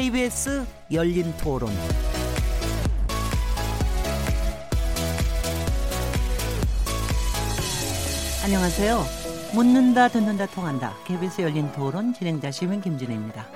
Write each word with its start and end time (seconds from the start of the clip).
KBS 0.00 0.64
열린 0.92 1.30
토론. 1.36 1.68
안녕하세요. 8.42 9.04
묻는다, 9.52 10.08
듣는다, 10.08 10.46
통한다. 10.46 10.94
KBS 11.06 11.42
열린 11.42 11.70
토론 11.72 12.14
진행자 12.14 12.50
시민 12.50 12.80
김진혜입니다. 12.80 13.46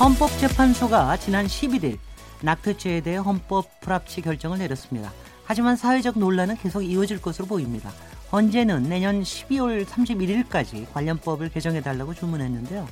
헌법재판소가 0.00 1.18
지난 1.18 1.46
11일 1.46 1.98
낙태죄에 2.42 3.02
대해 3.02 3.16
헌법 3.16 3.78
불합치 3.78 4.22
결정을 4.22 4.58
내렸습니다. 4.58 5.12
하지만 5.46 5.76
사회적 5.76 6.18
논란은 6.18 6.56
계속 6.56 6.82
이어질 6.82 7.22
것으로 7.22 7.46
보입니다. 7.46 7.92
헌재는 8.32 8.82
내년 8.84 9.22
12월 9.22 9.84
31일까지 9.84 10.92
관련법을 10.92 11.50
개정해달라고 11.50 12.14
주문했는데요. 12.14 12.86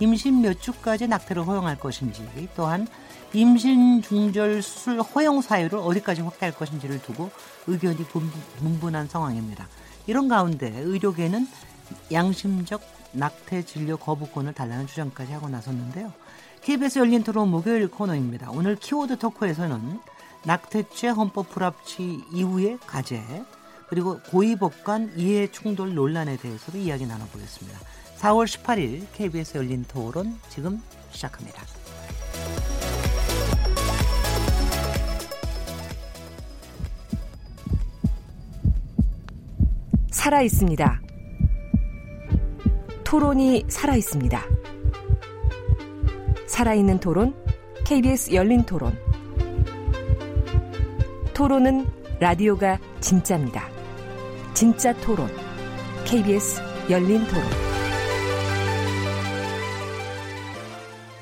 임신 0.00 0.40
몇 0.40 0.60
주까지 0.60 1.06
낙태를 1.06 1.46
허용할 1.46 1.78
것인지 1.78 2.26
또한 2.56 2.88
임신 3.32 4.02
중절 4.02 4.60
수술 4.60 5.00
허용 5.00 5.40
사유를 5.40 5.78
어디까지 5.78 6.22
확대할 6.22 6.52
것인지를 6.52 7.00
두고 7.02 7.30
의견이 7.68 7.98
분분한 8.58 9.06
상황입니다. 9.06 9.68
이런 10.08 10.26
가운데 10.26 10.72
의료계는 10.80 11.46
양심적 12.10 12.82
낙태 13.12 13.62
진료 13.62 13.96
거부권을 13.96 14.52
달라는 14.52 14.88
주장까지 14.88 15.32
하고 15.32 15.48
나섰는데요. 15.48 16.12
KBS 16.62 16.98
열린 16.98 17.22
토론 17.22 17.48
목요일 17.50 17.88
코너입니다. 17.88 18.50
오늘 18.50 18.74
키워드 18.76 19.18
토크에서는 19.18 20.00
낙태죄 20.44 21.08
헌법 21.08 21.50
불합치 21.50 22.24
이후의 22.32 22.78
과제 22.86 23.22
그리고 23.88 24.20
고위법 24.30 24.84
관 24.84 25.12
이해 25.16 25.50
충돌 25.50 25.94
논란에 25.94 26.36
대해서도 26.36 26.78
이야기 26.78 27.06
나눠보겠습니다. 27.06 27.78
4월 28.18 28.46
18일 28.46 29.06
KBS 29.12 29.58
열린 29.58 29.84
토론 29.88 30.38
지금 30.48 30.80
시작합니다. 31.10 31.62
살아 40.10 40.42
있습니다. 40.42 41.00
토론이 43.04 43.64
살아 43.68 43.96
있습니다. 43.96 44.40
살아있는 46.46 47.00
토론, 47.00 47.34
KBS 47.84 48.34
열린 48.34 48.64
토론. 48.64 49.09
토론은 51.40 51.86
라디오가 52.20 52.78
진짜입니다. 53.00 53.66
진짜 54.52 54.92
토론, 55.00 55.26
KBS 56.04 56.60
열린 56.90 57.24
토론. 57.26 57.42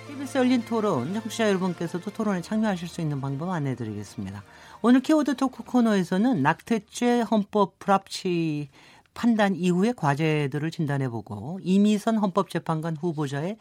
KBS 0.09 0.39
열린 0.39 0.65
토론, 0.65 1.15
청취자 1.15 1.47
여러분께서도 1.47 2.11
토론에 2.11 2.41
참여하실 2.41 2.89
수 2.89 3.01
있는 3.01 3.21
방법 3.21 3.51
안내드리겠습니다. 3.51 4.43
오늘 4.83 5.03
키워드 5.03 5.37
토크 5.37 5.63
코너에서는 5.63 6.43
낙태죄 6.43 7.21
헌법 7.21 7.79
불합치 7.79 8.71
판단 9.15 9.55
이후의 9.55 9.95
과제들을 9.95 10.69
진단해보고 10.73 11.61
이미선 11.63 12.19
헌법재판관 12.19 12.97
후보자의 12.97 13.57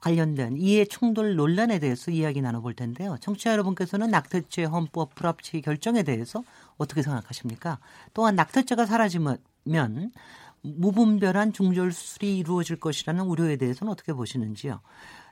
관련된 0.00 0.56
이해 0.56 0.84
충돌 0.84 1.36
논란에 1.36 1.78
대해서 1.78 2.10
이야기 2.10 2.40
나눠볼 2.40 2.74
텐데요. 2.74 3.16
청취자 3.20 3.52
여러분께서는 3.52 4.10
낙태죄 4.10 4.64
헌법 4.64 5.14
불합치 5.14 5.60
결정에 5.60 6.02
대해서 6.02 6.42
어떻게 6.78 7.02
생각하십니까? 7.02 7.78
또한 8.14 8.34
낙태죄가 8.34 8.86
사라지면 8.86 9.38
무분별한 10.62 11.52
중절 11.52 11.92
수술이 11.92 12.38
이루어질 12.38 12.76
것이라는 12.76 13.24
우려에 13.24 13.56
대해서는 13.56 13.92
어떻게 13.92 14.12
보시는지요? 14.12 14.80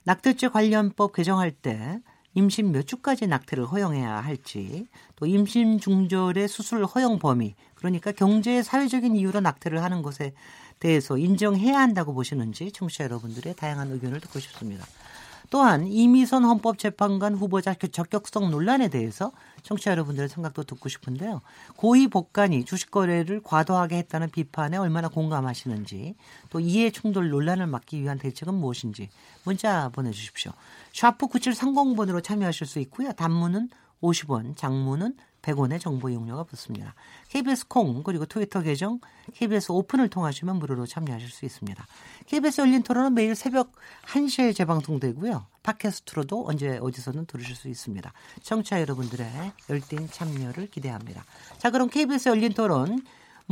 낙태죄 0.05 0.49
관련법 0.49 1.15
개정할 1.15 1.51
때 1.51 2.01
임신 2.35 2.71
몇 2.71 2.87
주까지 2.87 3.27
낙태를 3.27 3.65
허용해야 3.67 4.21
할지, 4.21 4.87
또 5.17 5.27
임신 5.27 5.81
중절의 5.81 6.47
수술 6.47 6.85
허용 6.85 7.19
범위, 7.19 7.55
그러니까 7.75 8.13
경제 8.13 8.63
사회적인 8.63 9.17
이유로 9.17 9.41
낙태를 9.41 9.83
하는 9.83 10.03
것에 10.03 10.35
대해서 10.81 11.19
인정해야 11.19 11.79
한다고 11.79 12.15
보시는지 12.15 12.73
청취자 12.73 13.05
여러분들의 13.05 13.55
다양한 13.55 13.91
의견을 13.93 14.21
듣고 14.21 14.39
싶습니다. 14.41 14.85
또한 15.51 15.87
이미선 15.87 16.45
헌법재판관 16.45 17.35
후보자 17.35 17.75
적격성 17.75 18.51
논란에 18.51 18.89
대해서 18.89 19.33
청취자 19.63 19.93
여러분들의 19.93 20.29
생각도 20.29 20.65
듣고 20.65 20.89
싶은데요. 20.89 21.41
고위 21.77 22.09
법관이 22.09 22.65
주식 22.65 22.91
거래를 22.91 23.43
과도하게 23.43 23.97
했다는 23.97 24.31
비판에 24.31 24.77
얼마나 24.77 25.09
공감하시는지 25.09 26.17
또 26.51 26.61
이해 26.61 26.91
충돌 26.91 27.31
논란을 27.31 27.67
막기 27.67 28.03
위한 28.03 28.19
대책은 28.19 28.53
무엇인지 28.55 29.09
문자 29.45 29.89
보내주십시오. 29.89 30.53
샤프 30.93 31.29
9730번으로 31.29 32.23
참여하실 32.23 32.67
수 32.67 32.79
있고요. 32.81 33.13
단문은 33.13 33.71
50원, 34.03 34.57
장문은 34.57 35.17
100원의 35.43 35.81
정보 35.81 36.09
이용료가 36.09 36.45
붙습니다. 36.45 36.95
KBS 37.29 37.69
콩 37.69 38.03
그리고 38.03 38.27
트위터 38.27 38.63
계정 38.63 39.01
KBS 39.35 39.73
오픈을 39.73 40.09
통하시면 40.09 40.59
무료로 40.59 40.87
참여하실 40.87 41.31
수 41.31 41.45
있습니다. 41.45 41.87
KBS 42.27 42.61
열린 42.63 42.83
토론은 42.83 43.15
매일 43.15 43.35
새벽 43.35 43.73
1시에 44.07 44.55
재방송되고요. 44.55 45.47
팟캐스트로도 45.63 46.47
언제 46.47 46.79
어디서든 46.79 47.27
들으실 47.27 47.55
수 47.55 47.69
있습니다. 47.69 48.13
청취자 48.43 48.81
여러분들의 48.81 49.53
열띤 49.71 50.09
참여를 50.09 50.71
기대합니다. 50.71 51.25
자 51.59 51.71
그럼 51.71 51.89
KBS 51.89 52.31
열린 52.31 52.53
토론 52.53 53.03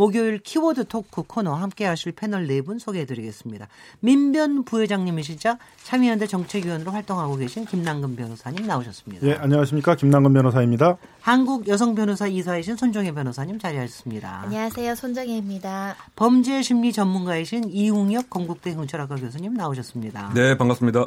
목요일 0.00 0.38
키워드 0.40 0.88
토크 0.88 1.22
코너 1.22 1.54
함께 1.54 1.86
하실 1.86 2.12
패널 2.12 2.46
네 2.46 2.60
분 2.60 2.78
소개해 2.78 3.06
드리겠습니다. 3.06 3.66
민변 4.00 4.64
부회장님이시자 4.64 5.56
참여연대 5.84 6.26
정책위원으로 6.26 6.90
활동하고 6.92 7.36
계신 7.36 7.64
김남근 7.64 8.14
변호사님 8.14 8.66
나오셨습니다. 8.66 9.26
예, 9.26 9.34
안녕하십니까. 9.34 9.94
김남근 9.96 10.34
변호사입니다. 10.34 10.98
한국 11.22 11.66
여성 11.68 11.94
변호사 11.94 12.26
이사이신 12.26 12.76
손정혜 12.76 13.12
변호사님 13.12 13.58
자리하셨습니다. 13.58 14.42
안녕하세요. 14.44 14.94
손정혜입니다. 14.96 15.96
범죄 16.14 16.60
심리 16.60 16.92
전문가이신 16.92 17.70
이웅혁 17.70 18.28
건국대 18.28 18.74
경찰학과 18.74 19.16
교수님 19.16 19.54
나오셨습니다. 19.54 20.32
네, 20.34 20.58
반갑습니다. 20.58 21.06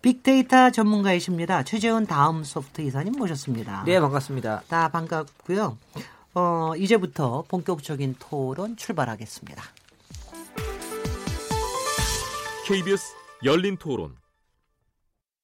빅데이터 0.00 0.70
전문가이십니다. 0.70 1.64
최재훈 1.64 2.06
다음 2.06 2.44
소프트 2.44 2.80
이사님 2.80 3.12
모셨습니다. 3.12 3.84
네, 3.84 4.00
반갑습니다. 4.00 4.62
다 4.68 4.88
반갑고요. 4.88 5.76
어, 6.34 6.72
이제부터 6.76 7.44
본격적인 7.48 8.16
토론 8.18 8.76
출발하겠습니다. 8.76 9.62
KBS 12.66 13.14
열린 13.44 13.76
토론. 13.76 14.21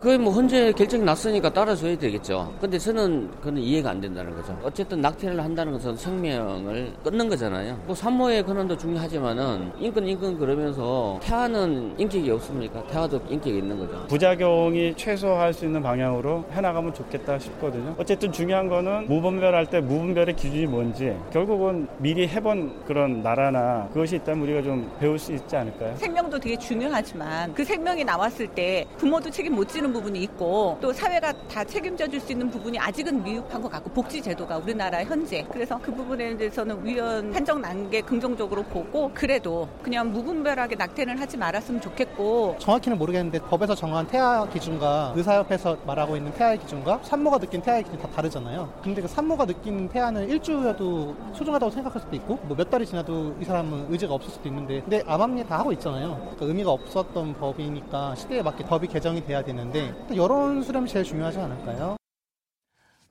그게 0.00 0.16
뭐 0.16 0.32
헌재 0.32 0.70
결정이 0.74 1.02
났으니까 1.02 1.52
따라줘야 1.52 1.98
되겠죠. 1.98 2.54
근데 2.60 2.78
저는 2.78 3.32
그는 3.40 3.60
이해가 3.60 3.90
안 3.90 4.00
된다는 4.00 4.32
거죠. 4.32 4.56
어쨌든 4.62 5.00
낙태를 5.00 5.42
한다는 5.42 5.72
것은 5.72 5.96
생명을 5.96 6.92
끊는 7.02 7.28
거잖아요. 7.28 7.82
뭐 7.84 7.96
산모의 7.96 8.44
권한도 8.46 8.76
중요하지만은 8.76 9.72
인권 9.80 10.06
인권 10.06 10.38
그러면서 10.38 11.18
태아는 11.20 11.98
인격이 11.98 12.30
없습니까? 12.30 12.86
태아도 12.86 13.20
인격이 13.28 13.58
있는 13.58 13.76
거죠. 13.76 14.06
부작용이 14.06 14.94
최소화할 14.94 15.52
수 15.52 15.64
있는 15.64 15.82
방향으로 15.82 16.44
해나가면 16.52 16.94
좋겠다 16.94 17.36
싶거든요. 17.40 17.96
어쨌든 17.98 18.30
중요한 18.30 18.68
거는 18.68 19.08
무분별할 19.08 19.66
때 19.66 19.80
무분별의 19.80 20.36
기준이 20.36 20.66
뭔지 20.66 21.12
결국은 21.32 21.88
미리 21.98 22.28
해본 22.28 22.84
그런 22.84 23.20
나라나 23.24 23.88
그것이 23.92 24.14
있다면 24.14 24.44
우리가 24.44 24.62
좀 24.62 24.88
배울 25.00 25.18
수 25.18 25.32
있지 25.32 25.56
않을까요? 25.56 25.96
생명도 25.96 26.38
되게 26.38 26.56
중요하지만 26.56 27.52
그 27.52 27.64
생명이 27.64 28.04
나왔을 28.04 28.46
때 28.46 28.86
부모도 28.96 29.28
책임 29.28 29.56
못 29.56 29.66
지는 29.68 29.87
부분이 29.92 30.22
있고 30.22 30.78
또 30.80 30.92
사회가 30.92 31.32
다 31.48 31.64
책임져 31.64 32.06
줄 32.08 32.18
수 32.20 32.32
있는 32.32 32.50
부분이 32.50 32.78
아직은 32.78 33.22
미흡한 33.22 33.62
것 33.62 33.70
같고 33.70 33.90
복지 33.90 34.20
제도가 34.20 34.58
우리나라 34.58 35.04
현재 35.04 35.46
그래서 35.52 35.78
그 35.80 35.94
부분에 35.94 36.36
대해서는 36.36 36.84
위원 36.84 37.30
판정 37.30 37.60
난 37.60 37.88
게 37.90 38.00
긍정적으로 38.00 38.62
보고 38.64 39.10
그래도 39.14 39.68
그냥 39.82 40.10
무분별하게 40.12 40.74
낙태는 40.76 41.16
하지 41.18 41.36
말았으면 41.36 41.80
좋겠고 41.80 42.56
정확히는 42.58 42.98
모르겠는데 42.98 43.38
법에서 43.40 43.74
정한 43.74 44.06
태아 44.08 44.46
기준과 44.48 45.12
의사협회에서 45.16 45.76
말하고 45.86 46.16
있는 46.16 46.32
태아의 46.34 46.58
기준과 46.58 47.00
산모가 47.04 47.38
느낀 47.38 47.62
태아의 47.62 47.84
기준이 47.84 48.02
다 48.02 48.08
다르잖아요. 48.08 48.68
근데 48.82 49.00
그 49.00 49.06
산모가 49.08 49.46
느낀 49.46 49.88
태아는 49.88 50.28
일주여도 50.28 51.14
소중하다고 51.34 51.70
생각할 51.70 52.00
수도 52.02 52.16
있고 52.16 52.34
뭐 52.42 52.56
몇 52.58 52.68
달이 52.68 52.84
지나도 52.86 53.36
이 53.40 53.44
사람은 53.44 53.86
의지가 53.90 54.12
없을 54.14 54.30
수도 54.32 54.48
있는데 54.48 54.80
근데 54.80 55.02
암암리 55.06 55.46
다 55.46 55.60
하고 55.60 55.70
있잖아요. 55.72 56.16
그러니까 56.22 56.46
의미가 56.46 56.70
없었던 56.72 57.34
법이니까 57.38 58.16
시대에 58.16 58.42
맞게 58.42 58.64
법이 58.64 58.88
개정이 58.88 59.24
돼야 59.24 59.42
되는데 59.42 59.77
여론 60.16 60.62
수렴이 60.62 60.88
제일 60.88 61.04
중요하지 61.04 61.38
않을까요? 61.38 61.96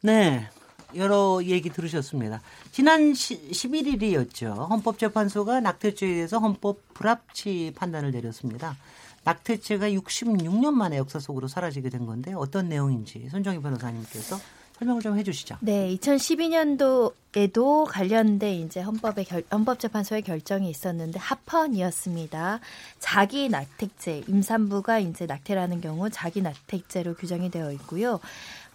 네. 0.02 0.48
여러 0.96 1.42
얘기 1.44 1.70
들으셨습니다. 1.70 2.42
지난 2.72 3.12
11일이었죠. 3.12 4.70
헌법재판소가 4.70 5.60
낙태죄에 5.60 6.14
대해서 6.14 6.40
헌법 6.40 6.94
불합치 6.94 7.74
판단을 7.76 8.12
내렸습니다. 8.12 8.78
낙태죄가 9.26 9.90
66년 9.90 10.72
만에 10.72 10.98
역사 10.98 11.20
속으로 11.20 11.50
사라지게 11.50 11.90
된 11.90 12.06
건데 12.06 12.34
어떤 12.34 12.70
내용인지 12.70 13.28
손정희 13.30 13.60
변호사님께서 13.60 14.38
설명을 14.80 15.02
좀 15.02 15.18
해주시죠. 15.18 15.58
네, 15.62 15.96
2012년도에도 15.96 17.86
관련된 17.88 18.66
이제 18.66 18.82
헌법의 18.82 19.26
결, 19.26 19.44
헌법재판소의 19.52 20.22
결정이 20.22 20.70
있었는데 20.70 21.20
합헌이었습니다. 21.20 22.60
자기 23.00 23.50
낙태죄 23.50 24.24
임산부가 24.28 25.00
이제 25.00 25.26
낙태라는 25.26 25.82
경우 25.82 26.10
자기 26.10 26.42
낙태죄로 26.42 27.16
규정이 27.16 27.50
되어 27.50 27.72
있고요. 27.74 28.20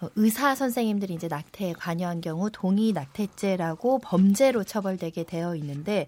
어, 0.03 0.09
의사 0.17 0.55
선생님들이 0.55 1.15
이제 1.15 1.29
낙태에 1.29 1.75
관여한 1.75 2.21
경우 2.21 2.51
동의 2.51 2.93
낙태죄라고 2.93 4.01
범죄로 4.01 4.65
처벌되게 4.65 5.23
되어 5.25 5.55
있는데 5.57 6.07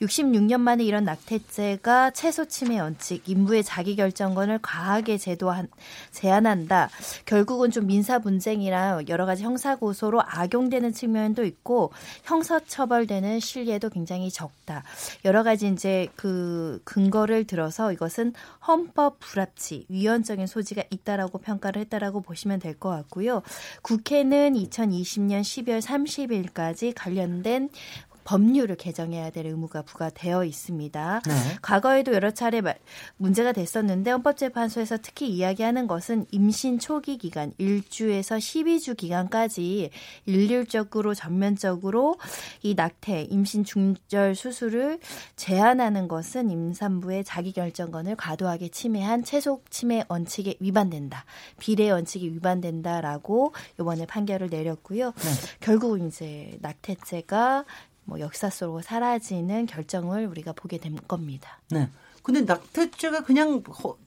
66년 0.00 0.60
만에 0.60 0.84
이런 0.84 1.04
낙태죄가 1.04 2.12
최소 2.12 2.46
침해 2.46 2.80
원칙, 2.80 3.28
인부의 3.28 3.62
자기 3.64 3.96
결정권을 3.96 4.60
과하게 4.62 5.18
제도한 5.18 5.68
제한한다. 6.12 6.88
결국은 7.26 7.70
좀 7.70 7.86
민사 7.86 8.18
분쟁이랑 8.18 9.08
여러 9.08 9.26
가지 9.26 9.42
형사 9.42 9.76
고소로 9.76 10.22
악용되는 10.22 10.92
측면도 10.92 11.44
있고 11.44 11.92
형사 12.24 12.60
처벌되는 12.60 13.40
실례도 13.40 13.90
굉장히 13.90 14.30
적다. 14.30 14.82
여러 15.24 15.42
가지 15.42 15.68
이제 15.68 16.08
그 16.16 16.80
근거를 16.84 17.44
들어서 17.44 17.92
이것은 17.92 18.32
헌법 18.66 19.18
불합치, 19.20 19.86
위헌적인 19.88 20.46
소지가 20.46 20.84
있다라고 20.90 21.38
평가를 21.38 21.82
했다라고 21.82 22.20
보시면 22.22 22.60
될 22.60 22.76
것 22.76 22.90
같고요. 22.90 23.25
있고요. 23.26 23.42
국회는 23.82 24.54
2020년 24.54 25.40
12월 25.42 25.82
30일까지 25.82 26.92
관련된 26.96 27.68
법률을 28.26 28.74
개정해야 28.76 29.30
될 29.30 29.46
의무가 29.46 29.82
부과되어 29.82 30.44
있습니다. 30.44 31.22
네. 31.24 31.32
과거에도 31.62 32.12
여러 32.12 32.32
차례 32.32 32.60
문제가 33.16 33.52
됐었는데 33.52 34.10
헌법재판소에서 34.10 34.98
특히 35.00 35.28
이야기하는 35.28 35.86
것은 35.86 36.26
임신 36.32 36.78
초기 36.80 37.18
기간 37.18 37.52
1주에서 37.60 38.38
12주 38.38 38.96
기간까지 38.96 39.90
일률적으로 40.26 41.14
전면적으로 41.14 42.16
이 42.62 42.74
낙태, 42.74 43.28
임신 43.30 43.62
중절 43.62 44.34
수술을 44.34 44.98
제한하는 45.36 46.08
것은 46.08 46.50
임산부의 46.50 47.22
자기결정권을 47.24 48.16
과도하게 48.16 48.68
침해한 48.68 49.22
최속 49.22 49.70
침해 49.70 50.04
원칙에 50.08 50.56
위반된다. 50.58 51.24
비례 51.60 51.90
원칙이 51.90 52.28
위반된다라고 52.32 53.54
이번에 53.78 54.06
판결을 54.06 54.48
내렸고요. 54.50 55.12
네. 55.12 55.30
결국은 55.60 56.08
이제 56.08 56.58
낙태죄가 56.60 57.64
뭐 58.06 58.18
역사 58.20 58.48
속으로 58.48 58.80
사라지는 58.80 59.66
결정을 59.66 60.26
우리가 60.26 60.52
보게 60.52 60.78
된 60.78 60.96
겁니다. 61.06 61.60
네. 61.70 61.90
근데 62.22 62.40
낙태죄가 62.40 63.22
그냥 63.24 63.62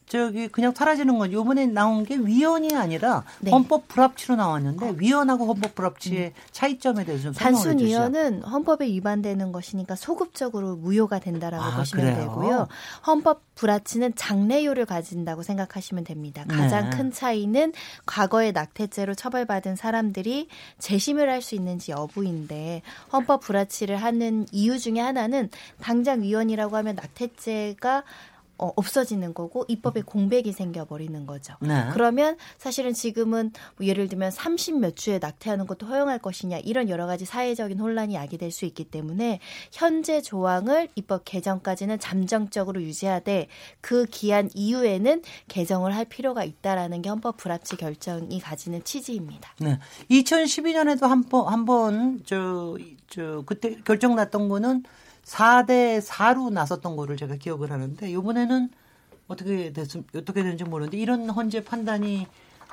저기 0.09 0.47
그냥 0.47 0.73
사라지는 0.75 1.17
건 1.17 1.31
요번에 1.31 1.67
나온 1.67 2.03
게 2.03 2.17
위헌이 2.17 2.75
아니라 2.75 3.23
네. 3.39 3.51
헌법 3.51 3.88
불합치로 3.88 4.35
나왔는데 4.35 4.95
위헌하고 4.97 5.45
헌법 5.45 5.75
불합치의 5.75 6.25
음. 6.27 6.31
차이점에 6.51 7.06
대해서 7.06 7.25
좀 7.25 7.33
단순 7.33 7.79
위헌은 7.79 8.41
헌법에 8.44 8.85
위반되는 8.88 9.51
것이니까 9.51 9.95
소급적으로 9.95 10.75
무효가 10.75 11.19
된다라고 11.19 11.63
아, 11.63 11.77
보시면 11.77 12.06
그래요? 12.06 12.19
되고요. 12.21 12.67
헌법 13.06 13.44
불합치는 13.56 14.13
장래효를 14.15 14.85
가진다고 14.85 15.44
생각하시면 15.44 16.06
됩니다. 16.06 16.44
가장 16.47 16.89
네. 16.89 16.97
큰 16.97 17.12
차이는 17.12 17.73
과거의 18.05 18.51
낙태죄로 18.51 19.15
처벌받은 19.15 19.75
사람들이 19.75 20.47
재심을 20.79 21.29
할 21.29 21.39
수 21.39 21.55
있는지 21.55 21.91
여부인데 21.94 22.81
헌법 23.13 23.39
불합치를 23.41 23.95
하는 23.95 24.45
이유 24.51 24.77
중에 24.77 25.00
하나는 25.00 25.50
당장 25.79 26.21
위헌이라고 26.21 26.75
하면 26.75 26.95
낙태죄가 26.95 28.03
어, 28.59 28.71
없어지는 28.75 29.33
거고 29.33 29.65
입법에 29.67 30.01
공백이 30.01 30.51
생겨버리는 30.51 31.25
거죠. 31.25 31.56
네. 31.61 31.88
그러면 31.94 32.38
사실은 32.57 32.94
지금은 32.94 33.51
뭐 33.77 33.88
예를 33.88 34.07
들면 34.07 34.31
30 34.31 34.79
몇 34.79 34.95
주에 34.95 35.19
낙태하는 35.19 35.65
것도 35.65 35.85
허용할 35.88 36.19
것이냐 36.19 36.57
이런 36.59 36.89
여러 36.89 37.07
가지 37.07 37.25
사회적인 37.25 37.79
혼란이 37.79 38.15
야기될 38.15 38.51
수 38.51 38.65
있기 38.65 38.85
때문에 38.85 39.39
현재 39.71 40.21
조항을 40.21 40.89
입법 40.95 41.23
개정까지는 41.25 42.00
잠정적으로 42.00 42.81
유지하되 42.81 43.47
그 43.81 44.06
기한 44.06 44.50
이후에는 44.53 45.23
개정을 45.47 45.95
할 45.95 46.05
필요가 46.05 46.44
있다라는 46.44 47.01
게 47.01 47.09
헌법 47.09 47.38
불합치 47.38 47.77
결정이 47.77 48.39
가지는 48.39 48.83
취지입니다. 48.83 49.55
네. 49.59 49.79
2012년에도 50.12 51.07
한 51.07 51.23
번 51.29 51.47
한번 51.47 52.21
저 52.25 52.77
저 53.09 53.44
그때 53.45 53.75
결정 53.83 54.15
났던 54.15 54.50
거는 54.50 54.83
4대 55.29 56.01
4로 56.01 56.51
나섰던 56.51 56.95
거를 56.95 57.15
제가 57.15 57.35
기억을 57.35 57.71
하는데 57.71 58.09
이번에는 58.09 58.69
어떻게 59.27 59.71
됐 59.71 59.87
어떻게 60.15 60.41
되는지 60.41 60.63
모르는데 60.63 60.97
이런 60.97 61.29
헌재 61.29 61.63
판단이 61.63 62.25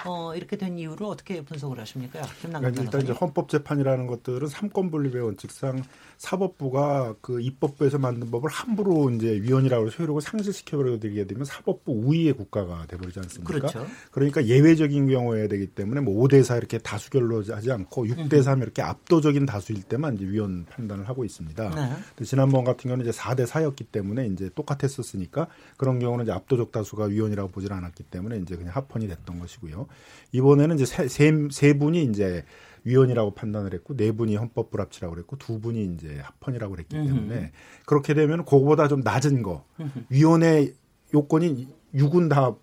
어, 0.04 0.34
이렇게 0.34 0.56
된 0.56 0.78
이유를 0.78 1.06
어떻게 1.06 1.42
분석을 1.42 1.78
하십니까? 1.80 2.22
그러니까 2.42 2.82
일단 2.82 3.00
이제 3.00 3.12
헌법재판이라는 3.12 4.06
것들은 4.06 4.48
삼권 4.48 4.90
분립의 4.90 5.22
원칙상 5.22 5.82
사법부가 6.18 7.14
그 7.20 7.40
입법부에서 7.40 7.98
만든 7.98 8.30
법을 8.30 8.50
함부로 8.50 9.10
이제 9.10 9.40
위헌이라고 9.42 9.88
효력을 9.88 10.20
상실시켜버리게 10.20 11.26
되면 11.26 11.44
사법부 11.44 11.92
우위의 11.92 12.32
국가가 12.34 12.86
돼버리지 12.86 13.20
않습니까? 13.20 13.52
그렇죠. 13.52 13.86
그러니까 14.10 14.46
예외적인 14.46 15.08
경우에 15.08 15.48
되기 15.48 15.66
때문에 15.66 16.00
뭐 16.00 16.22
5대 16.24 16.42
4 16.42 16.56
이렇게 16.56 16.78
다수결로 16.78 17.44
하지 17.48 17.70
않고 17.70 18.06
6대 18.06 18.42
3 18.42 18.62
이렇게 18.62 18.82
압도적인 18.82 19.46
다수일 19.46 19.82
때만 19.82 20.14
이제 20.14 20.26
위헌 20.26 20.66
판단을 20.70 21.08
하고 21.08 21.24
있습니다. 21.24 21.70
네. 21.74 22.24
지난번 22.24 22.64
같은 22.64 22.88
경우는 22.88 23.06
이제 23.06 23.16
4대 23.16 23.46
4였기 23.46 23.86
때문에 23.92 24.26
이제 24.28 24.50
똑같았었으니까 24.54 25.48
그런 25.76 25.98
경우는 25.98 26.24
이제 26.24 26.32
압도적 26.32 26.72
다수가 26.72 27.06
위헌이라고 27.06 27.50
보질 27.50 27.72
않았기 27.72 28.04
때문에 28.04 28.38
이제 28.38 28.56
그냥 28.56 28.74
합헌이 28.74 29.08
됐던 29.08 29.38
것이고요. 29.38 29.85
이번에는 30.32 30.76
이제 30.76 30.86
세, 30.86 31.08
세, 31.08 31.32
세 31.50 31.78
분이 31.78 32.04
이제 32.04 32.44
위헌이라고 32.84 33.34
판단을 33.34 33.74
했고 33.74 33.96
네 33.96 34.12
분이 34.12 34.36
헌법 34.36 34.70
불합치라고 34.70 35.14
그랬고 35.14 35.36
두 35.36 35.60
분이 35.60 35.94
이제 35.94 36.20
합헌이라고 36.22 36.74
그랬기 36.74 36.94
때문에 36.94 37.52
그렇게 37.84 38.14
되면 38.14 38.44
그거보다 38.44 38.86
좀 38.86 39.00
낮은 39.00 39.42
거 39.42 39.64
위헌의 40.10 40.74
요건이 41.12 41.68
6은 41.94 42.30
다 42.30 42.56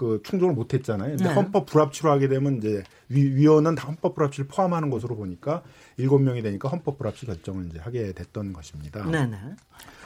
그 0.00 0.22
충족을 0.22 0.54
못 0.54 0.72
했잖아요. 0.72 1.10
근데 1.10 1.24
네. 1.24 1.34
헌법 1.34 1.66
불합치로 1.66 2.10
하게 2.10 2.26
되면 2.26 2.56
이제 2.56 2.82
위, 3.10 3.46
원은 3.46 3.74
다 3.74 3.86
헌법 3.86 4.14
불합치를 4.14 4.48
포함하는 4.48 4.88
것으로 4.88 5.14
보니까 5.14 5.62
일곱 5.98 6.20
명이 6.20 6.40
되니까 6.40 6.70
헌법 6.70 6.96
불합치 6.96 7.26
결정을 7.26 7.66
이제 7.66 7.78
하게 7.78 8.14
됐던 8.14 8.54
것입니다. 8.54 9.04
네, 9.04 9.26
네. 9.26 9.36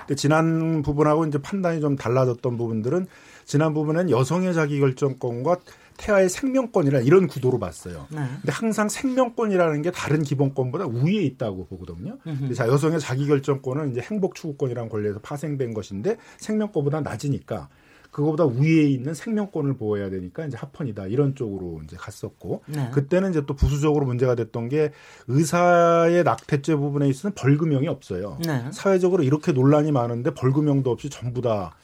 근데 0.00 0.16
지난 0.16 0.82
부분하고 0.82 1.26
이제 1.26 1.38
판단이 1.38 1.80
좀 1.80 1.94
달라졌던 1.94 2.56
부분들은 2.56 3.06
지난 3.44 3.72
부분은 3.72 4.10
여성의 4.10 4.52
자기 4.54 4.80
결정권과 4.80 5.60
태아의 5.96 6.28
생명권이라 6.28 7.00
이런 7.00 7.26
구도로 7.26 7.58
봤어요. 7.58 8.06
네. 8.10 8.18
근데 8.40 8.52
항상 8.52 8.88
생명권이라는 8.88 9.82
게 9.82 9.90
다른 9.90 10.22
기본권보다 10.22 10.86
우위에 10.86 11.22
있다고 11.22 11.66
보거든요. 11.66 12.18
자, 12.54 12.68
여성의 12.68 13.00
자기결정권은 13.00 13.92
이제 13.92 14.00
행복 14.00 14.34
추구권이라는 14.34 14.88
권리에서 14.88 15.20
파생된 15.20 15.74
것인데 15.74 16.16
생명권보다 16.38 17.00
낮으니까 17.00 17.68
그거보다 18.14 18.46
위에 18.46 18.84
있는 18.84 19.12
생명권을 19.12 19.76
보호해야 19.76 20.08
되니까 20.08 20.46
이제 20.46 20.56
합헌이다 20.56 21.08
이런 21.08 21.34
쪽으로 21.34 21.80
이제 21.84 21.96
갔었고 21.96 22.62
네. 22.66 22.88
그때는 22.92 23.30
이제 23.30 23.42
또 23.44 23.54
부수적으로 23.54 24.06
문제가 24.06 24.36
됐던 24.36 24.68
게 24.68 24.92
의사의 25.26 26.22
낙태죄 26.22 26.76
부분에 26.76 27.08
있어서는 27.08 27.34
벌금형이 27.34 27.88
없어요. 27.88 28.38
네. 28.46 28.66
사회적으로 28.72 29.24
이렇게 29.24 29.50
논란이 29.50 29.90
많은데 29.90 30.32
벌금형도 30.32 30.92
없이 30.92 31.10
전부 31.10 31.40
다 31.40 31.74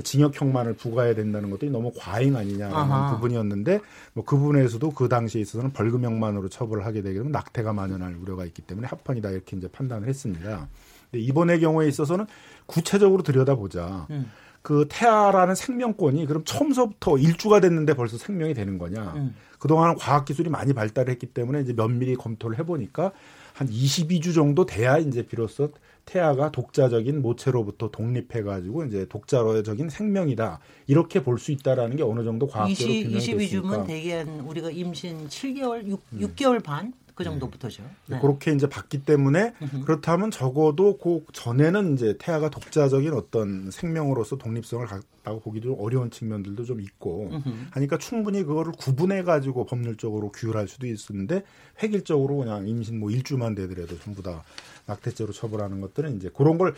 그 0.00 0.02
징역형만을 0.02 0.74
부과해야 0.74 1.14
된다는 1.14 1.50
것들이 1.50 1.70
너무 1.70 1.92
과잉 1.96 2.36
아니냐라는 2.36 2.76
아하. 2.76 3.14
부분이었는데 3.14 3.80
뭐 4.14 4.24
그 4.30 4.36
부분에서도 4.36 4.90
그 4.92 5.08
당시에 5.08 5.40
있어서는 5.40 5.72
벌금형만으로 5.72 6.48
처벌을 6.48 6.86
하게 6.86 7.02
되게 7.02 7.18
되면 7.18 7.32
낙태가 7.32 7.72
만연할 7.72 8.14
우려가 8.14 8.44
있기 8.44 8.62
때문에 8.62 8.86
합헌이다 8.86 9.30
이렇게 9.30 9.56
이제 9.56 9.66
판단을 9.66 10.06
했습니다. 10.08 10.68
근데 11.10 11.24
이번의 11.24 11.58
경우에 11.60 11.88
있어서는 11.88 12.26
구체적으로 12.66 13.24
들여다보자. 13.24 14.06
음. 14.10 14.30
그 14.62 14.86
태아라는 14.88 15.54
생명권이 15.56 16.26
그럼 16.26 16.44
처음서부터 16.44 17.18
일주가 17.18 17.60
됐는데 17.60 17.94
벌써 17.94 18.18
생명이 18.18 18.54
되는 18.54 18.78
거냐. 18.78 19.14
음. 19.16 19.34
그동안 19.58 19.96
과학 19.96 20.26
기술이 20.26 20.48
많이 20.48 20.72
발달했기 20.72 21.26
때문에 21.26 21.62
이제 21.62 21.72
면밀히 21.72 22.14
검토를 22.14 22.58
해보니까 22.60 23.10
한 23.52 23.68
22주 23.68 24.32
정도 24.32 24.64
돼야 24.64 24.98
이제 24.98 25.26
비로소 25.26 25.72
태아가 26.04 26.50
독자적인 26.50 27.22
모체로부터 27.22 27.90
독립해가지고 27.90 28.84
이제 28.84 29.06
독자적인 29.08 29.88
생명이다 29.88 30.60
이렇게 30.86 31.22
볼 31.22 31.40
수 31.40 31.52
있다라는 31.52 31.96
게 31.96 32.02
어느 32.02 32.22
정도 32.22 32.46
과학적으로 32.46 32.94
20, 32.94 33.28
규명이 33.28 33.48
22주면 33.48 33.86
대개 33.86 34.22
우리가 34.22 34.70
임신 34.70 35.26
7개월, 35.28 35.86
6, 35.86 36.02
음. 36.12 36.18
6개월 36.20 36.62
반. 36.62 36.92
그 37.14 37.24
정도부터죠. 37.24 37.82
네. 37.82 38.14
네. 38.14 38.18
그렇게 38.18 38.50
이제 38.52 38.66
봤기 38.66 39.04
때문에 39.04 39.52
그렇다면 39.84 40.30
적어도 40.30 40.96
그 40.96 41.22
전에는 41.34 41.92
이제 41.92 42.16
태아가 42.18 42.48
독자적인 42.48 43.12
어떤 43.12 43.70
생명으로서 43.70 44.38
독립성을 44.38 44.86
가, 44.86 45.00
있다고 45.20 45.40
보기도 45.40 45.74
어려운 45.74 46.10
측면들도 46.10 46.64
좀 46.64 46.80
있고 46.80 47.30
하니까 47.70 47.98
충분히 47.98 48.42
그거를 48.42 48.72
구분해 48.72 49.22
가지고 49.22 49.66
법률적으로 49.66 50.32
규율할 50.32 50.68
수도 50.68 50.86
있었는데 50.86 51.42
획일적으로 51.82 52.38
그냥 52.38 52.66
임신 52.66 52.98
뭐 52.98 53.10
일주만 53.10 53.54
되더라도 53.54 53.98
전부 53.98 54.22
다 54.22 54.42
낙태죄로 54.90 55.32
처벌하는 55.32 55.80
것들은 55.80 56.16
이제 56.16 56.30
그런 56.34 56.58
걸 56.58 56.74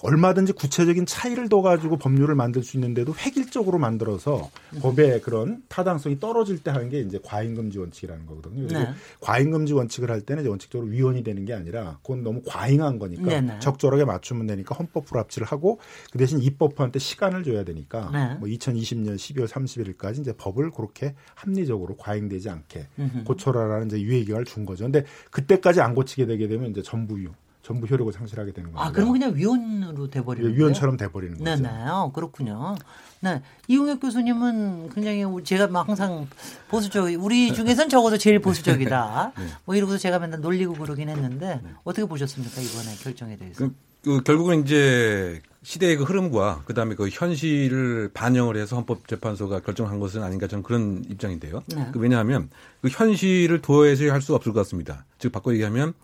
얼마든지 0.00 0.54
구체적인 0.54 1.06
차이를 1.06 1.48
둬 1.48 1.60
가지고 1.60 1.96
법률을 1.96 2.34
만들 2.34 2.62
수 2.62 2.76
있는데도 2.76 3.14
획일적으로 3.14 3.78
만들어서 3.78 4.50
법의 4.80 5.20
그런 5.20 5.62
타당성이 5.68 6.18
떨어질 6.18 6.62
때 6.62 6.70
하는 6.70 6.88
게 6.88 7.00
이제 7.00 7.18
과잉금지 7.22 7.78
원칙이라는 7.78 8.26
거거든요. 8.26 8.66
그리고 8.66 8.80
네. 8.80 8.88
과잉금지 9.20 9.74
원칙을 9.74 10.10
할 10.10 10.22
때는 10.22 10.42
이제 10.42 10.48
원칙적으로 10.48 10.88
위헌이 10.90 11.22
되는 11.22 11.44
게 11.44 11.52
아니라 11.52 11.98
그건 12.02 12.24
너무 12.24 12.42
과잉한 12.46 12.98
거니까 12.98 13.22
네 13.22 13.40
네. 13.42 13.58
적절하게 13.60 14.04
맞추면 14.04 14.46
되니까 14.46 14.74
헌법 14.74 15.04
불합치를 15.04 15.46
하고 15.46 15.78
그 16.10 16.18
대신 16.18 16.40
입법한테 16.40 16.98
시간을 16.98 17.44
줘야 17.44 17.62
되니까 17.62 18.10
네. 18.12 18.34
뭐 18.36 18.48
2020년 18.48 19.16
12월 19.16 19.46
31일까지 19.46 20.20
이제 20.20 20.32
법을 20.32 20.70
그렇게 20.70 21.14
합리적으로 21.34 21.96
과잉되지 21.96 22.48
않게 22.48 22.88
고쳐라라는 23.24 23.88
이제 23.88 24.00
유예 24.00 24.24
기간을 24.24 24.46
준 24.46 24.64
거죠. 24.64 24.84
근데 24.84 25.04
그때까지 25.30 25.80
안 25.80 25.94
고치게 25.94 26.26
되게 26.26 26.48
되면 26.48 26.70
이제 26.70 26.82
전부 26.82 27.22
유 27.22 27.30
전부 27.62 27.86
효력을 27.86 28.12
상실하게 28.12 28.52
되는 28.52 28.72
거예요. 28.72 28.88
아, 28.88 28.92
그러면 28.92 29.12
그냥 29.12 29.36
위원으로 29.36 30.10
돼버리는 30.10 30.48
거예요? 30.48 30.58
위원처럼 30.58 30.96
돼버리는 30.96 31.38
거죠. 31.38 31.44
네네. 31.44 31.68
어, 31.88 32.10
그렇군요. 32.12 32.76
네. 33.20 33.40
이용혁 33.68 34.00
교수님은 34.00 34.90
굉장히 34.90 35.24
제가 35.44 35.68
막 35.68 35.88
항상 35.88 36.26
보수적, 36.68 37.06
우리 37.22 37.54
중에선 37.54 37.88
적어도 37.88 38.18
제일 38.18 38.40
보수적이다. 38.40 39.32
뭐 39.64 39.76
이러고서 39.76 39.96
제가 39.98 40.18
맨날 40.18 40.40
놀리고 40.40 40.74
그러긴 40.74 41.08
했는데 41.08 41.60
어떻게 41.84 42.04
보셨습니까? 42.06 42.60
이번에 42.60 42.96
결정에 42.96 43.36
대해서. 43.36 43.58
그, 43.58 43.74
그 44.02 44.22
결국은 44.24 44.64
이제 44.64 45.40
시대의 45.62 45.96
그 45.96 46.02
흐름과 46.02 46.62
그다음에 46.64 46.96
그 46.96 47.08
현실을 47.08 48.10
반영을 48.12 48.56
해서 48.56 48.74
헌법재판소가 48.74 49.60
결정한 49.60 50.00
것은 50.00 50.24
아닌가 50.24 50.48
저는 50.48 50.64
그런 50.64 51.04
입장인데요. 51.08 51.62
네. 51.68 51.88
그 51.92 52.00
왜냐하면 52.00 52.50
그 52.80 52.88
현실을 52.88 53.62
도외시 53.62 54.08
할수 54.08 54.34
없을 54.34 54.52
것 54.52 54.60
같습니다. 54.60 55.04
즉 55.18 55.30
바꿔 55.30 55.52
얘기하면 55.52 55.94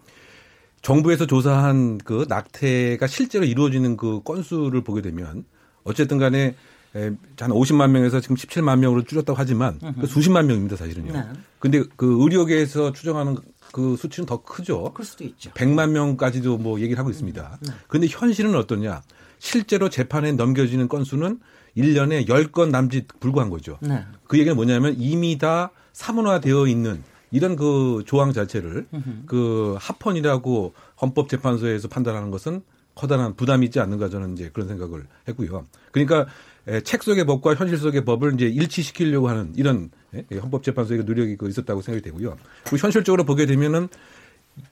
정부에서 0.82 1.26
조사한 1.26 1.98
그 1.98 2.26
낙태가 2.28 3.06
실제로 3.06 3.44
이루어지는 3.44 3.96
그 3.96 4.22
건수를 4.22 4.82
보게 4.82 5.02
되면 5.02 5.44
어쨌든 5.84 6.18
간에 6.18 6.54
에, 6.96 7.10
한 7.38 7.50
50만 7.50 7.90
명에서 7.90 8.20
지금 8.20 8.36
17만 8.36 8.78
명으로 8.78 9.04
줄였다고 9.04 9.38
하지만 9.38 9.78
그 10.00 10.06
수십만 10.06 10.46
명입니다, 10.46 10.76
사실은요. 10.76 11.12
네. 11.12 11.24
근데 11.58 11.82
그 11.96 12.22
의료계에서 12.22 12.92
추정하는 12.92 13.36
그 13.72 13.96
수치는 13.96 14.26
더 14.26 14.42
크죠. 14.42 14.92
그럴 14.94 15.04
수도 15.04 15.24
있죠. 15.24 15.50
100만 15.50 15.90
명까지도 15.90 16.56
뭐 16.58 16.80
얘기를 16.80 16.98
하고 16.98 17.10
있습니다. 17.10 17.58
그런데 17.88 18.08
현실은 18.08 18.54
어떠냐? 18.54 19.02
실제로 19.38 19.88
재판에 19.88 20.32
넘겨지는 20.32 20.88
건수는 20.88 21.40
1년에 21.76 22.26
10건 22.26 22.70
남짓 22.70 23.20
불과한 23.20 23.50
거죠. 23.50 23.78
네. 23.80 24.04
그 24.26 24.38
얘기는 24.38 24.54
뭐냐면 24.56 24.94
이미 24.98 25.38
다 25.38 25.70
사문화되어 25.92 26.66
있는 26.66 27.02
이런 27.30 27.56
그 27.56 28.02
조항 28.06 28.32
자체를 28.32 28.86
그 29.26 29.76
합헌이라고 29.78 30.74
헌법재판소에서 31.00 31.88
판단하는 31.88 32.30
것은 32.30 32.62
커다란 32.94 33.34
부담이 33.36 33.66
있지 33.66 33.80
않는가 33.80 34.08
저는 34.08 34.32
이제 34.32 34.50
그런 34.52 34.68
생각을 34.68 35.04
했고요. 35.28 35.66
그러니까 35.92 36.26
에, 36.66 36.80
책 36.80 37.02
속의 37.02 37.26
법과 37.26 37.54
현실 37.54 37.78
속의 37.78 38.04
법을 38.04 38.34
이제 38.34 38.46
일치시키려고 38.46 39.28
하는 39.28 39.52
이런 39.56 39.90
예, 40.14 40.24
헌법재판소의 40.36 41.04
노력이 41.04 41.36
그 41.36 41.48
있었다고 41.48 41.82
생각이 41.82 42.02
되고요. 42.02 42.36
그리고 42.64 42.76
현실적으로 42.78 43.24
보게 43.24 43.46
되면은 43.46 43.88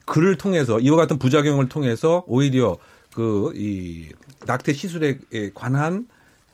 그를 0.04 0.36
통해서 0.36 0.80
이와 0.80 0.96
같은 0.96 1.18
부작용을 1.18 1.68
통해서 1.68 2.24
오히려 2.26 2.76
그 3.14 3.52
이 3.54 4.08
낙태 4.46 4.72
시술에 4.72 5.18
관한 5.54 6.06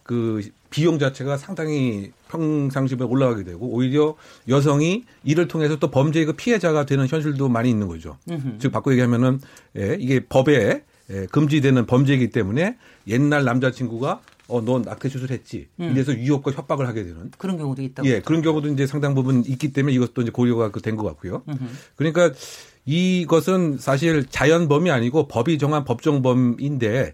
그 0.02 0.42
비용 0.71 0.99
자체가 0.99 1.37
상당히 1.37 2.12
평상시에 2.28 2.97
올라가게 3.00 3.44
되고 3.44 3.66
오히려 3.66 4.14
여성이 4.49 5.04
이를 5.23 5.47
통해서 5.49 5.76
또 5.76 5.90
범죄의 5.90 6.26
그 6.26 6.32
피해자가 6.32 6.87
되는 6.87 7.06
현실도 7.06 7.49
많이 7.49 7.71
있는 7.71 7.88
거죠. 7.88 8.16
즉 8.59 8.73
바꿔 8.73 8.90
얘기하면은 8.92 9.40
예, 9.76 9.97
이게 10.00 10.21
법에 10.21 10.82
예, 11.11 11.26
금지되는 11.26 11.87
범죄이기 11.87 12.30
때문에 12.30 12.76
옛날 13.06 13.44
남자친구가 13.44 14.21
어, 14.52 14.61
넌 14.64 14.82
낙태 14.82 15.09
수술했지. 15.09 15.68
이래서 15.78 16.12
위협과 16.12 16.52
협박을 16.52 16.87
하게 16.87 17.04
되는 17.04 17.30
그런 17.38 17.56
경우도 17.56 17.82
있다고. 17.82 18.09
예, 18.09 18.21
그런 18.21 18.42
경우도 18.42 18.68
이제 18.68 18.87
상당 18.87 19.14
부분 19.14 19.42
있기 19.47 19.73
때문에 19.73 19.94
이것도 19.94 20.23
이제 20.23 20.30
고려가 20.30 20.71
된 20.80 20.97
것 20.97 21.04
같고요. 21.04 21.42
그러니까 21.97 22.32
이것은 22.85 23.78
사실 23.78 24.25
자연범이 24.28 24.90
아니고 24.90 25.28
법이 25.28 25.59
정한 25.59 25.85
법정범인데 25.85 27.12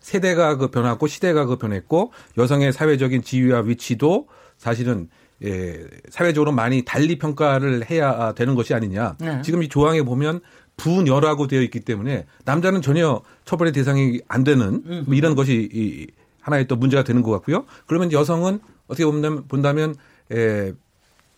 세대가 0.00 0.56
그 0.56 0.68
변하고 0.68 1.06
시대가 1.06 1.44
그 1.44 1.56
변했고 1.56 2.12
여성의 2.38 2.72
사회적인 2.72 3.22
지위와 3.22 3.60
위치도 3.62 4.28
사실은 4.56 5.08
예, 5.44 5.84
사회적으로 6.10 6.50
많이 6.52 6.82
달리 6.84 7.16
평가를 7.18 7.88
해야 7.90 8.32
되는 8.32 8.54
것이 8.56 8.74
아니냐. 8.74 9.16
네. 9.20 9.42
지금 9.42 9.62
이 9.62 9.68
조항에 9.68 10.02
보면 10.02 10.40
분여라고 10.76 11.46
되어 11.48 11.60
있기 11.62 11.80
때문에 11.80 12.26
남자는 12.44 12.82
전혀 12.82 13.20
처벌의 13.44 13.72
대상이 13.72 14.20
안 14.28 14.42
되는 14.44 14.82
뭐 15.06 15.14
이런 15.14 15.34
것이 15.34 15.68
이 15.72 16.06
하나의 16.48 16.66
또 16.66 16.76
문제가 16.76 17.04
되는 17.04 17.22
것 17.22 17.30
같고요. 17.30 17.64
그러면 17.86 18.10
여성은 18.10 18.60
어떻게 18.86 19.04
본다면, 19.04 19.44
본다면 19.48 19.94
에, 20.32 20.72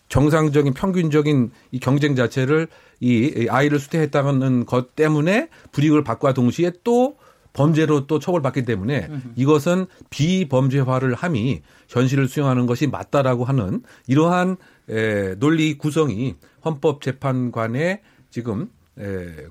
정상적인 0.07 0.73
평균적인 0.73 1.51
이 1.71 1.79
경쟁 1.79 2.15
자체를 2.15 2.67
이 2.99 3.47
아이를 3.49 3.79
수태했다는 3.79 4.65
것 4.65 4.95
때문에 4.95 5.49
불이익을 5.71 6.03
받과 6.03 6.33
동시에 6.33 6.73
또 6.83 7.17
범죄로 7.53 8.07
또 8.07 8.19
처벌받기 8.19 8.63
때문에 8.63 9.09
이것은 9.35 9.85
비범죄화를 10.09 11.13
함이 11.13 11.61
현실을 11.89 12.27
수용하는 12.27 12.65
것이 12.65 12.87
맞다라고 12.87 13.43
하는 13.43 13.83
이러한 14.07 14.57
에, 14.89 15.35
논리 15.35 15.77
구성이 15.77 16.35
헌법재판관의 16.63 18.01
지금 18.29 18.69
에, 18.99 19.03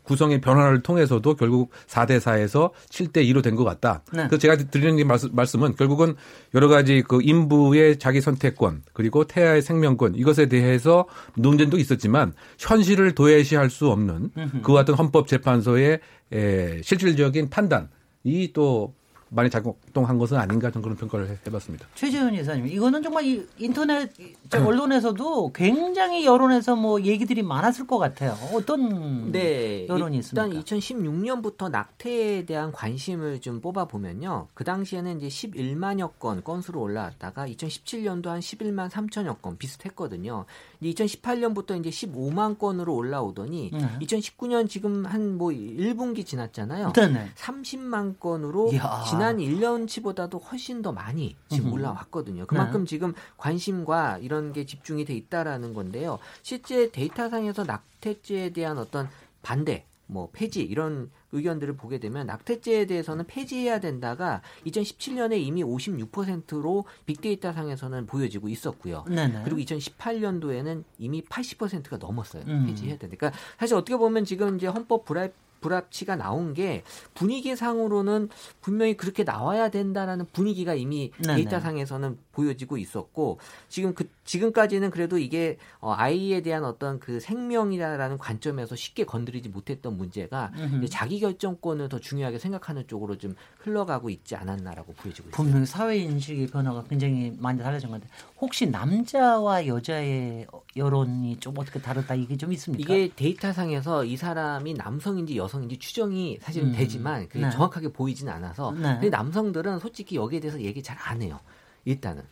구성의 0.02 0.40
변화를 0.40 0.82
통해서도 0.82 1.34
결국 1.36 1.70
4대 1.86 2.18
4에서 2.20 2.70
7대 2.90 3.24
2로 3.30 3.42
된 3.42 3.56
것 3.56 3.64
같다. 3.64 4.02
네. 4.12 4.24
그래서 4.28 4.38
제가 4.38 4.56
드리는 4.56 4.98
이 4.98 5.04
말씀, 5.04 5.30
말씀 5.34 5.64
은 5.64 5.74
결국은 5.76 6.14
여러 6.54 6.68
가지 6.68 7.02
그 7.06 7.20
인부의 7.22 7.98
자기 7.98 8.20
선택권 8.20 8.82
그리고 8.92 9.24
태아의 9.24 9.62
생명권 9.62 10.14
이것에 10.14 10.46
대해서 10.46 11.06
논쟁도 11.36 11.78
있었지만 11.78 12.34
현실을 12.58 13.14
도외시할 13.14 13.70
수 13.70 13.88
없는 13.90 14.30
그와 14.62 14.80
같은 14.80 14.94
헌법재판소의 14.94 16.00
에, 16.32 16.82
실질적인 16.82 17.48
판단 17.50 17.88
이 18.24 18.52
또 18.52 18.94
많이 19.32 19.48
작동한 19.48 20.18
것은 20.18 20.36
아닌가 20.36 20.70
저는 20.70 20.82
그런 20.82 20.96
평가를 20.96 21.28
해- 21.30 21.38
해봤습니다. 21.46 21.86
최재현 21.94 22.34
이사님, 22.34 22.66
이거는 22.66 23.00
정말 23.02 23.24
이 23.24 23.46
인터넷 23.58 24.10
저 24.48 24.64
언론에서도 24.64 25.52
굉장히 25.52 26.26
여론에서 26.26 26.74
뭐 26.74 27.00
얘기들이 27.00 27.42
많았을 27.44 27.86
것 27.86 27.98
같아요. 27.98 28.36
어떤 28.52 29.30
네. 29.30 29.86
여론이 29.88 30.18
있습니까? 30.18 30.46
일단 30.48 30.62
2016년부터 30.62 31.70
낙태에 31.70 32.44
대한 32.44 32.72
관심을 32.72 33.40
좀 33.40 33.60
뽑아 33.60 33.84
보면요. 33.84 34.48
그 34.54 34.64
당시에는 34.64 35.20
이제 35.20 35.28
11만여 35.28 36.18
건 36.18 36.42
건수로 36.42 36.80
올라왔다가 36.80 37.46
2017년도 37.46 38.26
한 38.26 38.40
11만 38.40 38.88
3천여 38.90 39.40
건 39.40 39.56
비슷했거든요. 39.58 40.44
이제 40.80 41.04
2018년부터 41.04 41.78
이제 41.78 41.90
15만 41.90 42.58
건으로 42.58 42.94
올라오더니 42.94 43.70
네. 43.72 43.98
2019년 44.00 44.68
지금 44.68 45.04
한 45.06 45.30
뭐 45.40 45.50
1분기 45.50 46.26
지났잖아요. 46.26 46.92
네네. 46.92 47.30
30만 47.36 48.18
건으로 48.20 48.72
이야. 48.72 49.04
지난 49.08 49.38
1년치보다도 49.38 50.42
훨씬 50.50 50.82
더 50.82 50.92
많이 50.92 51.36
지금 51.48 51.66
음흠. 51.66 51.74
올라왔거든요. 51.74 52.46
그만큼 52.46 52.80
네. 52.80 52.86
지금 52.88 53.14
관심과 53.36 54.18
이런 54.18 54.52
게 54.52 54.66
집중이 54.66 55.04
돼 55.04 55.14
있다라는 55.14 55.72
건데요. 55.74 56.18
실제 56.42 56.90
데이터상에서 56.90 57.64
낙태죄에 57.64 58.50
대한 58.50 58.78
어떤 58.78 59.08
반대 59.42 59.86
뭐 60.10 60.28
폐지 60.32 60.62
이런 60.62 61.10
의견들을 61.32 61.76
보게 61.76 61.98
되면 61.98 62.26
낙태죄에 62.26 62.86
대해서는 62.86 63.26
폐지해야 63.26 63.80
된다가 63.80 64.42
2017년에 64.66 65.38
이미 65.38 65.62
56%로 65.62 66.84
빅데이터 67.06 67.52
상에서는 67.52 68.06
보여지고 68.06 68.48
있었고요. 68.48 69.04
네네. 69.08 69.42
그리고 69.44 69.60
2018년도에는 69.60 70.84
이미 70.98 71.22
80%가 71.22 71.96
넘었어요. 71.98 72.42
음. 72.46 72.66
폐지해야 72.66 72.98
되니까 72.98 73.20
그러니까 73.20 73.38
사실 73.58 73.76
어떻게 73.76 73.96
보면 73.96 74.24
지금 74.24 74.56
이제 74.56 74.66
헌법 74.66 75.04
불합 75.04 75.32
불합치가 75.60 76.16
나온 76.16 76.54
게 76.54 76.82
분위기상으로는 77.14 78.28
분명히 78.60 78.96
그렇게 78.96 79.24
나와야 79.24 79.70
된다라는 79.70 80.26
분위기가 80.32 80.74
이미 80.74 81.12
네네. 81.22 81.36
데이터상에서는 81.36 82.18
보여지고 82.32 82.78
있었고 82.78 83.38
지금 83.68 83.94
그 83.94 84.08
지금까지는 84.24 84.90
그래도 84.90 85.18
이게 85.18 85.58
어, 85.80 85.92
아이에 85.92 86.40
대한 86.40 86.64
어떤 86.64 87.00
그 87.00 87.20
생명이라는 87.20 88.18
관점에서 88.18 88.76
쉽게 88.76 89.04
건드리지 89.04 89.48
못했던 89.48 89.96
문제가 89.96 90.52
자기 90.88 91.20
결정권을 91.20 91.88
더 91.88 91.98
중요하게 91.98 92.38
생각하는 92.38 92.86
쪽으로 92.86 93.18
좀 93.18 93.34
흘러가고 93.58 94.10
있지 94.10 94.36
않았나라고 94.36 94.94
보여지고 94.94 95.28
있습니다. 95.28 95.36
분명히 95.36 95.66
사회 95.66 95.96
인식의 95.98 96.46
변화가 96.48 96.84
굉장히 96.84 97.34
많이 97.38 97.58
달라진 97.58 97.90
건데 97.90 98.06
혹시 98.40 98.66
남자와 98.66 99.66
여자의 99.66 100.46
여론이 100.76 101.38
좀 101.40 101.58
어떻게 101.58 101.80
다르다 101.80 102.14
이게 102.14 102.36
좀 102.36 102.52
있습니까? 102.52 102.94
이게 102.94 103.12
데이터상에서 103.14 104.04
이 104.04 104.16
사람이 104.16 104.74
남성인지 104.74 105.36
여 105.36 105.48
성인지 105.50 105.78
추정이 105.78 106.38
사실은 106.40 106.68
음. 106.68 106.72
되지만 106.72 107.28
그게 107.28 107.44
네. 107.44 107.50
정확하게 107.50 107.92
보이진 107.92 108.28
않아서 108.28 108.70
네. 108.72 108.82
근데 108.94 109.10
남성들은 109.10 109.78
솔직히 109.80 110.16
여기에 110.16 110.40
대해서 110.40 110.60
얘기 110.60 110.82
잘 110.82 110.96
안 111.02 111.20
해요. 111.22 111.40
있다는. 111.84 112.22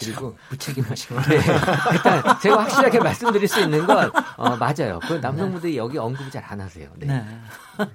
그리고 0.00 0.36
무책임하시고 0.50 1.20
네. 1.22 1.34
일단 1.92 2.22
제가 2.40 2.60
확실하게 2.62 3.00
말씀드릴 3.00 3.48
수 3.48 3.60
있는 3.60 3.84
건 3.84 4.12
어, 4.36 4.56
맞아요. 4.56 5.00
그 5.02 5.14
남성분들이 5.14 5.76
여기 5.76 5.98
언급을 5.98 6.30
잘 6.30 6.44
안 6.46 6.60
하세요. 6.60 6.88
네. 6.96 7.06
네. 7.06 7.24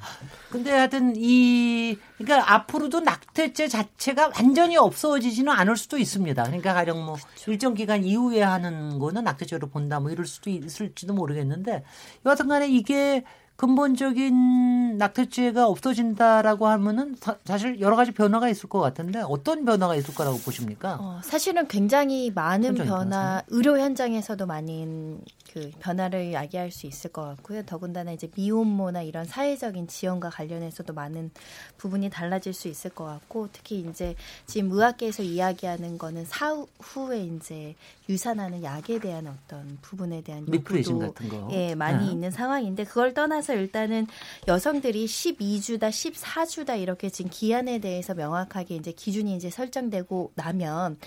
근데 0.52 0.72
하여튼 0.72 1.14
이 1.16 1.98
그러니까 2.18 2.54
앞으로도 2.54 3.00
낙태죄 3.00 3.70
자체가 3.70 4.32
완전히 4.36 4.76
없어지지는 4.76 5.52
않을 5.52 5.78
수도 5.78 5.98
있습니다. 5.98 6.44
그러니까 6.44 6.74
가령 6.74 7.06
뭐 7.06 7.16
일정 7.48 7.74
기간 7.74 8.04
이후에 8.04 8.42
하는 8.42 9.00
거는 9.00 9.24
낙태죄로 9.24 9.70
본다 9.70 10.00
뭐 10.02 10.12
이럴 10.12 10.26
수도 10.26 10.50
있을지도 10.50 11.14
모르겠는데 11.14 11.84
여하튼간에 12.26 12.68
이게 12.68 13.24
근본적인 13.56 14.98
낙태죄가 14.98 15.68
없어진다라고 15.68 16.68
하면은 16.68 17.16
사, 17.20 17.58
실 17.58 17.80
여러 17.80 17.96
가지 17.96 18.12
변화가 18.12 18.50
있을 18.50 18.68
것 18.68 18.80
같은데 18.80 19.22
어떤 19.22 19.64
변화가 19.64 19.96
있을 19.96 20.14
거라고 20.14 20.38
보십니까? 20.40 20.98
어, 21.00 21.22
사실은 21.24 21.68
굉장히 21.68 22.32
많은 22.32 22.76
변화, 22.76 23.10
따라서. 23.10 23.46
의료 23.50 23.78
현장에서도 23.80 24.46
많은 24.46 25.22
그 25.54 25.70
변화를 25.80 26.34
야기할 26.34 26.72
수 26.72 26.88
있을 26.88 27.12
것 27.12 27.22
같고요. 27.22 27.64
더군다나 27.64 28.12
이제 28.12 28.28
미혼모나 28.36 29.04
이런 29.04 29.26
사회적인 29.26 29.88
지원과 29.88 30.32
관련해서도 30.32 30.94
많은 30.94 31.30
부분이 31.78 32.10
달라질 32.10 32.54
수 32.54 32.68
있을 32.68 32.90
것 32.90 33.06
같고 33.06 33.50
특히 33.54 33.86
이제 33.88 34.16
지금 34.48 34.72
의학계에서 34.72 35.22
이야기하는 35.22 36.00
거는 36.00 36.26
사후에 36.26 37.20
이제 37.26 37.76
유산하는 38.10 38.64
약에 38.64 39.00
대한 39.00 39.28
어떤 39.28 39.78
부분에 39.84 40.22
대한 40.22 40.48
요구도 40.52 41.00
같은 41.00 41.30
거. 41.30 41.48
예, 41.52 41.76
많이 41.76 42.08
네. 42.08 42.12
있는 42.12 42.32
상황인데 42.32 42.86
그걸 42.86 43.14
떠나서 43.14 43.53
일단은 43.54 44.08
여성들이 44.48 45.06
12주다, 45.06 45.90
14주다 45.90 46.80
이렇게 46.80 47.10
지금 47.10 47.32
기한에 47.32 47.80
대해서 47.80 48.14
명확하게 48.14 48.76
이제 48.76 48.92
기준이 48.92 49.36
이제 49.36 49.50
설정되고 49.50 50.34
나면 50.36 50.98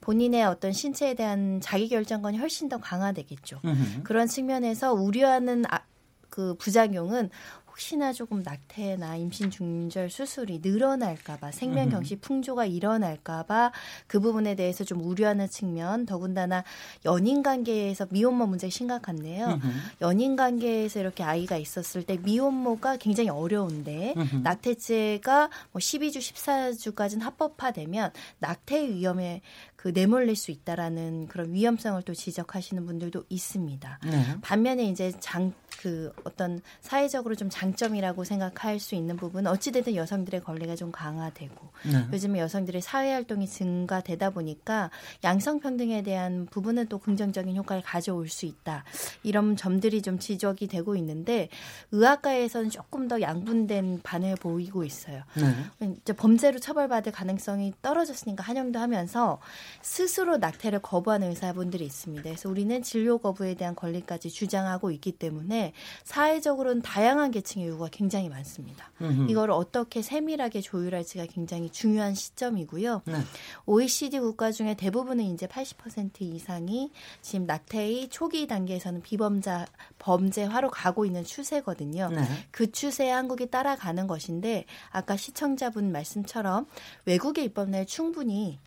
본인의 0.00 0.44
어떤 0.44 0.72
신체에 0.72 1.14
대한 1.14 1.60
자기 1.60 1.88
결정권이 1.88 2.38
훨씬 2.38 2.68
더 2.68 2.78
강화되겠죠. 2.78 3.60
음흠. 3.64 4.02
그런 4.04 4.26
측면에서 4.26 4.92
우려하는 4.92 5.64
아, 5.70 5.80
그 6.30 6.54
부작용은 6.58 7.30
혹시나 7.76 8.10
조금 8.14 8.42
낙태나 8.42 9.16
임신 9.16 9.50
중절 9.50 10.08
수술이 10.08 10.60
늘어날까봐 10.62 11.52
생명 11.52 11.90
경시 11.90 12.16
풍조가 12.16 12.64
일어날까봐 12.64 13.70
그 14.06 14.18
부분에 14.18 14.54
대해서 14.54 14.82
좀 14.82 15.02
우려하는 15.02 15.46
측면 15.50 16.06
더군다나 16.06 16.64
연인 17.04 17.42
관계에서 17.42 18.06
미혼모 18.08 18.46
문제 18.46 18.68
가 18.68 18.70
심각한데요. 18.70 19.60
연인 20.00 20.36
관계에서 20.36 21.00
이렇게 21.00 21.22
아이가 21.22 21.58
있었을 21.58 22.02
때 22.02 22.16
미혼모가 22.16 22.96
굉장히 22.96 23.28
어려운데. 23.28 24.14
낙태죄가 24.42 25.50
뭐 25.72 25.78
12주, 25.78 26.16
14주까지는 26.16 27.20
합법화되면 27.20 28.10
낙태 28.38 28.88
위험에 28.88 29.42
그 29.86 29.92
내몰릴 29.92 30.34
수 30.34 30.50
있다라는 30.50 31.28
그런 31.28 31.52
위험성을 31.52 32.02
또 32.02 32.12
지적하시는 32.12 32.86
분들도 32.86 33.22
있습니다. 33.28 34.00
네. 34.02 34.40
반면에 34.40 34.86
이제 34.86 35.12
장 35.20 35.52
그 35.80 36.12
어떤 36.24 36.60
사회적으로 36.80 37.34
좀 37.34 37.48
장점이라고 37.50 38.24
생각할 38.24 38.80
수 38.80 38.94
있는 38.94 39.16
부분은 39.16 39.50
어찌됐든 39.50 39.94
여성들의 39.94 40.42
권리가 40.42 40.76
좀 40.76 40.90
강화되고 40.90 41.68
네. 41.84 42.06
요즘에 42.12 42.40
여성들의 42.40 42.80
사회 42.80 43.12
활동이 43.12 43.46
증가되다 43.46 44.30
보니까 44.30 44.90
양성 45.24 45.60
평등에 45.60 46.02
대한 46.02 46.46
부분은 46.50 46.88
또 46.88 46.98
긍정적인 46.98 47.54
효과를 47.56 47.82
가져올 47.82 48.28
수 48.28 48.46
있다. 48.46 48.84
이런 49.22 49.56
점들이 49.56 50.02
좀 50.02 50.18
지적이 50.18 50.66
되고 50.66 50.96
있는데 50.96 51.48
의학가에서는 51.92 52.70
조금 52.70 53.08
더 53.08 53.20
양분된 53.20 54.00
반응을 54.02 54.36
보이고 54.36 54.84
있어요. 54.84 55.22
네. 55.78 55.94
이제 56.00 56.12
범죄로 56.12 56.58
처벌받을 56.58 57.12
가능성이 57.12 57.72
떨어졌으니까 57.82 58.42
한영도 58.42 58.78
하면서 58.78 59.40
스스로 59.82 60.36
낙태를 60.38 60.80
거부하는 60.80 61.30
의사분들이 61.30 61.84
있습니다. 61.84 62.22
그래서 62.22 62.48
우리는 62.48 62.82
진료 62.82 63.18
거부에 63.18 63.54
대한 63.54 63.74
권리까지 63.74 64.30
주장하고 64.30 64.90
있기 64.90 65.12
때문에 65.12 65.72
사회적으로는 66.04 66.82
다양한 66.82 67.30
계층의 67.30 67.68
요구가 67.68 67.88
굉장히 67.90 68.28
많습니다. 68.28 68.90
음흠. 69.00 69.30
이걸 69.30 69.50
어떻게 69.50 70.02
세밀하게 70.02 70.60
조율할지가 70.60 71.26
굉장히 71.26 71.70
중요한 71.70 72.14
시점이고요. 72.14 73.02
네. 73.04 73.14
OECD 73.66 74.20
국가 74.20 74.52
중에 74.52 74.74
대부분은 74.74 75.24
이제 75.24 75.46
80% 75.46 76.22
이상이 76.22 76.90
지금 77.22 77.46
낙태의 77.46 78.08
초기 78.08 78.46
단계에서는 78.46 79.02
비범자 79.02 79.66
범죄화로 79.98 80.70
가고 80.70 81.04
있는 81.04 81.24
추세거든요. 81.24 82.10
네. 82.10 82.22
그 82.50 82.70
추세에 82.70 83.10
한국이 83.10 83.50
따라가는 83.50 84.06
것인데 84.06 84.64
아까 84.90 85.16
시청자분 85.16 85.92
말씀처럼 85.92 86.66
외국의 87.04 87.44
입법례를 87.46 87.86
충분히 87.86 88.58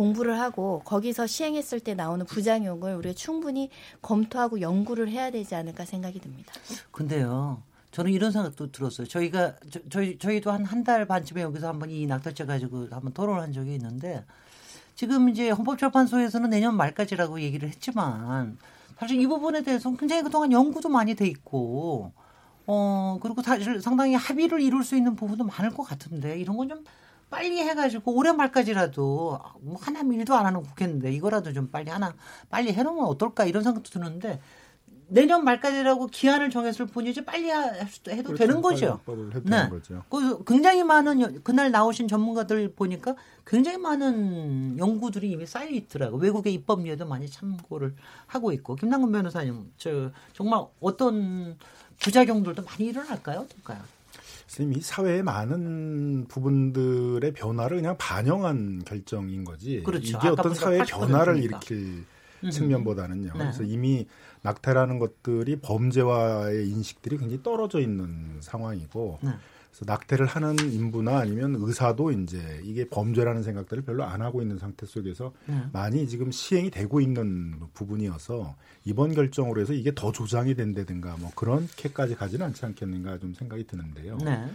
공부를 0.00 0.40
하고 0.40 0.80
거기서 0.86 1.26
시행했을 1.26 1.78
때 1.78 1.92
나오는 1.92 2.24
부작용을 2.24 2.94
우리가 2.94 3.14
충분히 3.14 3.68
검토하고 4.00 4.62
연구를 4.62 5.10
해야 5.10 5.30
되지 5.30 5.54
않을까 5.54 5.84
생각이 5.84 6.18
듭니다. 6.20 6.54
근데요. 6.90 7.62
저는 7.90 8.10
이런 8.10 8.32
생각도 8.32 8.72
들었어요. 8.72 9.06
저희가 9.06 9.56
저, 9.70 9.80
저희 9.90 10.16
저희도 10.16 10.50
한 10.50 10.64
한 10.64 10.84
달 10.84 11.04
반쯤에 11.06 11.42
여기서 11.42 11.68
한번 11.68 11.90
이 11.90 12.06
낙태죄 12.06 12.46
가지고 12.46 12.88
한번 12.90 13.12
토론을 13.12 13.42
한 13.42 13.52
적이 13.52 13.74
있는데 13.74 14.24
지금 14.94 15.28
이제 15.28 15.50
헌법재판소에서는 15.50 16.48
내년 16.48 16.76
말까지라고 16.78 17.42
얘기를 17.42 17.68
했지만 17.68 18.56
사실 18.98 19.20
이 19.20 19.26
부분에 19.26 19.62
대해서는 19.62 19.98
굉장히 19.98 20.22
그동안 20.22 20.50
연구도 20.50 20.88
많이 20.88 21.14
돼 21.14 21.26
있고 21.26 22.12
어 22.66 23.18
그리고 23.20 23.42
사실 23.42 23.82
상당히 23.82 24.14
합의를 24.14 24.62
이룰 24.62 24.82
수 24.82 24.96
있는 24.96 25.14
부분도 25.14 25.44
많을 25.44 25.70
것 25.72 25.82
같은데 25.82 26.38
이런 26.40 26.56
건 26.56 26.68
좀 26.70 26.84
빨리 27.30 27.58
해가지고 27.60 28.12
올해 28.16 28.32
말까지라도 28.32 29.38
뭐 29.60 29.76
하나 29.80 30.00
일도 30.00 30.34
안 30.34 30.46
하는 30.46 30.62
국회인데 30.62 31.12
이거라도 31.12 31.52
좀 31.52 31.68
빨리 31.70 31.90
하나 31.90 32.12
빨리 32.50 32.72
해놓으면 32.72 33.04
어떨까 33.04 33.44
이런 33.44 33.62
생각도 33.62 33.88
드는데 33.90 34.40
내년 35.12 35.42
말까지라고 35.44 36.06
기한을 36.06 36.50
정했을 36.50 36.86
뿐이지 36.86 37.24
빨리 37.24 37.50
해도 37.50 37.88
그렇죠. 38.06 38.34
되는 38.36 38.62
거죠. 38.62 39.00
해도 39.08 39.40
네. 39.44 39.68
거죠. 39.68 40.04
그 40.08 40.44
굉장히 40.44 40.84
많은 40.84 41.20
여- 41.20 41.32
그날 41.42 41.70
나오신 41.72 42.06
전문가들 42.06 42.74
보니까 42.74 43.16
굉장히 43.44 43.76
많은 43.78 44.78
연구들이 44.78 45.30
이미 45.30 45.46
쌓여 45.46 45.68
있더라고. 45.68 46.16
외국의 46.16 46.54
입법례도 46.54 47.06
많이 47.06 47.28
참고를 47.28 47.94
하고 48.28 48.52
있고. 48.52 48.76
김남근 48.76 49.10
변호사님, 49.10 49.72
저 49.78 50.12
정말 50.32 50.64
어떤 50.80 51.56
부작용들도 51.98 52.62
많이 52.62 52.84
일어날까요? 52.86 53.40
어떨까요? 53.40 53.80
선생님, 54.50 54.78
이 54.78 54.82
사회의 54.82 55.22
많은 55.22 56.26
부분들의 56.26 57.32
변화를 57.34 57.76
그냥 57.76 57.96
반영한 57.96 58.82
결정인 58.84 59.44
거지. 59.44 59.80
그렇죠. 59.84 60.18
이게 60.18 60.26
어떤 60.26 60.54
사회의 60.54 60.80
80% 60.82 60.98
변화를 60.98 61.34
니까. 61.34 61.58
일으킬 61.58 62.04
음흠. 62.42 62.50
측면보다는요. 62.50 63.32
네. 63.32 63.38
그래서 63.38 63.62
이미 63.62 64.08
낙태라는 64.42 64.98
것들이 64.98 65.60
범죄와의 65.60 66.68
인식들이 66.68 67.18
굉장히 67.18 67.44
떨어져 67.44 67.78
있는 67.78 68.38
상황이고 68.40 69.20
네. 69.22 69.30
그래서 69.70 69.84
낙태를 69.86 70.26
하는 70.26 70.58
인부나 70.58 71.18
아니면 71.18 71.56
의사도 71.58 72.10
이제 72.12 72.60
이게 72.64 72.88
범죄라는 72.88 73.42
생각들을 73.42 73.84
별로 73.84 74.04
안 74.04 74.20
하고 74.20 74.42
있는 74.42 74.58
상태 74.58 74.86
속에서 74.86 75.32
네. 75.46 75.62
많이 75.72 76.08
지금 76.08 76.30
시행이 76.30 76.70
되고 76.70 77.00
있는 77.00 77.54
부분이어서 77.74 78.56
이번 78.84 79.14
결정으로 79.14 79.60
해서 79.60 79.72
이게 79.72 79.94
더 79.94 80.12
조장이 80.12 80.54
된다든가 80.54 81.16
뭐 81.18 81.30
그렇게까지 81.34 82.16
가지는 82.16 82.46
않지 82.46 82.66
않겠는가 82.66 83.18
좀 83.18 83.32
생각이 83.34 83.66
드는데요. 83.66 84.18
네. 84.18 84.50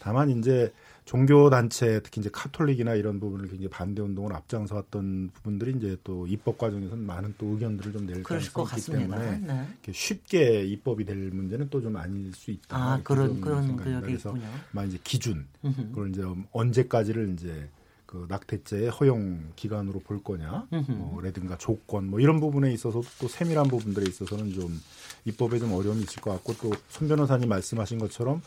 다만 0.00 0.30
이제 0.30 0.72
종교 1.06 1.48
단체 1.50 2.00
특히 2.02 2.20
이제 2.20 2.28
카톨릭이나 2.32 2.94
이런 2.94 3.20
부분을 3.20 3.46
굉장히 3.46 3.68
반대 3.68 4.02
운동을 4.02 4.32
앞장서 4.34 4.74
왔던 4.74 5.30
부분들이 5.32 5.74
이제 5.78 5.96
또 6.04 6.26
입법 6.26 6.58
과정에서는 6.58 7.02
많은 7.06 7.34
또 7.38 7.46
의견들을 7.46 7.92
좀 7.92 8.06
낼 8.06 8.22
가능성이 8.22 8.66
있기. 8.76 8.90
때문에 8.92 9.38
네. 9.38 9.92
쉽게 9.92 10.64
입법이 10.64 11.04
될 11.04 11.16
문제는 11.30 11.70
또 11.70 11.80
좀 11.80 11.96
아닐 11.96 12.32
수 12.34 12.50
있다. 12.50 12.76
아, 12.76 13.00
그런 13.04 13.28
좀 13.28 13.40
그런 13.40 13.62
생각합니다. 13.66 14.00
그게 14.00 14.12
그래서 14.12 14.30
있군요. 14.30 14.50
만 14.72 14.88
이제 14.88 14.98
기준 15.04 15.46
음흠. 15.64 15.82
그걸 15.90 16.10
이제 16.10 16.22
언제까지를 16.52 17.32
이제 17.34 17.68
그 18.06 18.26
낙태죄의 18.28 18.90
허용 18.90 19.52
기간으로 19.56 20.00
볼 20.00 20.22
거냐. 20.22 20.66
뭐라든가 20.88 21.56
조건 21.58 22.08
뭐 22.10 22.18
이런 22.20 22.40
부분에 22.40 22.72
있어서 22.72 23.00
또 23.20 23.28
세밀한 23.28 23.68
부분들에 23.68 24.06
있어서는 24.08 24.52
좀 24.52 24.80
입법에 25.24 25.58
좀 25.58 25.72
어려움이 25.72 26.02
있을 26.02 26.20
것 26.20 26.32
같고 26.32 26.54
또 26.54 26.70
손 26.88 27.08
변호사님 27.08 27.48
말씀하신 27.48 27.98
것처럼 27.98 28.42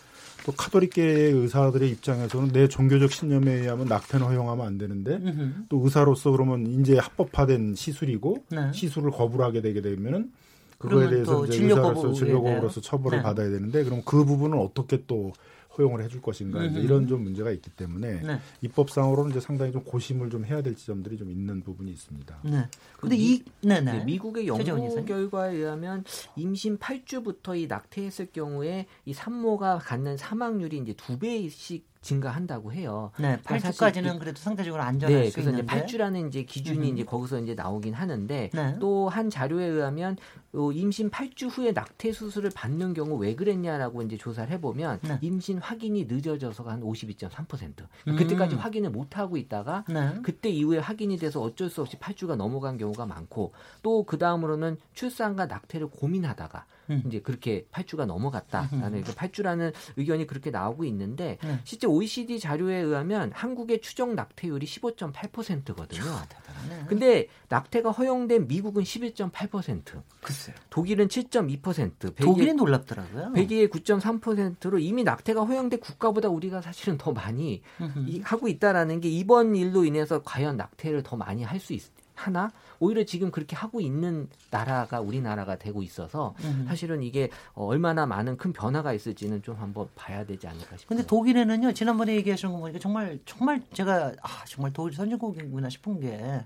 또 0.45 0.51
카톨릭계 0.53 1.01
의사들의 1.03 1.89
입장에서는 1.89 2.51
내 2.51 2.67
종교적 2.67 3.11
신념에 3.11 3.51
의하면 3.53 3.87
낙태는 3.87 4.25
허용하면 4.25 4.65
안 4.65 4.77
되는데 4.77 5.15
음흠. 5.15 5.51
또 5.69 5.81
의사로서 5.83 6.31
그러면 6.31 6.65
이제 6.81 6.97
합법화된 6.97 7.75
시술이고 7.75 8.45
네. 8.49 8.71
시술을 8.73 9.11
거부를 9.11 9.45
하게 9.45 9.61
되게 9.61 9.81
되면은 9.81 10.31
그거에 10.77 11.09
대해서 11.09 11.31
또 11.39 11.45
이제 11.45 11.63
의사로서 11.63 11.93
거부에 11.93 12.13
진료 12.13 12.41
거부로서 12.41 12.81
대한- 12.81 12.83
처벌을 12.83 13.17
네. 13.19 13.23
받아야 13.23 13.49
되는데 13.49 13.83
그럼 13.83 14.01
그 14.05 14.23
부분은 14.25 14.57
어떻게 14.57 15.03
또 15.07 15.33
허용을 15.79 16.03
해줄 16.03 16.21
것인가 16.21 16.63
이제 16.65 16.75
음흠. 16.77 16.85
이런 16.85 17.07
좀 17.07 17.23
문제가 17.23 17.51
있기 17.51 17.69
때문에 17.71 18.21
네. 18.21 18.39
입법상으로는 18.61 19.31
이제 19.31 19.39
상당히 19.39 19.71
좀 19.71 19.83
고심을 19.83 20.29
좀 20.29 20.45
해야 20.45 20.61
될 20.61 20.75
지점들이 20.75 21.17
좀 21.17 21.31
있는 21.31 21.61
부분이 21.61 21.89
있습니다. 21.91 22.39
네. 22.43 22.65
그 22.95 23.01
근데 23.01 23.15
미- 23.15 23.23
이 23.35 23.43
네네. 23.61 23.91
네, 23.99 24.03
미국의 24.05 24.47
연구. 24.47 25.05
결과에 25.05 25.55
의하면 25.55 26.03
임신 26.35 26.77
8주부터 26.77 27.57
이 27.57 27.67
낙태했을 27.67 28.27
경우에 28.33 28.85
이 29.05 29.13
산모가 29.13 29.79
갖는 29.79 30.17
사망률이 30.17 30.77
이제 30.79 30.93
두 30.93 31.17
배씩 31.17 31.87
증가한다고 32.01 32.71
해요. 32.71 33.11
네, 33.19 33.37
사실 33.43 33.71
8주까지는 33.71 34.15
이- 34.15 34.19
그래도 34.19 34.39
상대적으로 34.39 34.81
안전할 34.81 35.19
네, 35.23 35.29
수 35.29 35.33
그래서 35.35 35.49
있는데. 35.51 35.75
이제 35.75 35.85
8주라는 35.97 36.27
이제 36.29 36.43
기준이 36.43 36.77
음흠. 36.87 36.93
이제 36.93 37.03
거기서 37.03 37.39
이제 37.39 37.55
나오긴 37.55 37.93
하는데 37.93 38.49
네. 38.53 38.75
또한 38.79 39.29
자료에 39.29 39.65
의하면 39.65 40.15
어, 40.53 40.71
임신 40.71 41.11
8주 41.11 41.49
후에 41.51 41.71
낙태 41.73 42.11
수술을 42.13 42.51
받는 42.55 42.93
경우 42.93 43.15
왜 43.17 43.35
그랬냐라고 43.35 44.01
이제 44.01 44.17
조사를 44.17 44.49
해보면 44.53 44.99
네. 45.03 45.17
임신 45.21 45.57
확인이 45.59 46.05
늦어져서가 46.05 46.71
한 46.71 46.81
52.3%. 46.81 47.73
음. 48.07 48.15
그때까지 48.15 48.55
확인을 48.55 48.89
못 48.91 49.17
하고 49.17 49.37
있다가 49.37 49.83
네. 49.89 50.13
그때 50.23 50.49
이후에 50.49 50.79
확인이 50.79 51.17
돼서 51.17 51.41
어쩔 51.41 51.69
수 51.69 51.81
없이 51.81 51.97
8주가 51.97 52.35
넘어간 52.35 52.77
경우가 52.77 53.05
많고 53.05 53.53
또 53.83 53.99
그 54.09 54.17
다음으로는 54.17 54.77
출산과 54.93 55.45
낙태를 55.47 55.87
고민하다가 55.89 56.65
음. 56.89 57.03
이제 57.07 57.19
그렇게 57.21 57.65
8주가 57.71 58.05
넘어갔다라는 58.05 59.03
그 59.03 59.13
8주라는 59.13 59.73
의견이 59.97 60.25
그렇게 60.27 60.49
나오고 60.51 60.85
있는데 60.85 61.37
네. 61.43 61.59
실제 61.63 61.87
OECD 61.87 62.39
자료에 62.39 62.77
의하면 62.77 63.31
한국의 63.33 63.81
추정 63.81 64.15
낙태율이 64.15 64.65
15.8%거든요. 64.65 66.01
대단하네. 66.29 66.85
근데 66.87 67.27
낙태가 67.49 67.91
허용된 67.91 68.47
미국은 68.47 68.83
11.8%, 68.83 70.01
글쎄요. 70.21 70.55
독일은 70.69 71.07
7.2%, 71.07 72.15
독일이 72.15 72.53
놀랍더라고요. 72.53 73.33
벨기에 73.33 73.67
9.3%로 73.67 74.79
이미 74.79 75.03
낙태가 75.03 75.43
허용된 75.45 75.79
국가보다 75.79 76.29
우리가 76.29 76.61
사실은 76.61 76.97
더 76.97 77.11
많이. 77.11 77.61
이- 78.07 78.21
하고 78.23 78.47
있다라는 78.47 79.01
게 79.01 79.09
이번 79.09 79.55
일로 79.55 79.83
인해서 79.85 80.21
과연 80.23 80.57
낙태를 80.57 81.03
더 81.03 81.15
많이 81.15 81.43
할 81.43 81.59
수 81.59 81.73
하나? 82.19 82.51
오히려 82.79 83.03
지금 83.03 83.31
그렇게 83.31 83.55
하고 83.55 83.81
있는 83.81 84.27
나라가 84.51 84.99
우리나라가 84.99 85.57
되고 85.57 85.81
있어서 85.81 86.35
음흠. 86.43 86.67
사실은 86.67 87.01
이게 87.03 87.29
어, 87.53 87.65
얼마나 87.65 88.05
많은 88.05 88.37
큰 88.37 88.53
변화가 88.53 88.93
있을지는 88.93 89.41
좀 89.41 89.55
한번 89.55 89.87
봐야 89.95 90.25
되지 90.25 90.47
않을까 90.47 90.77
싶어요. 90.77 90.87
근데 90.87 91.05
독일에는요 91.05 91.73
지난번에 91.73 92.15
얘기하신 92.15 92.51
거 92.51 92.57
보니까 92.57 92.79
정말 92.79 93.19
정말 93.25 93.61
제가 93.73 94.13
아 94.21 94.45
정말 94.45 94.73
독일 94.73 94.93
선진국이구나 94.93 95.69
싶은 95.69 95.99
게 95.99 96.45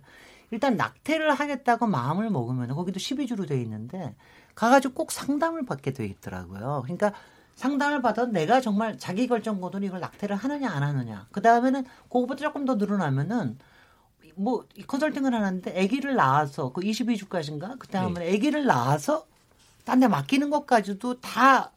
일단 0.52 0.78
낙태를 0.78 1.34
하겠다고 1.34 1.88
마음을 1.88 2.30
먹으면 2.30 2.68
거기도 2.76 3.00
12주로 3.00 3.48
돼 3.48 3.60
있는데 3.62 4.16
가가지고 4.54 4.94
꼭 4.94 5.12
상담을 5.12 5.66
받게 5.66 5.94
돼 5.94 6.06
있더라고요. 6.06 6.82
그러니까 6.84 7.14
상담을 7.56 8.02
받아 8.02 8.26
내가 8.26 8.62
정말 8.62 8.98
자기 8.98 9.28
결정 9.28 9.62
거든 9.62 9.84
이걸 9.84 10.00
낙태를 10.00 10.36
하느냐 10.36 10.70
안 10.70 10.84
하느냐. 10.84 11.28
그 11.32 11.42
다음에는 11.42 11.84
그거보다 12.04 12.42
조금 12.42 12.66
더 12.66 12.76
늘어나면은 12.76 13.58
뭐 14.36 14.66
컨설팅을 14.88 15.34
하는데 15.34 15.84
아기를 15.84 16.16
낳아서 16.16 16.72
그 16.72 16.82
22주까지인가 16.82 17.78
그 17.80 17.88
다음에 17.88 18.34
아기를 18.34 18.66
낳아서 18.66 19.26
딴 19.86 20.00
데 20.00 20.08
맡기는 20.08 20.50
것까지도 20.50 21.20
다 21.22 21.72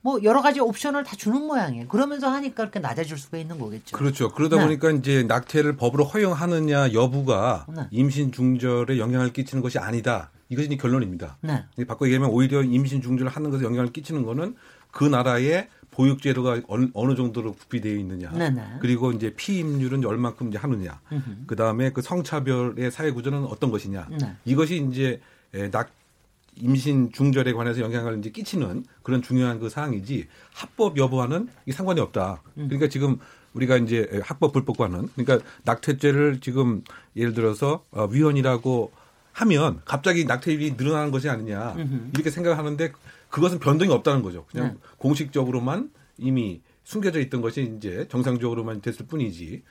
뭐 0.00 0.22
여러 0.22 0.40
가지 0.42 0.60
옵션을 0.60 1.04
다 1.04 1.16
주는 1.16 1.40
모양이에요. 1.42 1.88
그러면서 1.88 2.28
하니까 2.28 2.54
그렇게 2.54 2.78
낮아질 2.78 3.18
수가 3.18 3.38
있는 3.38 3.58
거겠죠. 3.58 3.96
그렇죠. 3.96 4.30
그러다 4.30 4.56
네. 4.56 4.64
보니까 4.64 4.90
이제 4.92 5.24
낙태를 5.24 5.76
법으로 5.76 6.04
허용하느냐 6.04 6.92
여부가 6.92 7.66
네. 7.68 7.82
임신 7.90 8.30
중절에 8.30 8.98
영향을 8.98 9.32
끼치는 9.32 9.62
것이 9.62 9.78
아니다. 9.78 10.30
이것이 10.48 10.74
결론입니다. 10.76 11.36
네. 11.42 11.64
바꿔 11.86 12.06
얘기하면 12.06 12.30
오히려 12.30 12.62
임신 12.62 13.02
중절을 13.02 13.30
하는 13.30 13.50
것에 13.50 13.64
영향을 13.64 13.92
끼치는 13.92 14.22
거는 14.22 14.56
그 14.98 15.04
나라의 15.04 15.68
보육제도가 15.92 16.62
어느, 16.66 16.88
어느 16.92 17.14
정도로 17.14 17.52
구비되어 17.52 17.94
있느냐. 17.98 18.32
네네. 18.32 18.78
그리고 18.80 19.12
이제 19.12 19.32
피임률은 19.32 20.04
얼만큼 20.04 20.48
이제 20.48 20.58
하느냐. 20.58 21.00
음흠. 21.12 21.36
그 21.46 21.54
다음에 21.54 21.92
그 21.92 22.02
성차별의 22.02 22.90
사회 22.90 23.12
구조는 23.12 23.44
어떤 23.44 23.70
것이냐. 23.70 24.08
네. 24.10 24.34
이것이 24.44 24.84
이제 24.90 25.20
에, 25.54 25.70
낙 25.70 25.90
임신 26.56 27.12
중절에 27.12 27.52
관해서 27.52 27.80
영향을 27.80 28.18
이제 28.18 28.30
끼치는 28.30 28.86
그런 29.04 29.22
중요한 29.22 29.60
그 29.60 29.68
사항이지 29.68 30.26
합법 30.52 30.98
여부와는 30.98 31.48
이 31.66 31.70
상관이 31.70 32.00
없다. 32.00 32.42
음. 32.56 32.66
그러니까 32.66 32.88
지금 32.88 33.18
우리가 33.52 33.76
이제 33.76 34.20
합법 34.24 34.52
불법과는 34.52 35.10
그러니까 35.14 35.46
낙태죄를 35.62 36.40
지금 36.40 36.82
예를 37.14 37.34
들어서 37.34 37.84
어, 37.92 38.06
위헌이라고 38.06 38.90
하면 39.30 39.80
갑자기 39.84 40.24
낙태율이 40.24 40.74
늘어나는 40.76 41.12
것이 41.12 41.28
아니냐. 41.28 41.76
이렇게 42.14 42.30
생각하는데 42.30 42.90
그것은 43.28 43.58
변동이 43.58 43.92
없다는 43.92 44.22
거죠. 44.22 44.44
그냥 44.50 44.68
네. 44.68 44.74
공식적으로만 44.98 45.90
이미 46.18 46.62
숨겨져 46.84 47.20
있던 47.20 47.40
것이 47.40 47.74
이제 47.76 48.06
정상적으로만 48.08 48.80
됐을 48.80 49.06
뿐이지. 49.06 49.62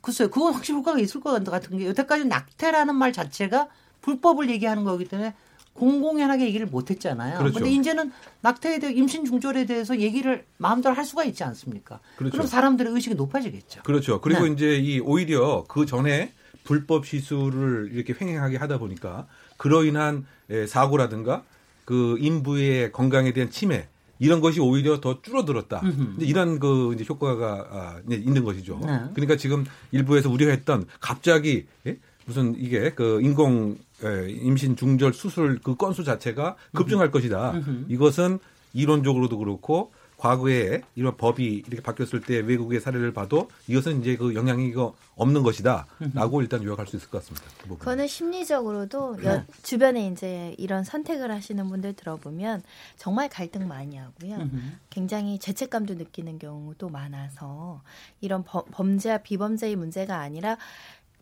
글쎄요, 0.00 0.30
그건 0.30 0.54
확실히 0.54 0.78
효과가 0.78 0.98
있을 0.98 1.20
것 1.20 1.44
같은 1.44 1.78
게 1.78 1.86
여태까지 1.86 2.24
낙태라는 2.24 2.94
말 2.94 3.12
자체가 3.12 3.68
불법을 4.00 4.50
얘기하는 4.50 4.84
거기 4.84 5.04
때문에 5.04 5.34
공공연하게 5.74 6.46
얘기를 6.46 6.66
못 6.66 6.90
했잖아요. 6.90 7.38
그렇죠. 7.38 7.66
이제는 7.66 8.12
낙태에 8.42 8.78
대해 8.78 8.92
임신 8.92 9.24
중절에 9.24 9.66
대해서 9.66 9.98
얘기를 9.98 10.46
마음대로 10.56 10.94
할 10.94 11.04
수가 11.04 11.24
있지 11.24 11.42
않습니까? 11.44 12.00
그렇죠. 12.16 12.38
럼 12.38 12.46
사람들의 12.46 12.92
의식이 12.92 13.16
높아지겠죠. 13.16 13.82
그렇죠. 13.82 14.20
그리고 14.20 14.44
네. 14.44 14.52
이제 14.52 14.76
이 14.76 15.00
오히려 15.00 15.64
그 15.68 15.84
전에 15.84 16.32
불법 16.62 17.06
시술을 17.06 17.90
이렇게 17.92 18.14
횡행하게 18.18 18.56
하다 18.56 18.78
보니까 18.78 19.26
그로 19.56 19.84
인한 19.84 20.26
에, 20.48 20.66
사고라든가 20.66 21.44
그 21.84 22.16
인부의 22.20 22.92
건강에 22.92 23.32
대한 23.32 23.50
침해 23.50 23.88
이런 24.18 24.40
것이 24.40 24.60
오히려 24.60 25.00
더 25.00 25.20
줄어들었다. 25.20 25.82
이런 26.18 26.58
그 26.58 26.92
이제 26.94 27.04
효과가 27.08 27.68
아, 27.70 28.00
이제 28.06 28.16
있는 28.16 28.44
것이죠. 28.44 28.80
네. 28.84 29.00
그러니까 29.12 29.36
지금 29.36 29.64
일부에서 29.92 30.30
우려했던 30.30 30.86
갑자기 31.00 31.66
예? 31.86 31.98
무슨 32.26 32.54
이게 32.58 32.90
그 32.94 33.20
인공 33.20 33.76
에, 34.02 34.30
임신 34.30 34.76
중절 34.76 35.12
수술 35.12 35.58
그 35.62 35.74
건수 35.76 36.04
자체가 36.04 36.56
급증할 36.72 37.10
것이다. 37.10 37.60
이것은 37.88 38.38
이론적으로도 38.72 39.38
그렇고 39.38 39.92
과거에 40.16 40.80
이런 40.94 41.16
법이 41.16 41.64
이렇게 41.66 41.82
바뀌었을 41.82 42.20
때 42.20 42.38
외국의 42.38 42.80
사례를 42.80 43.12
봐도 43.12 43.48
이것은 43.66 44.00
이제 44.00 44.16
그 44.16 44.34
영향이 44.34 44.66
이거 44.68 44.94
없는 45.16 45.42
것이다라고 45.42 46.40
일단 46.42 46.62
요약할 46.62 46.86
수 46.86 46.96
있을 46.96 47.08
것 47.10 47.18
같습니다. 47.18 47.46
그. 47.62 47.76
그거는 47.76 48.06
심리적으로도 48.06 49.16
네. 49.18 49.26
여- 49.26 49.44
주변에 49.62 50.06
이제 50.08 50.54
이런 50.58 50.82
선택을 50.84 51.30
하시는 51.30 51.68
분들 51.68 51.92
들어보면 51.94 52.62
정말 52.96 53.28
갈등 53.28 53.68
많이 53.68 53.96
하고요. 53.96 54.48
굉장히 54.90 55.38
죄책감도 55.38 55.94
느끼는 55.94 56.38
경우도 56.38 56.88
많아서 56.88 57.82
이런 58.20 58.44
범- 58.44 58.64
범죄와 58.70 59.18
비범죄의 59.18 59.76
문제가 59.76 60.18
아니라 60.20 60.56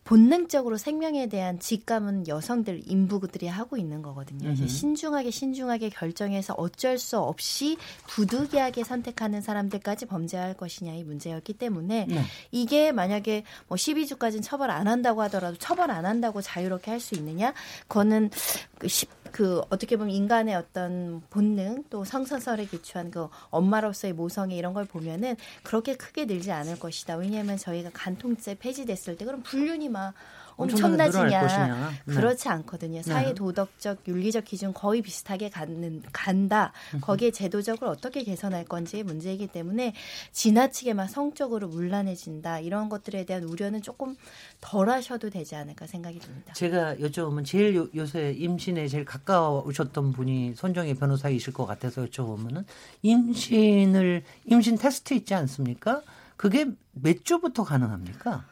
본능적으로 0.03 0.77
생명에 0.77 1.27
대한 1.27 1.59
직감은 1.59 2.27
여성들 2.27 2.81
인부들이 2.87 3.47
하고 3.47 3.77
있는 3.77 4.01
거거든요. 4.01 4.49
음흠. 4.49 4.67
신중하게 4.67 5.31
신중하게 5.31 5.89
결정해서 5.89 6.53
어쩔 6.55 6.97
수 6.97 7.17
없이 7.19 7.77
부득이하게 8.07 8.83
선택하는 8.83 9.41
사람들까지 9.41 10.05
범죄할 10.07 10.55
것이냐의 10.55 11.03
문제였기 11.03 11.53
때문에 11.53 12.05
네. 12.09 12.21
이게 12.51 12.91
만약에 12.91 13.43
뭐 13.67 13.77
12주까지는 13.77 14.43
처벌 14.43 14.71
안 14.71 14.87
한다고 14.87 15.21
하더라도 15.23 15.57
처벌 15.57 15.89
안 15.91 16.05
한다고 16.05 16.41
자유롭게 16.41 16.91
할 16.91 17.03
수 17.03 17.15
있느냐? 17.15 17.53
그거는 17.89 18.29
그, 18.77 18.87
시- 18.87 19.07
그 19.33 19.61
어떻게 19.69 19.97
보면 19.97 20.13
인간의 20.13 20.55
어떤 20.55 21.21
본능 21.29 21.83
또 21.89 22.05
성선설에 22.05 22.65
기초한 22.67 23.11
그 23.11 23.27
엄마로서의 23.49 24.13
모성애 24.13 24.55
이런 24.55 24.73
걸 24.73 24.85
보면은 24.85 25.35
그렇게 25.63 25.95
크게 25.95 26.23
늘지 26.25 26.51
않을 26.51 26.79
것이다. 26.79 27.15
왜냐하면 27.17 27.57
저희가 27.57 27.89
간통죄 27.93 28.55
폐지됐을 28.59 29.17
때 29.17 29.25
그럼 29.25 29.41
불륜이 29.43 29.89
막 29.93 30.13
엄청나지냐? 30.55 31.91
네. 32.05 32.13
그렇지 32.13 32.49
않거든요. 32.49 33.01
사회 33.01 33.27
네. 33.27 33.33
도덕적, 33.33 34.07
윤리적 34.07 34.45
기준 34.45 34.73
거의 34.73 35.01
비슷하게 35.01 35.49
가는 35.49 36.03
간다. 36.11 36.73
거기에 37.01 37.31
제도적으로 37.31 37.89
어떻게 37.89 38.23
개선할 38.23 38.65
건지의 38.65 39.03
문제이기 39.03 39.47
때문에 39.47 39.93
지나치게 40.31 40.93
막 40.93 41.07
성적으로 41.07 41.67
문란해진다 41.67 42.59
이런 42.59 42.89
것들에 42.89 43.25
대한 43.25 43.43
우려는 43.43 43.81
조금 43.81 44.15
덜 44.61 44.89
하셔도 44.89 45.29
되지 45.29 45.55
않을까 45.55 45.87
생각이 45.87 46.19
듭니다. 46.19 46.53
제가 46.53 46.95
여쭤보면 46.95 47.45
제일 47.45 47.75
요, 47.75 47.87
요새 47.95 48.31
임신에 48.33 48.87
제일 48.87 49.05
가까우셨던 49.05 50.11
분이 50.13 50.53
손정혜 50.55 50.93
변호사이실 50.93 51.53
것 51.53 51.65
같아서 51.65 52.05
여쭤보면은 52.05 52.65
임신을 53.01 54.23
임신 54.45 54.77
테스트 54.77 55.13
있지 55.13 55.33
않습니까? 55.33 56.01
그게 56.35 56.67
몇 56.91 57.23
주부터 57.23 57.63
가능합니까? 57.63 58.45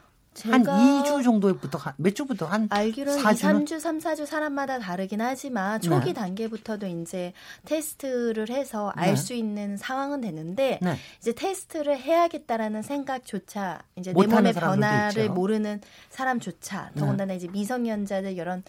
한 0.44 0.64
제가 0.64 0.78
2주 0.78 1.22
정도부터 1.24 1.76
가- 1.78 1.94
몇 1.98 2.14
주부터 2.14 2.46
한 2.46 2.66
알기로는 2.70 3.18
2, 3.20 3.22
4주는? 3.22 3.66
3주, 3.66 3.78
3, 3.78 3.98
4주 3.98 4.24
사람마다 4.24 4.78
다르긴 4.78 5.20
하지만 5.20 5.80
초기 5.80 6.06
네. 6.06 6.12
단계부터도 6.14 6.86
이제 6.86 7.32
테스트를 7.66 8.48
해서 8.48 8.92
네. 8.96 9.02
알수 9.10 9.34
있는 9.34 9.76
상황은 9.76 10.22
되는데 10.22 10.78
네. 10.80 10.96
이제 11.20 11.32
테스트를 11.34 11.98
해야겠다라는 11.98 12.80
생각조차 12.82 13.82
이제 13.96 14.12
내 14.14 14.26
몸의 14.26 14.52
변화를 14.54 15.22
있죠. 15.24 15.32
모르는 15.34 15.80
사람조차 16.10 16.90
네. 16.94 17.00
더군다나 17.00 17.34
이제 17.34 17.48
미성년자들 17.48 18.32
이런 18.32 18.62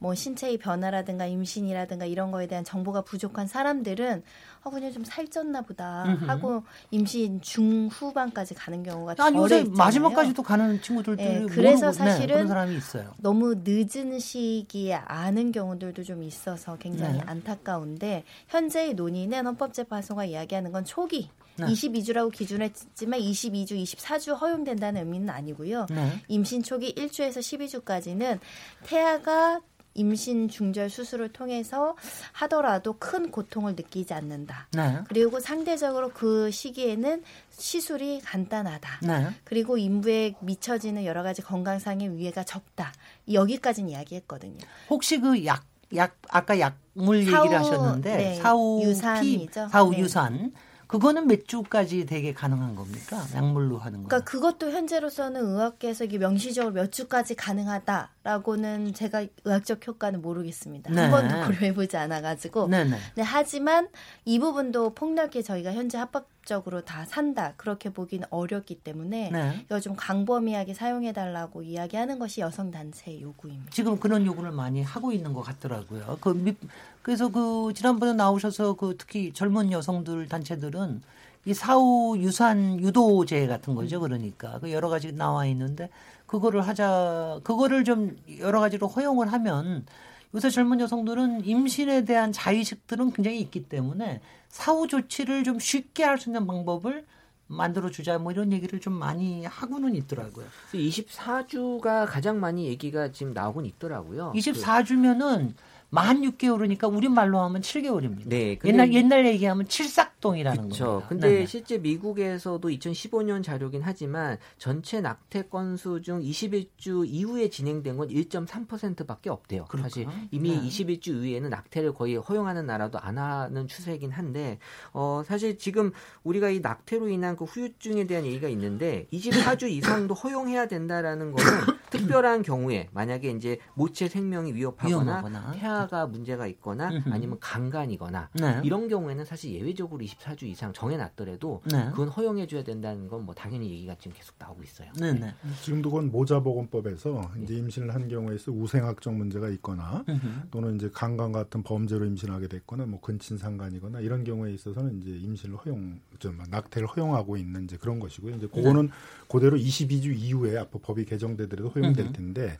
뭐 0.00 0.14
신체의 0.14 0.56
변화라든가 0.56 1.26
임신이라든가 1.26 2.06
이런 2.06 2.30
거에 2.30 2.46
대한 2.46 2.64
정보가 2.64 3.02
부족한 3.02 3.46
사람들은 3.46 4.22
어 4.62 4.70
그냥 4.70 4.92
좀 4.92 5.02
살쪘나 5.04 5.66
보다 5.66 6.04
하고 6.26 6.64
임신 6.90 7.40
중후반까지 7.42 8.54
가는 8.54 8.82
경우가 8.82 9.14
아니 9.18 9.36
덜 9.36 9.44
요새 9.44 9.58
있잖아요. 9.58 9.76
마지막까지도 9.76 10.42
가는 10.42 10.80
친구들도 10.80 11.22
예, 11.22 11.46
그래서 11.50 11.88
네, 11.88 11.92
사실은 11.92 12.34
그런 12.34 12.48
사람이 12.48 12.76
있어요. 12.76 13.12
너무 13.18 13.56
늦은 13.62 14.18
시기에 14.18 14.94
아는 14.94 15.52
경우들도 15.52 16.02
좀 16.02 16.22
있어서 16.22 16.76
굉장히 16.76 17.18
네. 17.18 17.24
안타까운데 17.26 18.24
현재의 18.48 18.94
논의는 18.94 19.46
헌법재판소가 19.46 20.24
이야기하는 20.24 20.72
건 20.72 20.84
초기 20.86 21.30
네. 21.56 21.66
22주라고 21.66 22.32
기준했지만 22.32 23.20
22주, 23.20 23.72
24주 23.72 24.40
허용된다는 24.40 25.02
의미는 25.02 25.28
아니고요. 25.28 25.86
네. 25.90 26.22
임신 26.28 26.62
초기 26.62 26.94
1주에서 26.94 27.40
12주까지는 27.40 28.38
태아가 28.84 29.60
임신 30.00 30.48
중절 30.48 30.88
수술을 30.88 31.28
통해서 31.28 31.94
하더라도 32.32 32.94
큰 32.98 33.30
고통을 33.30 33.74
느끼지 33.74 34.14
않는다. 34.14 34.66
네. 34.72 34.98
그리고 35.08 35.38
상대적으로 35.40 36.08
그 36.08 36.50
시기에는 36.50 37.22
시술이 37.50 38.22
간단하다. 38.24 39.00
네. 39.02 39.28
그리고 39.44 39.76
인부에 39.76 40.34
미쳐지는 40.40 41.04
여러 41.04 41.22
가지 41.22 41.42
건강상의 41.42 42.16
위해가 42.16 42.44
적다. 42.44 42.92
여기까지는 43.30 43.90
이야기했거든요. 43.90 44.58
혹시 44.88 45.20
그 45.20 45.44
약, 45.44 45.64
약, 45.94 46.16
아까 46.28 46.58
약물 46.58 47.26
사후, 47.26 47.44
얘기를 47.44 47.60
하셨는데, 47.60 48.16
네, 48.16 48.34
사후 48.36 48.82
유산이죠. 48.82 49.66
피, 49.66 49.70
사후 49.70 49.90
네. 49.90 49.98
유산. 49.98 50.52
그거는 50.90 51.28
몇 51.28 51.46
주까지 51.46 52.04
되게 52.04 52.34
가능한 52.34 52.74
겁니까? 52.74 53.24
약물로 53.36 53.78
하는 53.78 54.02
거. 54.02 54.08
그러니까 54.08 54.28
그것도 54.28 54.72
현재로서는 54.72 55.46
의학계에서 55.46 56.02
이게 56.02 56.18
명시적으로 56.18 56.74
몇 56.74 56.90
주까지 56.90 57.36
가능하다 57.36 58.10
라고는 58.22 58.92
제가 58.92 59.24
의학적 59.44 59.86
효과는 59.86 60.20
모르겠습니다. 60.20 60.92
네. 60.92 61.00
한 61.02 61.10
번도 61.10 61.46
고려해보지 61.46 61.96
않아가지고. 61.96 62.68
네 62.68 62.84
네. 62.84 62.96
네, 63.14 63.22
하지만 63.22 63.88
이 64.26 64.38
부분도 64.38 64.90
폭넓게 64.94 65.40
저희가 65.40 65.72
현재 65.72 65.96
합법적으로 65.96 66.82
다 66.84 67.06
산다 67.06 67.54
그렇게 67.56 67.88
보기는 67.90 68.26
어렵기 68.28 68.80
때문에 68.80 69.30
네. 69.30 69.60
이거 69.64 69.80
좀 69.80 69.94
광범위하게 69.96 70.74
사용해달라고 70.74 71.62
이야기하는 71.62 72.18
것이 72.18 72.42
여성 72.42 72.70
단체의 72.70 73.22
요구입니다. 73.22 73.70
지금 73.70 73.98
그런 73.98 74.26
요구를 74.26 74.50
많이 74.50 74.82
하고 74.82 75.12
있는 75.12 75.32
것 75.32 75.40
같더라고요. 75.40 76.18
그 76.20 76.28
미- 76.30 76.54
그래서 77.00 77.28
그 77.30 77.72
지난번에 77.74 78.12
나오셔서 78.12 78.74
그 78.74 78.96
특히 78.98 79.32
젊은 79.32 79.72
여성들 79.72 80.28
단체들은 80.28 81.00
이 81.46 81.54
사후 81.54 82.18
유산 82.18 82.78
유도제 82.78 83.46
같은 83.46 83.74
거죠. 83.74 83.98
그러니까 83.98 84.58
그 84.60 84.70
여러 84.72 84.90
가지 84.90 85.10
나와 85.12 85.46
있는데 85.46 85.88
그거를 86.30 86.60
하자 86.60 87.40
그거를 87.42 87.82
좀 87.82 88.16
여러 88.38 88.60
가지로 88.60 88.86
허용을 88.86 89.32
하면 89.32 89.84
요새 90.32 90.48
젊은 90.48 90.78
여성들은 90.78 91.44
임신에 91.44 92.04
대한 92.04 92.30
자의식들은 92.30 93.10
굉장히 93.14 93.40
있기 93.40 93.68
때문에 93.68 94.20
사후 94.48 94.86
조치를 94.86 95.42
좀 95.42 95.58
쉽게 95.58 96.04
할 96.04 96.18
수 96.18 96.28
있는 96.28 96.46
방법을 96.46 97.04
만들어 97.48 97.90
주자 97.90 98.16
뭐 98.18 98.30
이런 98.30 98.52
얘기를 98.52 98.78
좀 98.78 98.92
많이 98.92 99.44
하고는 99.44 99.96
있더라고요. 99.96 100.46
24주가 100.72 102.06
가장 102.06 102.38
많이 102.38 102.66
얘기가 102.66 103.10
지금 103.10 103.32
나오곤 103.34 103.66
있더라고요. 103.66 104.32
24주면은 104.36 105.54
만 105.90 106.22
6개월이니까 106.22 106.92
우리말로 106.94 107.40
하면 107.40 107.62
7개월입니다. 107.62 108.28
네, 108.28 108.56
옛날 108.64 108.92
옛날 108.92 109.26
얘기하면 109.26 109.66
칠삭동이라는 109.66 110.62
그렇죠. 110.62 110.84
겁니다. 110.84 111.08
근데 111.08 111.28
네네. 111.28 111.46
실제 111.46 111.78
미국에서도 111.78 112.68
2015년 112.68 113.42
자료긴 113.42 113.82
하지만 113.82 114.38
전체 114.56 115.00
낙태 115.00 115.48
건수 115.48 116.00
중 116.00 116.22
21주 116.22 117.04
이후에 117.08 117.50
진행된 117.50 117.96
건 117.96 118.08
1.3%밖에 118.08 119.30
없대요. 119.30 119.64
그렇구나. 119.64 119.82
사실 119.88 120.06
이미 120.30 120.50
네. 120.50 120.68
21주 120.68 121.08
이후에는 121.08 121.50
낙태를 121.50 121.94
거의 121.94 122.14
허용하는 122.16 122.66
나라도 122.66 123.00
안 123.00 123.18
하는 123.18 123.66
추세이긴 123.66 124.12
한데 124.12 124.58
어 124.92 125.22
사실 125.26 125.58
지금 125.58 125.90
우리가 126.22 126.50
이 126.50 126.60
낙태로 126.60 127.08
인한 127.08 127.34
그 127.34 127.44
후유증에 127.44 128.06
대한 128.06 128.24
얘기가 128.26 128.48
있는데 128.48 129.08
24주 129.12 129.68
이상도 129.70 130.14
허용해야 130.14 130.68
된다라는 130.68 131.32
거는 131.32 131.50
특별한 131.90 132.42
경우에 132.42 132.88
만약에 132.92 133.30
이제 133.30 133.58
모체 133.74 134.06
생명이 134.06 134.54
위협하거나 134.54 135.22
위험 135.22 135.79
태아가 135.88 136.06
문제가 136.06 136.46
있거나. 136.48 136.90
아니면 137.06 137.38
강간이거나 137.40 138.30
네. 138.34 138.60
이런 138.64 138.88
경우에는 138.88 139.24
사실 139.24 139.52
예외적으로 139.52 140.04
24주 140.04 140.42
이상 140.44 140.72
정해놨더라도 140.72 141.62
네. 141.70 141.88
그건 141.90 142.08
허용해줘야 142.08 142.64
된다는 142.64 143.08
건 143.08 143.20
뭐 143.20 143.34
당연히 143.34 143.70
얘기가 143.70 143.94
지금 143.96 144.16
계속 144.16 144.34
나오고 144.38 144.62
있어요. 144.62 144.90
네 144.98 145.12
네. 145.12 145.34
지금도 145.62 145.90
그건 145.90 146.10
모자보건법에서 146.10 147.30
이제 147.42 147.54
임신을 147.54 147.94
한 147.94 148.08
경우에 148.08 148.34
있어 148.36 148.50
우생학적 148.50 149.14
문제가 149.14 149.48
있거나. 149.50 150.04
또는 150.50 150.76
이제 150.76 150.90
강간 150.92 151.32
같은 151.32 151.62
범죄로 151.62 152.06
임신하게 152.06 152.48
됐거나 152.48 152.86
뭐 152.86 153.00
근친상간이거나 153.00 154.00
이런 154.00 154.24
경우에 154.24 154.52
있어서는 154.54 155.00
이제 155.00 155.10
임신을 155.10 155.56
허용 155.56 156.00
좀 156.18 156.38
낙태를 156.50 156.88
허용하고 156.88 157.36
있는 157.36 157.64
이제 157.64 157.76
그런 157.76 157.98
것이고요. 158.00 158.36
이제 158.36 158.46
그거는 158.46 158.86
네. 158.86 158.92
그대로 159.28 159.56
22주 159.56 160.16
이후에 160.16 160.56
앞으로 160.58 160.80
법이 160.80 161.04
개정되더라도 161.04 161.68
허용될. 161.70 162.12
텐데 162.12 162.58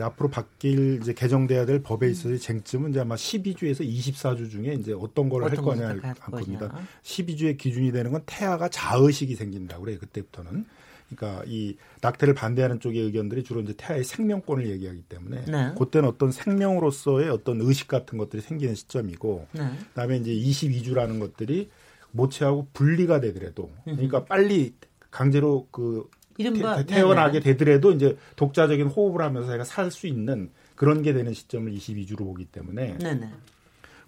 앞으로 0.00 0.30
바뀔 0.30 1.00
이제 1.02 1.12
개정돼야 1.12 1.66
될 1.66 1.82
법에 1.82 2.08
있어서 2.10 2.36
쟁 2.36 2.55
점은 2.64 2.90
이제 2.90 3.00
아마 3.00 3.14
12주에서 3.14 3.80
24주 3.86 4.50
중에 4.50 4.74
이제 4.74 4.92
어떤 4.92 5.28
걸 5.28 5.42
할 5.44 5.56
거냐 5.56 5.88
할. 5.88 6.00
겁니다. 6.30 6.74
12주의 7.02 7.56
기준이 7.56 7.92
되는 7.92 8.12
건 8.12 8.22
태아가 8.26 8.68
자의식이 8.68 9.34
생긴다고 9.34 9.84
그래요. 9.84 9.98
그때부터는. 10.00 10.64
그러니까 11.08 11.44
이 11.46 11.76
낙태를 12.02 12.34
반대하는 12.34 12.80
쪽의 12.80 13.00
의견들이 13.00 13.44
주로 13.44 13.60
이제 13.60 13.74
태아의 13.76 14.02
생명권을 14.02 14.68
얘기하기 14.68 15.02
때문에 15.02 15.44
네. 15.44 15.72
그때는 15.78 16.08
어떤 16.08 16.32
생명으로서의 16.32 17.28
어떤 17.30 17.60
의식 17.60 17.86
같은 17.86 18.18
것들이 18.18 18.42
생기는 18.42 18.74
시점이고 18.74 19.46
네. 19.52 19.70
그다음에 19.90 20.16
이제 20.16 20.32
22주라는 20.32 21.20
것들이 21.20 21.70
모체하고 22.10 22.66
분리가 22.72 23.20
되더라도 23.20 23.70
그러니까 23.84 24.24
빨리 24.24 24.74
강제로 25.12 25.68
그 25.70 26.08
이른바 26.38 26.78
태, 26.84 26.96
태어나게 26.96 27.38
네네. 27.40 27.56
되더라도 27.56 27.92
이제 27.92 28.16
독자적인 28.34 28.88
호흡을 28.88 29.22
하면서 29.22 29.46
자기가 29.46 29.64
살 29.64 29.90
수 29.92 30.08
있는 30.08 30.50
그런 30.76 31.02
게 31.02 31.12
되는 31.12 31.32
시점을 31.34 31.72
22주로 31.72 32.18
보기 32.18 32.44
때문에 32.46 32.98
네네. 32.98 33.30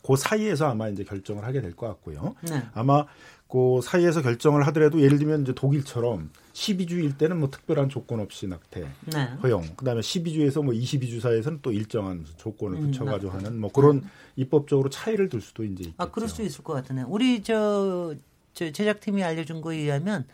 그 0.06 0.16
사이에서 0.16 0.68
아마 0.70 0.88
이제 0.88 1.02
결정을 1.04 1.44
하게 1.44 1.60
될 1.60 1.72
것 1.74 1.86
같고요. 1.88 2.34
네. 2.48 2.62
아마 2.72 3.04
그 3.48 3.80
사이에서 3.82 4.22
결정을 4.22 4.66
하더라도 4.68 5.00
예를 5.00 5.18
들면 5.18 5.42
이제 5.42 5.52
독일처럼 5.54 6.30
12주일 6.52 7.16
때는 7.18 7.38
뭐 7.40 7.50
특별한 7.50 7.88
조건 7.88 8.20
없이 8.20 8.46
낙태 8.46 8.86
네. 9.06 9.24
허용. 9.42 9.62
그다음에 9.76 10.00
12주에서 10.00 10.62
뭐 10.62 10.72
22주 10.74 11.20
사이에서는 11.20 11.60
또 11.62 11.72
일정한 11.72 12.24
조건을 12.36 12.78
음, 12.78 12.82
붙여가지고 12.90 13.32
하는 13.32 13.58
뭐 13.60 13.72
그런 13.72 14.02
입법적으로 14.36 14.90
차이를 14.90 15.28
둘 15.28 15.40
수도 15.40 15.64
이제 15.64 15.84
있겠죠. 15.84 15.94
아, 15.96 16.10
그럴 16.10 16.28
수 16.28 16.42
있을 16.42 16.62
것 16.62 16.74
같으네. 16.74 17.04
우리 17.08 17.42
저, 17.42 18.14
저 18.54 18.70
제작팀이 18.70 19.22
알려준 19.24 19.62
거에 19.62 19.78
의하면 19.78 20.26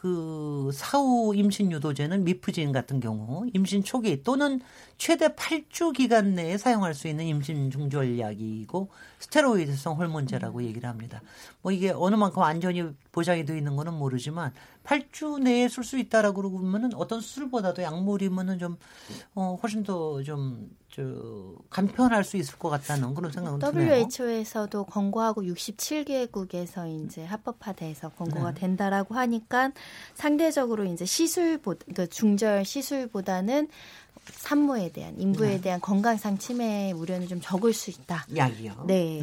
그 0.00 0.70
사후 0.72 1.34
임신 1.36 1.70
유도제는 1.72 2.24
미프진 2.24 2.72
같은 2.72 3.00
경우 3.00 3.44
임신 3.52 3.84
초기 3.84 4.22
또는 4.22 4.62
최대 4.96 5.28
8주 5.28 5.94
기간 5.94 6.34
내에 6.34 6.56
사용할 6.56 6.94
수 6.94 7.06
있는 7.06 7.26
임신 7.26 7.70
중절 7.70 8.18
약이고 8.18 8.88
스테로이드성 9.18 9.98
호르몬제라고 9.98 10.62
얘기를 10.62 10.88
합니다. 10.88 11.20
뭐 11.60 11.70
이게 11.70 11.90
어느 11.90 12.14
만큼 12.14 12.42
안전이 12.42 12.82
보장이 13.12 13.44
되어 13.44 13.56
있는 13.56 13.76
거는 13.76 13.92
모르지만 13.92 14.54
8주 14.84 15.42
내에 15.42 15.68
쓸 15.68 15.84
수 15.84 15.98
있다라고 15.98 16.50
그러면은 16.50 16.94
어떤 16.94 17.20
수술보다도 17.20 17.82
약물이면은 17.82 18.58
좀 18.58 18.78
어, 19.34 19.58
훨씬 19.62 19.82
더좀 19.82 20.70
저 20.92 21.02
간편할 21.70 22.24
수 22.24 22.36
있을 22.36 22.58
것 22.58 22.68
같다는 22.68 23.14
그런 23.14 23.30
생각은. 23.30 23.60
WHO에서도 23.62 24.84
권고하고 24.84 25.42
67개국에서 25.42 27.04
이제 27.04 27.24
합법화돼서 27.24 28.10
권고가 28.10 28.52
네. 28.52 28.60
된다라고 28.60 29.14
하니까 29.14 29.70
상대적으로 30.14 30.84
이제 30.84 31.04
시술보 31.04 31.76
그 31.94 32.08
중절 32.08 32.64
시술보다는 32.64 33.68
산모에 34.32 34.90
대한 34.92 35.18
인부에 35.20 35.56
네. 35.56 35.60
대한 35.60 35.80
건강상 35.80 36.38
침해 36.38 36.92
우려는 36.92 37.28
좀 37.28 37.40
적을 37.40 37.72
수 37.72 37.90
있다. 37.90 38.26
약이요. 38.34 38.84
네. 38.86 39.22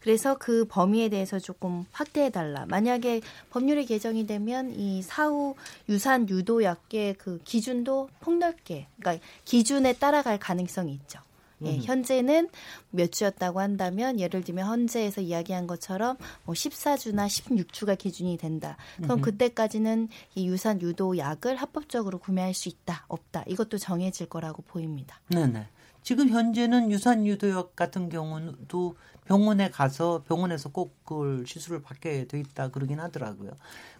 그래서 0.00 0.36
그 0.38 0.64
범위에 0.68 1.08
대해서 1.08 1.38
조금 1.38 1.84
확대해 1.92 2.30
달라. 2.30 2.66
만약에 2.66 3.20
법률이 3.50 3.86
개정이 3.86 4.26
되면 4.26 4.70
이 4.74 5.02
사후 5.02 5.54
유산 5.88 6.28
유도약의 6.28 7.14
그 7.18 7.40
기준도 7.44 8.10
폭넓게, 8.20 8.86
그러니까 8.98 9.24
기준에 9.44 9.92
따라갈 9.92 10.38
가능성이 10.38 10.94
있죠. 10.94 11.20
예, 11.64 11.76
음. 11.76 11.80
현재는 11.82 12.48
몇 12.90 13.12
주였다고 13.12 13.60
한다면 13.60 14.18
예를 14.20 14.42
들면 14.42 14.66
헌재에서 14.66 15.20
이야기한 15.20 15.66
것처럼 15.66 16.16
뭐 16.44 16.54
14주나 16.54 17.26
16주가 17.26 17.96
기준이 17.96 18.36
된다. 18.36 18.76
그럼. 18.96 19.20
그때까지는 19.20 20.08
이 20.34 20.48
유산 20.48 20.80
유도 20.80 21.16
약을 21.16 21.56
합법적으로 21.56 22.18
구매할 22.18 22.54
수 22.54 22.68
있다, 22.68 23.04
없다. 23.08 23.44
이것도 23.46 23.78
정해질 23.78 24.28
거라고 24.28 24.62
보입니다. 24.62 25.20
네 25.28 25.46
네. 25.46 25.68
지금 26.02 26.28
현재는 26.28 26.90
유산 26.90 27.24
유도약 27.26 27.76
같은 27.76 28.08
경우도 28.08 28.96
병원에 29.24 29.70
가서 29.70 30.24
병원에서 30.26 30.70
꼭 30.70 31.04
그걸 31.04 31.44
시술을 31.46 31.82
받게 31.82 32.26
돼 32.26 32.40
있다 32.40 32.70
그러긴 32.70 32.98
하더라고요. 32.98 33.52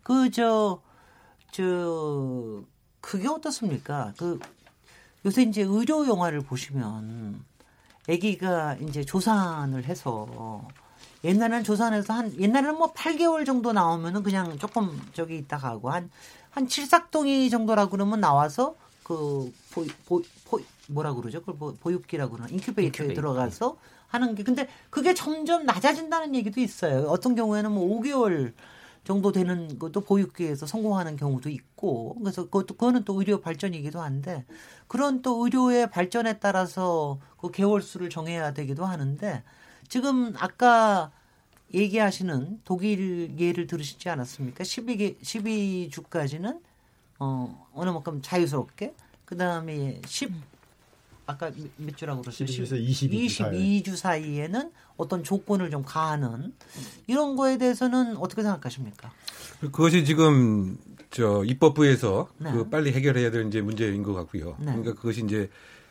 그저저 0.03 0.83
그게 3.01 3.29
어떻습니까? 3.29 4.13
그 4.17 4.39
요새 5.25 5.43
이제 5.43 5.63
의료 5.63 6.07
영화를 6.07 6.41
보시면 6.41 7.45
아기가 8.09 8.77
이제 8.81 9.05
조산을 9.05 9.85
해서 9.85 10.63
옛날에는 11.25 11.63
조산에서 11.65 12.13
한 12.13 12.41
옛날에는 12.41 12.77
뭐 12.77 12.93
8개월 12.93 13.47
정도 13.47 13.73
나오면은 13.73 14.23
그냥 14.23 14.59
조금 14.59 15.01
저기 15.15 15.37
있다 15.39 15.59
가고 15.59 15.91
한 15.91 16.11
한 16.53 16.69
칠삭동이 16.69 17.51
정도라고 17.51 17.91
그러면 17.93 18.21
나와서 18.21 18.77
그 19.03 19.53
보, 19.73 19.85
보, 20.07 20.23
보 20.45 20.61
뭐라 20.89 21.15
그러죠? 21.15 21.41
그걸 21.41 21.57
보, 21.57 21.75
보육기라고 21.75 22.33
그러나 22.33 22.49
인큐베이터에 22.51 22.87
인큐베이터. 23.07 23.15
들어가서 23.15 23.77
하는 24.09 24.35
게 24.35 24.43
근데 24.43 24.69
그게 24.91 25.15
점점 25.15 25.65
낮아진다는 25.65 26.35
얘기도 26.35 26.61
있어요. 26.61 27.09
어떤 27.09 27.35
경우에는 27.35 27.73
뭐 27.73 27.99
5개월 28.01 28.53
정도 29.05 29.33
되는 29.33 29.79
것도 29.79 30.03
보육기에서 30.03 30.67
성공하는 30.67 31.17
경우도 31.17 31.49
있고 31.51 32.17
그래서 32.21 32.45
그것도 32.45 32.75
그거는 32.75 33.05
또 33.05 33.19
의료 33.19 33.41
발전이기도 33.41 34.01
한데 34.01 34.45
그런 34.87 35.23
또 35.23 35.45
의료의 35.45 35.91
발전에 35.91 36.39
따라서 36.39 37.19
그 37.39 37.51
개월 37.51 37.83
수를 37.83 38.11
정해야 38.11 38.53
되기도 38.55 38.85
하는데 38.85 39.43
지금 39.89 40.35
아까 40.39 41.11
얘기하시는 41.75 42.61
독일 42.65 43.39
예를 43.39 43.67
들으시지 43.67 44.09
않았습니까? 44.09 44.63
12개 44.63 45.19
12주까지는 45.21 46.61
어 47.19 47.69
어느 47.75 47.91
만큼 47.91 48.21
자유스럽게 48.23 48.95
그다음에 49.25 50.01
10 50.07 50.52
아까 51.27 51.51
몇- 51.51 51.71
몇 51.77 51.97
주라고 51.97 52.23
그랬어요? 52.23 52.47
12주에서 52.49 52.73
22주 52.89 53.29
사이. 53.31 53.83
22주 53.83 53.97
사이 53.97 54.39
에는 54.41 54.71
어떤 54.97 55.23
조건을 55.23 55.71
좀 55.71 55.83
가하는 55.85 56.53
이런 57.07 57.37
거에 57.37 57.59
대해서는 57.59 58.17
어떻게 58.17 58.43
생각하십니까? 58.43 59.11
그것이 59.61 60.05
지금 60.05 60.77
저 61.11 61.45
입법부에서 61.45 62.29
네. 62.39 62.53
그 62.53 62.69
빨리 62.69 62.93
해결해야 62.93 63.31
될 63.31 63.47
이제 63.47 63.61
문제인 63.61 64.03
것 64.03 64.13
같고요. 64.15 64.57
네. 64.59 64.67
그러니까 64.67 64.95
그것이 64.95 65.23
이제 65.25 65.49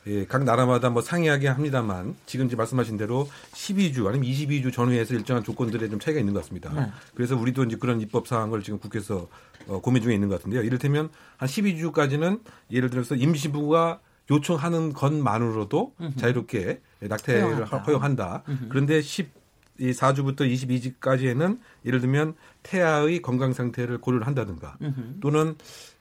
예, 0.08 0.26
각 0.26 0.44
나라마다 0.44 0.89
뭐 0.89 1.02
상이하게 1.04 1.48
합니다만 1.48 2.15
지금 2.26 2.48
이제 2.48 2.56
말씀하신 2.56 2.98
대로 2.98 3.30
12주 3.54 4.08
아니면 4.08 4.28
22주 4.28 4.74
전후에서 4.74 5.13
일정한 5.13 5.44
조건들에 5.44 5.89
좀 5.89 6.00
차이가 6.00 6.20
있는 6.20 6.34
것 6.34 6.41
같습니다. 6.41 6.74
네. 6.74 6.91
그래서 7.13 7.36
우리도 7.38 7.65
이제 7.65 7.76
그런 7.78 8.02
입법 8.02 8.28
사항을 8.28 8.63
지금 8.63 8.80
국회에서 8.80 9.28
어, 9.67 9.80
고민 9.80 10.02
중에 10.02 10.15
있는 10.15 10.28
것 10.28 10.38
같은데요. 10.39 10.63
이를테면 10.63 11.10
한 11.38 11.48
12주까지는 11.48 12.41
예를 12.72 12.89
들어서 12.89 13.13
임시부가 13.15 14.00
요청하는 14.32 14.94
것만으로도 14.94 15.94
음흠. 16.00 16.15
자유롭게 16.15 16.82
낙태를 17.02 17.65
허용한다. 17.65 18.44
음흠. 18.48 18.65
그런데 18.70 19.02
14주부터 19.02 20.41
22주까지에는 20.41 21.60
예를 21.86 22.00
들면 22.00 22.36
태아의 22.63 23.22
건강 23.22 23.54
상태를 23.54 24.00
고려를 24.00 24.26
한다든가 24.26 24.78
음흠. 24.82 25.20
또는 25.20 25.56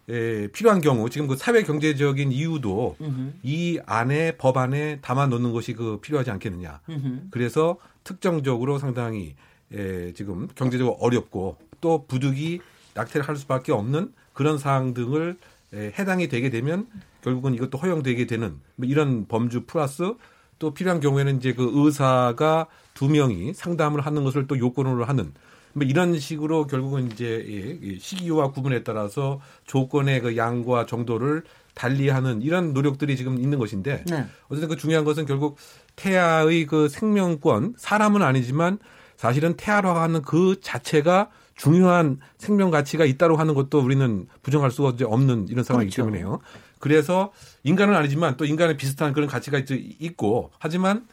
에, 0.09 0.49
필요한 0.49 0.81
경우 0.81 1.09
지금 1.11 1.27
그 1.27 1.37
사회 1.37 1.63
경제적인 1.63 2.33
이유도 2.33 2.97
음흠. 3.01 3.33
이 3.43 3.81
안에 3.85 4.37
법 4.37 4.57
안에 4.57 5.01
담아 5.03 5.27
놓는 5.27 5.53
것이 5.53 5.73
그 5.73 5.99
필요하지 6.01 6.31
않겠느냐. 6.31 6.81
음흠. 6.89 7.29
그래서 7.31 7.77
특정적으로 8.05 8.79
상당히 8.79 9.35
에, 9.73 10.13
지금 10.15 10.49
경제적으로 10.55 10.97
어렵고 11.01 11.59
또 11.81 12.05
부득이 12.07 12.61
낙태를 12.95 13.27
할 13.27 13.37
수밖에 13.37 13.73
없는 13.73 14.13
그런 14.33 14.59
사항 14.59 14.95
등을 14.95 15.37
에, 15.73 15.93
해당이 15.99 16.29
되게 16.29 16.51
되면 16.51 16.87
결국은 17.23 17.55
이것도 17.55 17.79
허용되게 17.79 18.27
되는 18.27 18.61
뭐 18.77 18.89
이런 18.89 19.27
범주 19.27 19.65
플러스 19.67 20.15
또 20.59 20.75
필요한 20.75 21.01
경우에는 21.01 21.37
이제 21.37 21.55
그 21.55 21.71
의사가 21.73 22.67
두 22.95 23.09
명이 23.09 23.55
상담을 23.55 24.01
하는 24.01 24.25
것을 24.25 24.47
또 24.47 24.59
요건으로 24.59 25.05
하는 25.05 25.33
뭐 25.73 25.87
이런 25.87 26.19
식으로 26.19 26.67
결국은 26.67 27.11
이제 27.11 27.99
시기와 28.01 28.51
구분에 28.51 28.83
따라서 28.83 29.41
조건의 29.67 30.21
그 30.21 30.37
양과 30.37 30.87
정도를 30.87 31.45
달리하는 31.75 32.43
이런 32.43 32.73
노력들이 32.73 33.17
지금 33.17 33.39
있는 33.39 33.59
것인데 33.59 34.05
네. 34.07 34.27
어쨌든 34.49 34.69
그 34.69 34.77
중요한 34.77 35.05
것은 35.05 35.25
결국 35.25 35.57
태아의 35.97 36.67
그 36.67 36.89
생명권 36.89 37.75
사람은 37.79 38.23
아니지만 38.23 38.79
사실은 39.17 39.55
태아라고 39.57 40.23
그 40.23 40.57
자체가 40.61 41.31
중요한 41.55 42.19
생명 42.39 42.71
가치가 42.71 43.05
있다고 43.05 43.37
하는 43.37 43.55
것도 43.55 43.81
우리는 43.81 44.27
부정할 44.43 44.71
수가 44.71 44.95
없는 45.05 45.49
이런 45.49 45.63
상황이기 45.63 45.95
그렇죠. 45.95 46.11
때문에요. 46.11 46.41
그래서 46.81 47.33
인간은 47.63 47.95
아니지만 47.95 48.37
또 48.37 48.45
인간의 48.45 48.77
비슷한 48.77 49.13
그런 49.13 49.29
가치가 49.29 49.59
있- 49.59 49.71
있고 49.71 50.51
하지만 50.59 51.07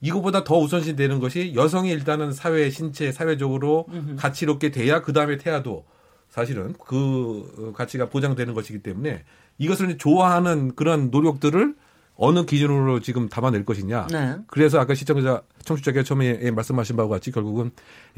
이거보다 0.00 0.44
더 0.44 0.56
우선시 0.58 0.94
되는 0.94 1.18
것이 1.18 1.54
여성이 1.56 1.90
일단은 1.90 2.30
사회 2.32 2.70
신체 2.70 3.10
사회적으로 3.10 3.86
가치롭게 4.16 4.70
돼야 4.70 5.02
그 5.02 5.12
다음에 5.12 5.38
태아도 5.38 5.84
사실은 6.28 6.74
그 6.86 7.52
어, 7.58 7.72
가치가 7.72 8.08
보장되는 8.08 8.54
것이기 8.54 8.80
때문에 8.82 9.24
이것을 9.58 9.98
좋아하는 9.98 10.76
그런 10.76 11.10
노력들을 11.10 11.74
어느 12.18 12.44
기준으로 12.44 13.00
지금 13.00 13.28
담아낼 13.28 13.64
것이냐. 13.64 14.08
네. 14.08 14.36
그래서 14.48 14.80
아까 14.80 14.94
시청자 14.94 15.40
청취자가 15.64 16.02
처음에 16.02 16.40
예, 16.42 16.50
말씀하신 16.50 16.96
바와 16.96 17.08
같이 17.08 17.30
결국은 17.30 17.70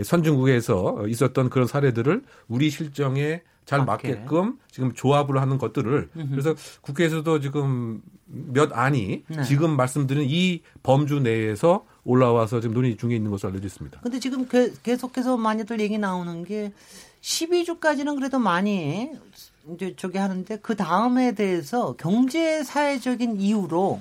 선진국에서 0.02 1.06
있었던 1.06 1.50
그런 1.50 1.66
사례들을 1.66 2.22
우리 2.48 2.70
실정에 2.70 3.42
잘 3.66 3.84
맞게. 3.84 4.08
맞게끔 4.08 4.58
지금 4.70 4.94
조합을 4.94 5.40
하는 5.40 5.58
것들을 5.58 6.08
그래서 6.30 6.54
국회에서도 6.80 7.40
지금 7.40 8.00
몇 8.24 8.70
안이 8.72 9.24
네. 9.28 9.42
지금 9.44 9.76
말씀드린 9.76 10.26
이 10.28 10.62
범주 10.82 11.20
내에서 11.20 11.84
올라와서 12.04 12.60
지금 12.60 12.74
논의 12.74 12.96
중에 12.96 13.14
있는 13.14 13.30
것으로 13.30 13.50
알려져 13.50 13.66
있습니다. 13.66 14.00
근데 14.00 14.18
지금 14.18 14.48
계속해서 14.82 15.36
많이들 15.36 15.78
얘기 15.78 15.98
나오는 15.98 16.42
게 16.44 16.72
12주까지는 17.20 18.16
그래도 18.16 18.38
많이 18.38 19.10
이제 19.68 19.94
저기 19.96 20.18
하는데 20.18 20.56
그 20.58 20.74
다음에 20.76 21.32
대해서 21.32 21.94
경제 21.98 22.62
사회적인 22.62 23.40
이유로 23.40 24.00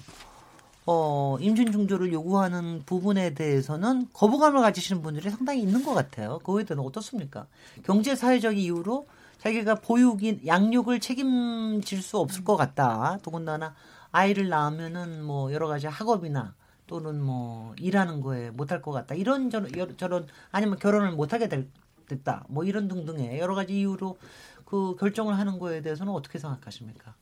어, 0.86 1.38
임신 1.40 1.72
중조를 1.72 2.12
요구하는 2.14 2.82
부분에 2.86 3.34
대해서는 3.36 4.08
거부감을 4.14 4.62
가지시는 4.62 5.02
분들이 5.02 5.30
상당히 5.30 5.62
있는 5.62 5.84
것 5.84 5.94
같아요. 5.94 6.40
그거에 6.40 6.64
대해서는 6.64 6.84
어떻습니까? 6.84 7.46
경제 7.84 8.16
사회적 8.16 8.58
이유로 8.58 9.08
자기가 9.38 9.76
보육인 9.76 10.42
양육을 10.46 11.00
책임질 11.00 12.02
수 12.02 12.18
없을 12.18 12.44
것 12.44 12.58
같다. 12.58 13.20
더군다나 13.22 13.76
아이를 14.12 14.50
낳으면은 14.50 15.24
뭐 15.24 15.54
여러 15.54 15.68
가지 15.68 15.88
학업이나 15.88 16.56
또는 16.88 17.22
뭐 17.22 17.76
일하는 17.78 18.22
거에 18.22 18.50
못할 18.50 18.82
것 18.82 18.92
같다. 18.92 19.14
이런 19.14 19.52
저런, 19.52 19.96
저런 19.98 20.28
아니면 20.52 20.80
결혼을 20.80 21.12
못하게 21.12 21.48
될, 21.48 21.68
됐다. 22.08 22.46
뭐 22.50 22.64
이런 22.64 22.88
등등의 22.88 23.40
여러 23.40 23.54
가지 23.54 23.80
이유로 23.80 24.18
그 24.70 24.96
결정을 24.98 25.38
하는 25.38 25.58
거에 25.58 25.82
대해서는 25.82 26.14
어떻게 26.14 26.38
생각하십니까? 26.38 27.16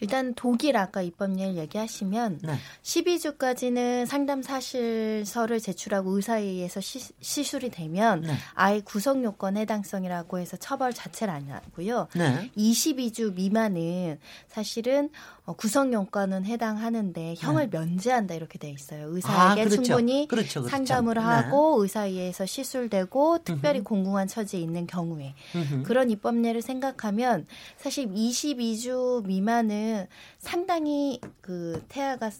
일단 0.00 0.34
독일 0.34 0.76
아까 0.76 1.02
입법 1.02 1.38
예를 1.38 1.56
얘기하시면 1.56 2.40
네. 2.42 2.54
12주까지는 2.82 4.06
상담 4.06 4.42
사실서를 4.42 5.60
제출하고 5.60 6.16
의사에 6.16 6.42
의해서 6.42 6.80
시, 6.80 7.00
시술이 7.20 7.70
되면 7.70 8.22
네. 8.22 8.34
아예 8.54 8.80
구성 8.80 9.24
요건 9.24 9.56
해당성이라고 9.56 10.38
해서 10.38 10.56
처벌 10.56 10.92
자체를 10.92 11.34
안 11.34 11.50
하고요. 11.50 12.08
네. 12.14 12.50
22주 12.56 13.34
미만은 13.34 14.18
사실은 14.48 15.06
어, 15.06 15.33
구성 15.52 15.92
요건은 15.92 16.46
해당하는데 16.46 17.34
형을 17.36 17.68
면제한다 17.68 18.34
이렇게 18.34 18.58
돼 18.58 18.70
있어요. 18.70 19.08
의사에게 19.14 19.60
아, 19.60 19.64
그렇죠. 19.64 19.82
충분히 19.82 20.26
그렇죠, 20.26 20.62
그렇죠. 20.62 20.68
상담을 20.68 21.14
네. 21.14 21.20
하고 21.20 21.82
의사에 21.82 22.10
의해서 22.10 22.46
시술되고 22.46 23.38
특별히 23.44 23.80
공공한 23.82 24.26
처지에 24.26 24.58
있는 24.58 24.86
경우에 24.86 25.34
음흠. 25.54 25.82
그런 25.82 26.10
입법례를 26.10 26.62
생각하면 26.62 27.46
사실 27.76 28.08
22주 28.08 29.26
미만은 29.26 30.06
상당히 30.38 31.20
그 31.42 31.84
태아가 31.88 32.30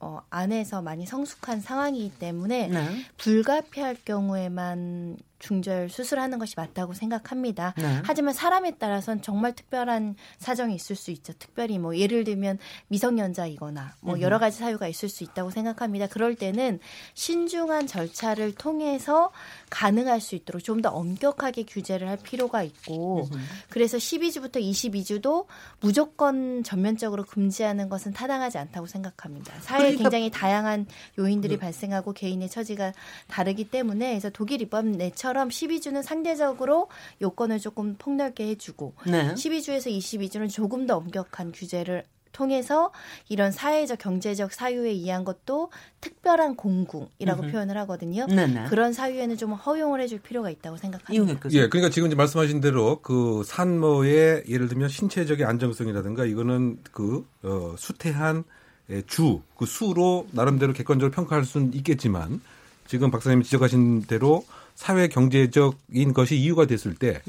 어, 0.00 0.20
안에서 0.30 0.80
많이 0.80 1.04
성숙한 1.04 1.60
상황이기 1.60 2.18
때문에 2.18 2.68
네. 2.68 2.88
불가피할 3.18 3.96
경우에만 4.04 5.18
중절 5.38 5.88
수술하는 5.88 6.38
것이 6.38 6.54
맞다고 6.56 6.94
생각합니다. 6.94 7.74
네. 7.76 8.00
하지만 8.04 8.34
사람에 8.34 8.72
따라서는 8.78 9.22
정말 9.22 9.54
특별한 9.54 10.16
사정이 10.38 10.74
있을 10.74 10.96
수 10.96 11.10
있죠. 11.12 11.32
특별히 11.38 11.78
뭐 11.78 11.96
예를 11.96 12.24
들면 12.24 12.58
미성년자이거나 12.88 13.94
뭐 14.00 14.20
여러 14.20 14.38
가지 14.38 14.58
사유가 14.58 14.88
있을 14.88 15.08
수 15.08 15.22
있다고 15.24 15.50
생각합니다. 15.50 16.06
그럴 16.08 16.34
때는 16.34 16.80
신중한 17.14 17.86
절차를 17.86 18.54
통해서 18.54 19.30
가능할 19.70 20.20
수 20.20 20.34
있도록 20.34 20.62
좀 20.64 20.78
더 20.78 20.90
엄격하게 20.90 21.64
규제를 21.64 22.08
할 22.08 22.16
필요가 22.16 22.62
있고 22.62 23.28
그래서 23.68 23.96
12주부터 23.96 24.56
22주도 24.62 25.46
무조건 25.80 26.62
전면적으로 26.62 27.24
금지하는 27.24 27.88
것은 27.88 28.12
타당하지 28.12 28.58
않다고 28.58 28.86
생각합니다. 28.86 29.54
사회에 29.60 29.78
그러니까- 29.96 30.02
굉장히 30.04 30.30
다양한 30.30 30.86
요인들이 31.18 31.56
발생하고 31.56 32.12
개인의 32.12 32.48
처지가 32.48 32.92
다르기 33.26 33.64
때문에 33.70 34.10
그래서 34.10 34.30
독일 34.30 34.62
입법 34.62 34.86
내처 34.86 35.27
럼 35.32 35.48
12주는 35.48 36.02
상대적으로 36.02 36.88
요건을 37.20 37.58
조금 37.58 37.96
폭넓게 37.96 38.48
해주고 38.48 38.94
네. 39.06 39.34
12주에서 39.34 39.96
22주는 39.96 40.50
조금 40.50 40.86
더 40.86 40.96
엄격한 40.96 41.52
규제를 41.52 42.04
통해서 42.32 42.92
이런 43.28 43.50
사회적 43.50 43.98
경제적 43.98 44.52
사유에 44.52 44.90
의한 44.90 45.24
것도 45.24 45.70
특별한 46.00 46.54
공궁이라고 46.56 47.42
음흠. 47.42 47.52
표현을 47.52 47.76
하거든요. 47.78 48.26
네네. 48.26 48.66
그런 48.68 48.92
사유에는 48.92 49.36
좀 49.36 49.52
허용을 49.52 50.00
해줄 50.00 50.20
필요가 50.20 50.50
있다고 50.50 50.76
생각합니다. 50.76 51.34
예, 51.50 51.68
그러니까 51.68 51.90
지금 51.90 52.06
이제 52.06 52.14
말씀하신 52.14 52.60
대로 52.60 53.00
그 53.02 53.42
산모의 53.44 54.44
예를 54.48 54.68
들면 54.68 54.88
신체적인 54.88 55.44
안정성이라든가 55.44 56.24
이거는 56.26 56.78
그 56.92 57.26
어, 57.42 57.74
수태한 57.76 58.44
예, 58.90 59.02
주, 59.02 59.42
그 59.56 59.66
수로 59.66 60.26
나름대로 60.30 60.72
객관적으로 60.72 61.10
평가할 61.10 61.44
수는 61.44 61.74
있겠지만 61.74 62.40
지금 62.86 63.10
박사님이 63.10 63.44
지적하신 63.44 64.02
대로 64.02 64.44
사회 64.78 65.08
경제적인 65.08 66.12
것이 66.14 66.36
이유가 66.36 66.66
됐을 66.66 66.94
때 66.94 67.20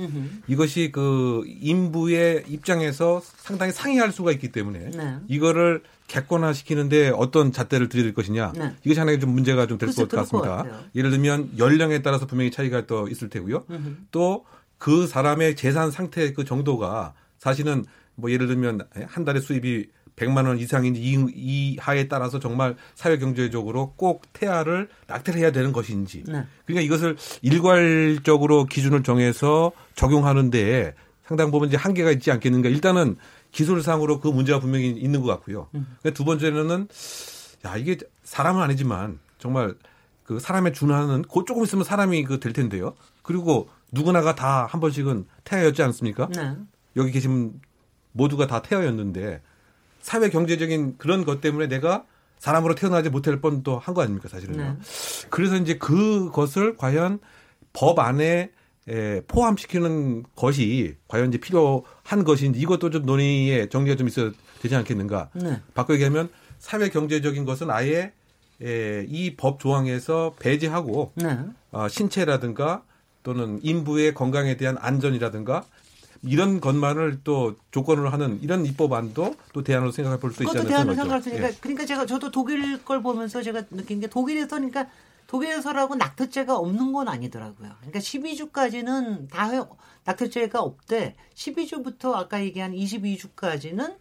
이것이 0.48 0.92
그 0.92 1.42
인부의 1.48 2.44
입장에서 2.48 3.24
상당히 3.38 3.72
상이할 3.72 4.12
수가 4.12 4.32
있기 4.34 4.52
때문에 4.52 4.92
네. 4.92 5.16
이거를 5.28 5.82
객관화 6.06 6.54
시키는데 6.54 7.10
어떤 7.10 7.52
잣대를 7.52 7.90
들일 7.90 8.14
것이냐 8.14 8.54
네. 8.56 8.76
이것이 8.84 9.00
하나의 9.00 9.20
좀 9.20 9.32
문제가 9.32 9.66
좀 9.66 9.80
될것것 9.80 10.10
같습니다. 10.10 10.58
같아요. 10.58 10.80
예를 10.94 11.10
들면 11.10 11.54
연령에 11.58 12.04
따라서 12.04 12.28
분명히 12.28 12.52
차이가 12.52 12.86
또 12.86 13.08
있을 13.08 13.30
테고요. 13.30 13.66
또 14.12 14.46
그 14.80 15.06
사람의 15.06 15.56
재산 15.56 15.92
상태 15.92 16.34
그 16.34 16.44
정도가 16.46 17.14
사실은 17.38 17.86
뭐 18.16 18.32
예를 18.32 18.48
들면 18.48 18.88
한 19.06 19.26
달에 19.26 19.40
수입이 19.40 19.88
100만 20.20 20.46
원 20.48 20.58
이상인지 20.60 21.02
이- 21.02 21.26
이 21.36 21.78
하에 21.80 22.08
따라서 22.08 22.40
정말 22.40 22.76
사회 22.96 23.18
경제적으로 23.18 23.94
꼭 23.96 24.24
태아를 24.34 24.90
낙태를 25.08 25.40
해야 25.40 25.52
되는 25.52 25.72
것인지 25.72 26.24
네. 26.28 26.44
그러니까 26.66 26.82
이것을 26.86 27.16
일괄적으로 27.42 28.66
기준을 28.66 29.04
정해서 29.04 29.72
적용하는데 29.96 30.94
상당 31.26 31.52
부분 31.52 31.68
이제 31.70 31.78
한계가 31.78 32.12
있지 32.12 32.32
않겠는가. 32.32 32.70
일단은 32.70 33.16
기술상으로 33.52 34.20
그 34.20 34.28
문제가 34.28 34.60
분명히 34.60 34.90
있는 34.90 35.22
것 35.22 35.28
같고요. 35.28 35.70
그두 36.04 36.26
번째는 36.26 36.88
야 37.66 37.78
이게 37.78 37.98
사람은 38.24 38.62
아니지만 38.62 39.20
정말 39.38 39.76
그 40.24 40.40
사람에 40.40 40.72
준하는 40.72 41.24
그 41.24 41.44
조금 41.48 41.64
있으면 41.64 41.84
사람이 41.84 42.24
그 42.24 42.40
될 42.40 42.54
텐데요. 42.54 42.94
그리고 43.24 43.70
누구나가 43.92 44.36
다 44.36 44.66
한 44.68 44.80
번씩은 44.82 45.26
태아였지 45.44 45.82
않습니까? 45.84 46.28
네. 46.36 46.56
여기 46.96 47.12
계신 47.12 47.60
모두가 48.12 48.48
다 48.48 48.62
태아였는데 48.62 49.42
사회 50.02 50.30
경제적인 50.30 50.98
그런 50.98 51.26
것 51.26 51.42
때문에 51.42 51.68
내가 51.68 52.06
사람으로 52.40 52.76
태어나지 52.76 53.10
못할 53.10 53.42
뻔도 53.42 53.78
한 53.80 53.94
거 53.96 54.02
아닙니까 54.02 54.30
사실은요. 54.30 54.64
네. 54.64 54.76
그래서 55.30 55.58
이제 55.58 55.78
그것을 55.78 56.78
과연 56.78 57.20
법 57.74 58.00
안에 58.00 58.52
에, 58.88 59.22
포함시키는 59.28 60.24
것이 60.36 60.96
과연 61.08 61.28
이제 61.30 61.38
필요한 61.38 62.24
것인지 62.24 62.60
이것도 62.60 62.90
좀 62.90 63.06
논의의 63.06 63.70
정리가 63.70 63.98
좀 63.98 64.08
있어야 64.08 64.32
되지 64.62 64.76
않겠는가. 64.76 65.30
네. 65.34 65.62
바꿔 65.74 65.94
얘기하면 65.94 66.30
사회 66.60 66.90
경제적인 66.90 67.46
것은 67.46 67.70
아예 67.70 68.14
이법 68.62 69.60
조항에서 69.60 70.34
배제하고 70.40 71.12
네. 71.16 71.38
어, 71.72 71.88
신체라든가 71.88 72.84
또는 73.24 73.60
인부의 73.62 74.14
건강에 74.14 74.58
대한 74.58 74.78
안전이라든가 74.80 75.64
이런 76.24 76.60
것만을 76.60 77.22
또 77.24 77.56
조건으로 77.72 78.10
하는 78.10 78.42
이런 78.42 78.66
입법안도 78.66 79.36
또 79.54 79.64
대안으로 79.64 79.92
생각해 79.92 80.20
볼 80.20 80.32
수 80.32 80.44
있지 80.44 80.52
그것도 80.52 80.60
않을까 80.60 80.70
대안을 80.76 80.96
생각하죠. 80.96 81.24
생각할 81.30 81.42
테니까 81.44 81.48
예. 81.50 81.62
그러니까 81.62 81.86
제가 81.86 82.06
저도 82.06 82.32
독일 82.32 82.84
걸 82.84 83.02
보면서 83.02 83.42
제가 83.42 83.64
느낀 83.72 84.00
게 84.00 84.08
독일에서 84.08 84.48
그러니까 84.58 84.88
독일에서라고 85.28 85.96
낙태죄가 85.96 86.58
없는 86.58 86.92
건 86.92 87.08
아니더라고요. 87.08 87.70
그러니까 87.80 88.00
12주까지는 88.00 89.30
다 89.30 89.50
낙태죄가 90.06 90.60
없대. 90.62 91.16
12주부터 91.36 92.14
아까 92.16 92.42
얘기한 92.44 92.74
22주까지는 92.74 93.96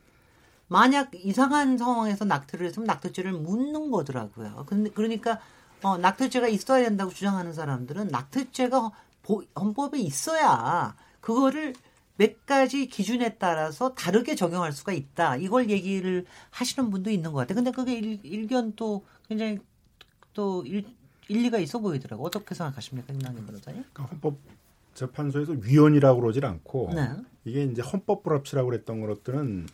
만약 0.68 1.10
이상한 1.14 1.78
상황에서 1.78 2.24
낙태를 2.24 2.66
했으면 2.66 2.86
낙태죄를 2.86 3.32
묻는 3.32 3.90
거더라고요. 3.90 4.64
근데 4.66 4.90
그러니까 4.90 5.38
어, 5.82 5.96
낙태죄가 5.98 6.48
있어야 6.48 6.82
된다고 6.84 7.12
주장하는 7.12 7.52
사람들은 7.52 8.08
낙태죄가 8.08 8.90
보- 9.22 9.44
헌법에 9.58 9.98
있어야 9.98 10.94
그거를 11.20 11.74
몇 12.18 12.44
가지 12.46 12.88
기준에 12.88 13.36
따라서 13.38 13.94
다르게 13.94 14.34
적용할 14.34 14.72
수가 14.72 14.92
있다. 14.92 15.36
이걸 15.36 15.70
얘기를 15.70 16.26
하시는 16.50 16.90
분도 16.90 17.10
있는 17.10 17.32
것 17.32 17.38
같아요. 17.38 17.54
근데 17.54 17.70
그게 17.70 17.94
일, 17.94 18.18
일견 18.24 18.74
또 18.74 19.06
굉장히 19.28 19.58
또 20.34 20.64
일, 20.66 20.84
일리가 21.28 21.58
있어 21.58 21.78
보이더라고. 21.78 22.26
어떻게 22.26 22.54
생각하십니까, 22.54 23.12
김남현 23.12 23.46
변호사님? 23.46 23.84
그러니까 23.92 24.04
헌법 24.04 24.36
재판소에서 24.94 25.52
위헌이라고 25.52 26.20
그러질 26.20 26.44
않고 26.44 26.90
네. 26.92 27.08
이게 27.44 27.62
이제 27.62 27.82
헌법 27.82 28.24
불합치라고 28.24 28.68
그랬던 28.68 29.00
것들은 29.00 29.68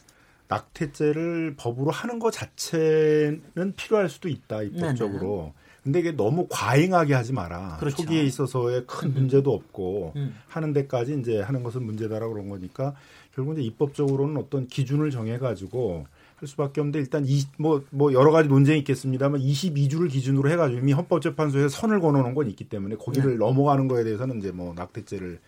낙태죄를 0.48 1.54
법으로 1.56 1.90
하는 1.90 2.18
것 2.18 2.30
자체는 2.30 3.74
필요할 3.74 4.10
수도 4.10 4.28
있다 4.28 4.62
입법적으로. 4.62 5.54
근데 5.84 6.00
이게 6.00 6.12
너무 6.12 6.46
과잉하게 6.48 7.12
하지 7.12 7.34
마라. 7.34 7.76
그렇죠. 7.78 7.98
초기에 7.98 8.22
있어서의 8.22 8.86
큰 8.86 9.12
문제도 9.12 9.52
없고 9.52 10.14
음. 10.16 10.34
하는 10.48 10.72
데까지 10.72 11.18
이제 11.20 11.42
하는 11.42 11.62
것은 11.62 11.84
문제다라고 11.84 12.32
그런 12.32 12.48
거니까 12.48 12.94
결국 13.34 13.52
이제 13.52 13.62
입법적으로는 13.62 14.38
어떤 14.38 14.66
기준을 14.66 15.10
정해 15.10 15.38
가지고 15.38 16.06
할 16.36 16.48
수밖에 16.48 16.80
없는데 16.80 17.00
일단 17.00 17.26
뭐뭐 17.58 17.84
뭐 17.90 18.12
여러 18.14 18.30
가지 18.32 18.48
논쟁이 18.48 18.78
있겠습니다만 18.78 19.40
22주를 19.40 20.10
기준으로 20.10 20.50
해 20.50 20.56
가지고 20.56 20.80
이미 20.80 20.92
헌법재판소에 20.94 21.68
선을 21.68 22.00
걸어 22.00 22.22
놓은 22.22 22.34
건 22.34 22.48
있기 22.48 22.64
때문에 22.64 22.96
거기를 22.96 23.36
넘어가는 23.36 23.86
거에 23.86 24.04
대해서는 24.04 24.38
이제 24.38 24.52
뭐 24.52 24.72
낙태죄를 24.74 25.38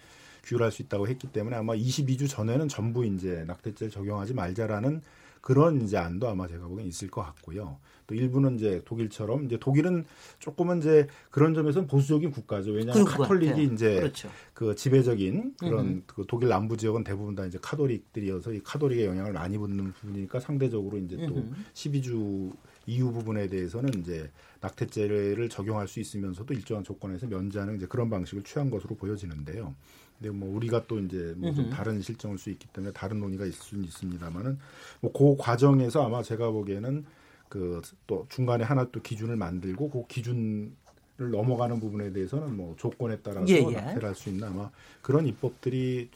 규율할 0.45 0.70
수 0.70 0.82
있다고 0.82 1.09
했기 1.09 1.28
때문에 1.28 1.57
아마 1.57 1.74
22주 1.74 2.28
전에는 2.28 2.68
전부 2.68 3.07
이제 3.07 3.45
낙태죄를 3.47 3.91
적용하지 3.91 4.34
말자라는 4.34 5.01
그런 5.41 5.82
이제 5.82 5.97
안도 5.97 6.28
아마 6.28 6.47
제가 6.47 6.66
보기엔 6.66 6.89
있을 6.89 7.09
것 7.09 7.22
같고요. 7.22 7.78
또 8.07 8.14
일부는 8.14 8.57
이제 8.57 8.82
독일처럼 8.84 9.46
이제 9.46 9.59
독일은 9.59 10.04
조금은 10.38 10.78
이제 10.78 11.07
그런 11.30 11.54
점에서는 11.54 11.88
보수적인 11.88 12.30
국가죠. 12.30 12.72
왜냐하면 12.72 13.04
카톨릭이. 13.04 13.64
이제 13.74 13.96
그렇죠. 13.96 14.30
그 14.54 14.74
지배적인 14.74 15.54
그런 15.59 15.86
음흠. 15.86 16.02
그 16.07 16.24
독일 16.28 16.48
남부 16.48 16.76
지역은 16.76 17.04
대부분 17.04 17.34
다 17.34 17.44
이제 17.46 17.59
카톨릭들이어서 17.61 18.52
이 18.52 18.61
카톨릭의 18.62 19.07
영향을 19.07 19.32
많이 19.32 19.59
받는 19.59 19.92
부분이니까 19.92 20.40
상대적으로 20.40 20.98
이제 20.98 21.16
또 21.16 21.36
음흠. 21.36 21.54
12주 21.74 22.52
이후 22.86 23.12
부분에 23.12 23.48
대해서는 23.48 23.90
이제 24.00 24.30
낙태죄를 24.61 25.48
적용할 25.48 25.88
수 25.88 25.98
있으면서도 26.00 26.54
일정한 26.54 26.84
조건에서 26.84 27.26
면제하는 27.26 27.76
이제 27.76 27.86
그런 27.86 28.09
방식을 28.09 28.44
취한 28.44 28.70
것으로 28.70 28.94
보여지는데요. 28.94 29.74
근데 30.18 30.30
뭐 30.30 30.54
우리가 30.54 30.86
또 30.86 30.98
이제 31.00 31.34
뭐 31.36 31.52
좀. 31.52 31.68
다른 31.68 32.00
실정일 32.00 32.38
수 32.38 32.48
있기 32.50 32.68
때문에 32.68 32.92
다른 32.92 33.18
논의가 33.20 33.44
있을 33.44 33.61
수는 33.61 33.84
있습니다만은 33.84 34.59
뭐 35.00 35.12
그 35.12 35.36
과정에서 35.38 36.07
아마 36.07 36.22
제가 36.22 36.50
보기에는 36.50 37.04
그 37.49 37.80
또 38.07 38.26
중간에 38.28 38.64
하나 38.64 38.86
또 38.90 39.01
기준을 39.03 39.36
만들고 39.36 39.90
그 39.90 40.07
기준을 40.09 40.70
넘어가는 41.18 41.78
부분에 41.80 42.12
대해서는 42.12 42.57
뭐 42.57 42.74
조건에 42.78 43.18
따라서 43.22 43.49
예, 43.49 43.57
예. 43.57 43.74
낙태를 43.76 44.05
할 44.09 44.14
수 44.14 44.28
있는 44.28 44.49
아마 44.49 44.70
그런 45.03 45.26
입법들이 45.26 46.11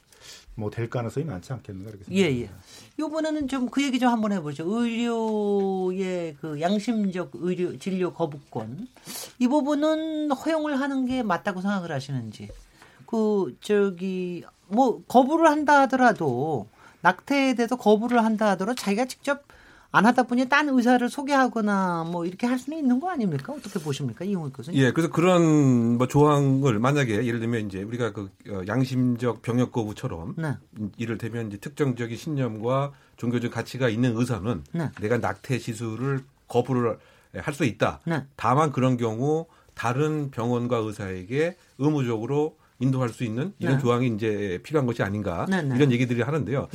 뭐 0.55 0.69
될 0.71 0.91
가능성이 0.91 1.25
많지 1.27 1.53
않겠는가 1.53 1.91
이렇게 1.91 2.05
예, 2.13 2.25
생각합니다. 2.25 2.53
예. 2.53 3.05
이번에는 3.05 3.49
좀 3.49 3.71
그 3.71 3.83
얘기 3.83 3.99
좀 3.99 4.11
한번 4.11 4.33
해보죠. 4.33 4.65
의료의 4.69 6.37
그 6.41 6.61
양심적 6.61 7.31
의료 7.35 7.79
진료 7.79 8.13
거부권 8.13 8.89
이 9.39 9.49
부분은 9.49 10.31
허용을 10.33 10.79
하는 10.81 11.07
게 11.07 11.23
맞다고 11.23 11.61
생각을 11.63 11.93
하시는지 11.93 12.49
그 13.07 13.57
저기 13.61 14.45
뭐 14.69 15.03
거부를 15.09 15.47
한다 15.49 15.81
하더라도 15.83 16.69
낙태에 17.03 17.55
대해서 17.55 17.77
거부를 17.77 18.23
한다 18.25 18.51
하더라도 18.51 18.75
자기가 18.81 19.07
직접 19.07 19.43
안 19.93 20.07
하다 20.07 20.25
보니 20.25 20.49
딴 20.49 20.69
의사를 20.69 21.09
소개하거나 21.09 22.05
뭐 22.05 22.25
이렇게 22.25 22.47
할 22.47 22.59
수는 22.59 22.79
있는 22.79 23.01
거 23.01 23.11
아닙니까? 23.11 23.53
어떻게 23.53 23.81
보십니까, 23.81 24.25
이용훈 24.25 24.53
교수님? 24.53 24.81
예, 24.81 24.93
그래서 24.93 25.11
그런 25.11 25.99
뭐 25.99 26.07
조항을 26.07 26.79
만약에 26.79 27.27
예를 27.27 27.41
들면 27.41 27.67
이제 27.67 27.83
우리가 27.83 28.13
그 28.13 28.31
어, 28.49 28.63
양심적 28.69 29.43
병역 29.43 29.73
거부처럼 29.73 30.35
네. 30.37 30.57
이를테면 30.97 31.49
이제 31.49 31.57
특정적인 31.57 32.17
신념과 32.17 32.93
종교적 33.17 33.51
가치가 33.51 33.89
있는 33.89 34.17
의사는 34.17 34.63
네. 34.73 34.91
내가 35.01 35.19
낙태 35.19 35.59
시술을 35.59 36.25
거부를 36.47 36.99
할 37.37 37.55
수 37.55 37.65
있다. 37.65 38.01
네. 38.07 38.25
다만 38.37 38.73
그런 38.73 38.97
경우 38.97 39.47
다른 39.75 40.31
병원과 40.31 40.79
의사에게 40.79 41.57
의무적으로 41.79 42.57
인도할 42.81 43.11
수 43.11 43.25
있는 43.25 43.53
이런 43.59 43.77
네. 43.77 43.81
조항이 43.83 44.09
이제 44.09 44.59
필요한 44.63 44.87
것이 44.87 45.03
아닌가 45.03 45.47
네, 45.49 45.63
네. 45.63 45.77
이런 45.77 45.93
얘기들이 45.93 46.23
하는데요. 46.23 46.69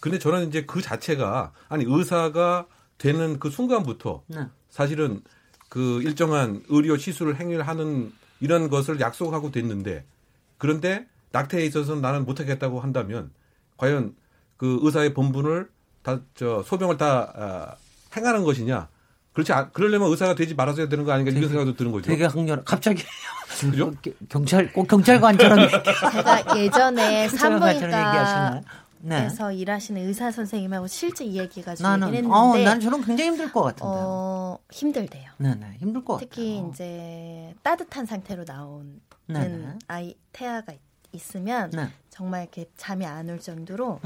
네. 0.00 0.10
근데 0.10 0.18
저는 0.18 0.48
이제 0.48 0.64
그 0.64 0.80
자체가 0.80 1.52
아니 1.68 1.84
의사가 1.86 2.66
되는 2.98 3.38
그 3.38 3.50
순간부터 3.50 4.22
네. 4.28 4.40
사실은 4.70 5.22
그 5.68 6.02
일정한 6.02 6.62
의료 6.68 6.96
시술을 6.96 7.36
행위를 7.38 7.66
하는 7.66 8.12
이런 8.40 8.68
것을 8.70 9.00
약속하고 9.00 9.50
됐는데 9.50 10.04
그런데 10.58 11.06
낙태에 11.32 11.64
있어서는 11.66 12.02
나는 12.02 12.24
못하겠다고 12.24 12.80
한다면 12.80 13.30
과연 13.76 14.14
그 14.56 14.78
의사의 14.82 15.14
본분을 15.14 15.68
다 16.02 16.20
저 16.34 16.62
소병을 16.62 16.96
다 16.96 17.32
아, 17.36 17.74
행하는 18.16 18.42
것이냐 18.44 18.88
그렇지 19.34 19.52
않, 19.52 19.70
그러려면 19.72 20.10
의사가 20.10 20.34
되지 20.34 20.54
말아서 20.54 20.78
해야 20.80 20.88
되는 20.88 21.04
거 21.04 21.12
아닌가 21.12 21.30
이런 21.30 21.48
생각도 21.48 21.76
드는 21.76 21.92
거죠. 21.92 22.06
되게 22.10 22.26
강렬. 22.26 22.62
갑자기 22.64 23.04
그죠? 23.60 23.92
경찰 24.28 24.72
꼭 24.72 24.88
경찰관처럼 24.88 25.60
얘기- 25.60 25.70
제가 26.12 26.58
예전에? 26.58 27.28
산부인과 27.30 28.62
에서 29.04 29.48
네. 29.48 29.56
일하시는 29.56 30.06
의사 30.06 30.30
선생님하고 30.30 30.86
실제 30.86 31.24
이 31.24 31.38
얘기가 31.38 31.74
좀 31.74 31.84
나는 31.84 32.08
있긴 32.08 32.30
어, 32.30 32.44
했는데 32.52 32.64
난 32.64 32.80
저는 32.80 33.02
굉장히 33.02 33.30
힘들 33.30 33.50
것 33.52 33.62
같은데. 33.62 33.84
어, 33.86 34.58
힘들대요. 34.70 35.30
네 35.38 35.54
네 35.54 35.76
힘들 35.78 36.04
것 36.04 36.18
특히 36.18 36.56
같아요. 36.56 36.70
이제 36.70 37.54
따뜻한 37.62 38.04
상태로 38.06 38.44
나오는 38.46 39.00
네네. 39.26 39.78
아이 39.88 40.14
태아가 40.32 40.72
있- 40.72 40.80
있으면 41.12 41.70
네. 41.70 41.88
정말 42.10 42.42
이렇게 42.42 42.66
잠이 42.76 43.06
안 43.06 43.30
올 43.30 43.38
정도로. 43.40 44.00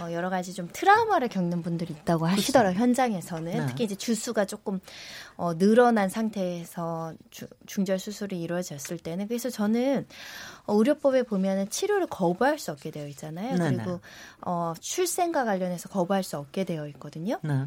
어, 0.00 0.12
여러 0.12 0.30
가지 0.30 0.54
좀 0.54 0.68
트라우마를 0.72 1.28
겪는 1.28 1.62
분들이 1.62 1.92
있다고 1.92 2.26
하시더라고요 2.26 2.78
현장에서는 2.78 3.52
네. 3.52 3.66
특히 3.66 3.84
이제 3.84 3.94
주수가 3.96 4.44
조금 4.44 4.78
어, 5.36 5.56
늘어난 5.58 6.08
상태에서 6.08 7.14
주, 7.30 7.46
중절 7.66 7.98
수술이 7.98 8.40
이루어졌을 8.40 8.98
때는 8.98 9.26
그래서 9.26 9.50
저는 9.50 10.06
어, 10.66 10.74
의료법에 10.74 11.24
보면은 11.24 11.68
치료를 11.68 12.06
거부할 12.06 12.58
수 12.58 12.70
없게 12.70 12.90
되어 12.90 13.06
있잖아요 13.08 13.56
네네. 13.56 13.76
그리고 13.76 14.00
어, 14.42 14.74
출생과 14.80 15.44
관련해서 15.44 15.88
거부할 15.88 16.22
수 16.22 16.36
없게 16.36 16.64
되어 16.64 16.86
있거든요 16.88 17.38
네. 17.42 17.64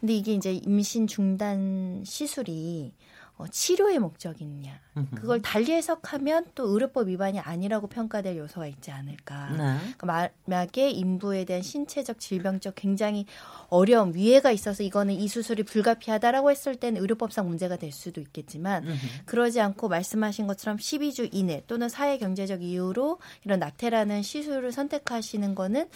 근데 0.00 0.14
이게 0.14 0.32
이제 0.34 0.52
임신 0.52 1.06
중단 1.06 2.02
시술이 2.04 2.92
어, 3.38 3.46
치료의 3.46 4.00
목적이냐 4.00 4.80
음흠. 4.96 5.14
그걸 5.14 5.40
달리 5.40 5.72
해석하면 5.72 6.46
또 6.56 6.68
의료법 6.68 7.08
위반이 7.08 7.38
아니라고 7.38 7.86
평가될 7.86 8.36
요소가 8.36 8.66
있지 8.66 8.90
않을까. 8.90 9.50
네. 9.50 9.78
그러니까 9.96 10.30
만약에 10.44 10.90
인부에 10.90 11.44
대한 11.44 11.62
신체적 11.62 12.18
질병적 12.18 12.74
굉장히 12.74 13.26
어려움 13.68 14.12
위해가 14.14 14.50
있어서 14.50 14.82
이거는 14.82 15.14
이 15.14 15.28
수술이 15.28 15.62
불가피하다라고 15.62 16.50
했을 16.50 16.74
때는 16.74 17.00
의료법상 17.00 17.46
문제가 17.46 17.76
될 17.76 17.92
수도 17.92 18.20
있겠지만 18.20 18.84
음흠. 18.84 18.96
그러지 19.26 19.60
않고 19.60 19.88
말씀하신 19.88 20.46
것처럼 20.48 20.78
12주 20.78 21.28
이내 21.32 21.62
또는 21.68 21.88
사회 21.88 22.18
경제적 22.18 22.62
이유로 22.62 23.18
이런 23.44 23.60
낙태라는 23.60 24.22
시술을 24.22 24.72
선택하시는 24.72 25.54
거는 25.54 25.88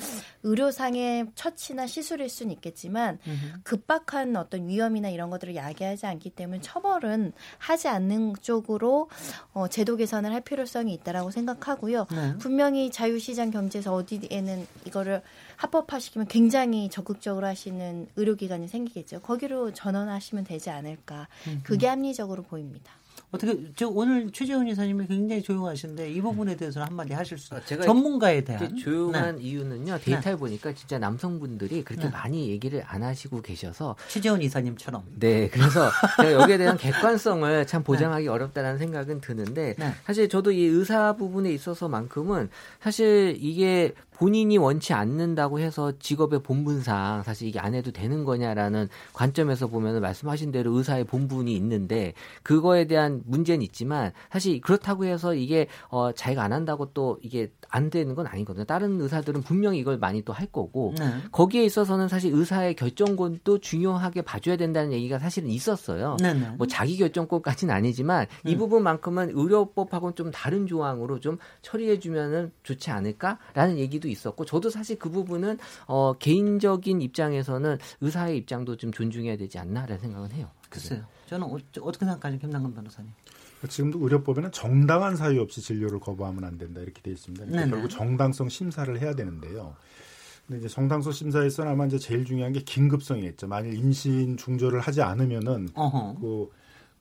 의료상의 0.44 1.26
처치나 1.34 1.86
시술일 1.86 2.28
수는 2.28 2.52
있겠지만. 2.52 3.18
급박한 3.64 4.36
어떤 4.36 4.68
위험이나 4.68 5.08
이런 5.08 5.30
것들을 5.30 5.56
야기하지 5.56 6.06
않기 6.06 6.30
때문에 6.30 6.60
처벌은 6.60 7.31
하지 7.58 7.88
않는 7.88 8.34
쪽으로 8.40 9.08
어, 9.52 9.68
제도 9.68 9.96
개선을 9.96 10.32
할 10.32 10.40
필요성이 10.40 10.92
있다라고 10.94 11.30
생각하고요. 11.30 12.06
네. 12.10 12.38
분명히 12.38 12.90
자유시장 12.90 13.50
경제에서 13.50 13.94
어디에는 13.94 14.66
이거를 14.86 15.22
합법화시키면 15.56 16.28
굉장히 16.28 16.88
적극적으로 16.90 17.46
하시는 17.46 18.06
의료기관이 18.16 18.68
생기겠죠. 18.68 19.20
거기로 19.20 19.72
전원하시면 19.72 20.44
되지 20.44 20.70
않을까. 20.70 21.28
그게 21.62 21.86
합리적으로 21.86 22.42
보입니다. 22.42 22.92
어떻게 23.32 23.58
저 23.74 23.88
오늘 23.88 24.30
최재훈 24.30 24.68
이사님이 24.68 25.06
굉장히 25.06 25.42
조용하신데 25.42 26.12
이 26.12 26.20
부분에 26.20 26.54
대해서는 26.54 26.86
한마디 26.86 27.14
하실 27.14 27.38
수 27.38 27.54
아, 27.54 27.64
제가 27.64 27.84
전문가에 27.84 28.42
대한 28.42 28.76
조용한 28.76 29.36
네. 29.36 29.42
이유는요 29.42 29.98
데이터를 30.00 30.36
보니까 30.36 30.74
진짜 30.74 30.98
남성분들이 30.98 31.82
그렇게 31.82 32.04
네. 32.04 32.10
많이 32.10 32.50
얘기를 32.50 32.82
안 32.86 33.02
하시고 33.02 33.40
계셔서 33.40 33.96
최재훈 34.08 34.42
이사님처럼 34.42 35.02
네 35.18 35.48
그래서 35.48 35.90
제가 36.18 36.32
여기에 36.34 36.58
대한 36.58 36.76
객관성을 36.78 37.66
참 37.66 37.82
보장하기 37.82 38.28
어렵다는 38.28 38.76
생각은 38.76 39.22
드는데 39.22 39.76
네. 39.78 39.94
사실 40.04 40.28
저도 40.28 40.52
이 40.52 40.64
의사 40.64 41.16
부분에 41.16 41.50
있어서만큼은 41.52 42.50
사실 42.82 43.34
이게 43.40 43.94
본인이 44.22 44.56
원치 44.56 44.92
않는다고 44.92 45.58
해서 45.58 45.90
직업의 45.98 46.44
본분상 46.44 47.24
사실 47.24 47.48
이게 47.48 47.58
안 47.58 47.74
해도 47.74 47.90
되는 47.90 48.22
거냐라는 48.22 48.88
관점에서 49.14 49.66
보면 49.66 50.00
말씀하신 50.00 50.52
대로 50.52 50.70
의사의 50.76 51.02
본분이 51.02 51.52
있는데 51.56 52.12
그거에 52.44 52.86
대한 52.86 53.22
문제는 53.26 53.62
있지만 53.62 54.12
사실 54.30 54.60
그렇다고 54.60 55.06
해서 55.06 55.34
이게 55.34 55.66
어 55.88 56.12
자기가 56.12 56.40
안 56.40 56.52
한다고 56.52 56.92
또 56.92 57.18
이게 57.20 57.50
안 57.68 57.90
되는 57.90 58.14
건 58.14 58.28
아니거든요. 58.28 58.64
다른 58.64 59.00
의사들은 59.00 59.42
분명히 59.42 59.80
이걸 59.80 59.98
많이 59.98 60.22
또 60.22 60.32
할 60.32 60.46
거고 60.46 60.94
네. 60.98 61.04
거기에 61.32 61.64
있어서는 61.64 62.06
사실 62.08 62.32
의사의 62.32 62.76
결정권도 62.76 63.58
중요하게 63.58 64.22
봐줘야 64.22 64.56
된다는 64.56 64.92
얘기가 64.92 65.18
사실은 65.18 65.50
있었어요. 65.50 66.16
네, 66.20 66.32
네. 66.32 66.48
뭐 66.56 66.66
자기 66.68 66.96
결정권까지는 66.96 67.74
아니지만 67.74 68.26
이 68.46 68.54
음. 68.54 68.58
부분만큼은 68.58 69.30
의료법하고는 69.34 70.14
좀 70.14 70.30
다른 70.30 70.66
조항으로 70.68 71.18
좀 71.18 71.38
처리해 71.62 71.98
주면은 71.98 72.52
좋지 72.62 72.90
않을까라는 72.92 73.78
얘기도 73.78 74.11
있었고 74.12 74.44
저도 74.44 74.70
사실 74.70 74.98
그 74.98 75.10
부분은 75.10 75.58
어 75.86 76.12
개인적인 76.14 77.02
입장에서는 77.02 77.78
의사의 78.00 78.38
입장도 78.38 78.76
좀 78.76 78.92
존중해야 78.92 79.36
되지 79.36 79.58
않나라는 79.58 79.98
생각은 79.98 80.32
해요. 80.32 80.48
글쎄요. 80.70 81.02
저는 81.26 81.46
어, 81.46 81.58
어떻게 81.80 82.04
생각하세요, 82.04 82.38
김남근 82.38 82.74
변호사님? 82.74 83.10
지금도 83.68 84.00
의료법에는 84.02 84.50
정당한 84.52 85.16
사유 85.16 85.40
없이 85.40 85.60
진료를 85.60 86.00
거부하면 86.00 86.44
안 86.44 86.58
된다 86.58 86.80
이렇게 86.80 87.00
돼 87.00 87.12
있습니다. 87.12 87.46
그러니까. 87.46 87.70
결국 87.70 87.88
정당성 87.88 88.48
심사를 88.48 89.00
해야 89.00 89.14
되는데요. 89.14 89.76
근데 90.46 90.58
이제 90.58 90.68
정당성 90.68 91.12
심사에서는 91.12 91.70
아마 91.70 91.86
이제 91.86 91.98
제일 91.98 92.24
중요한 92.24 92.52
게 92.52 92.60
긴급성이겠죠. 92.60 93.46
만일 93.46 93.74
임신 93.74 94.36
중절을 94.36 94.80
하지 94.80 95.00
않으면은 95.00 95.68
어허. 95.74 96.16
그, 96.20 96.50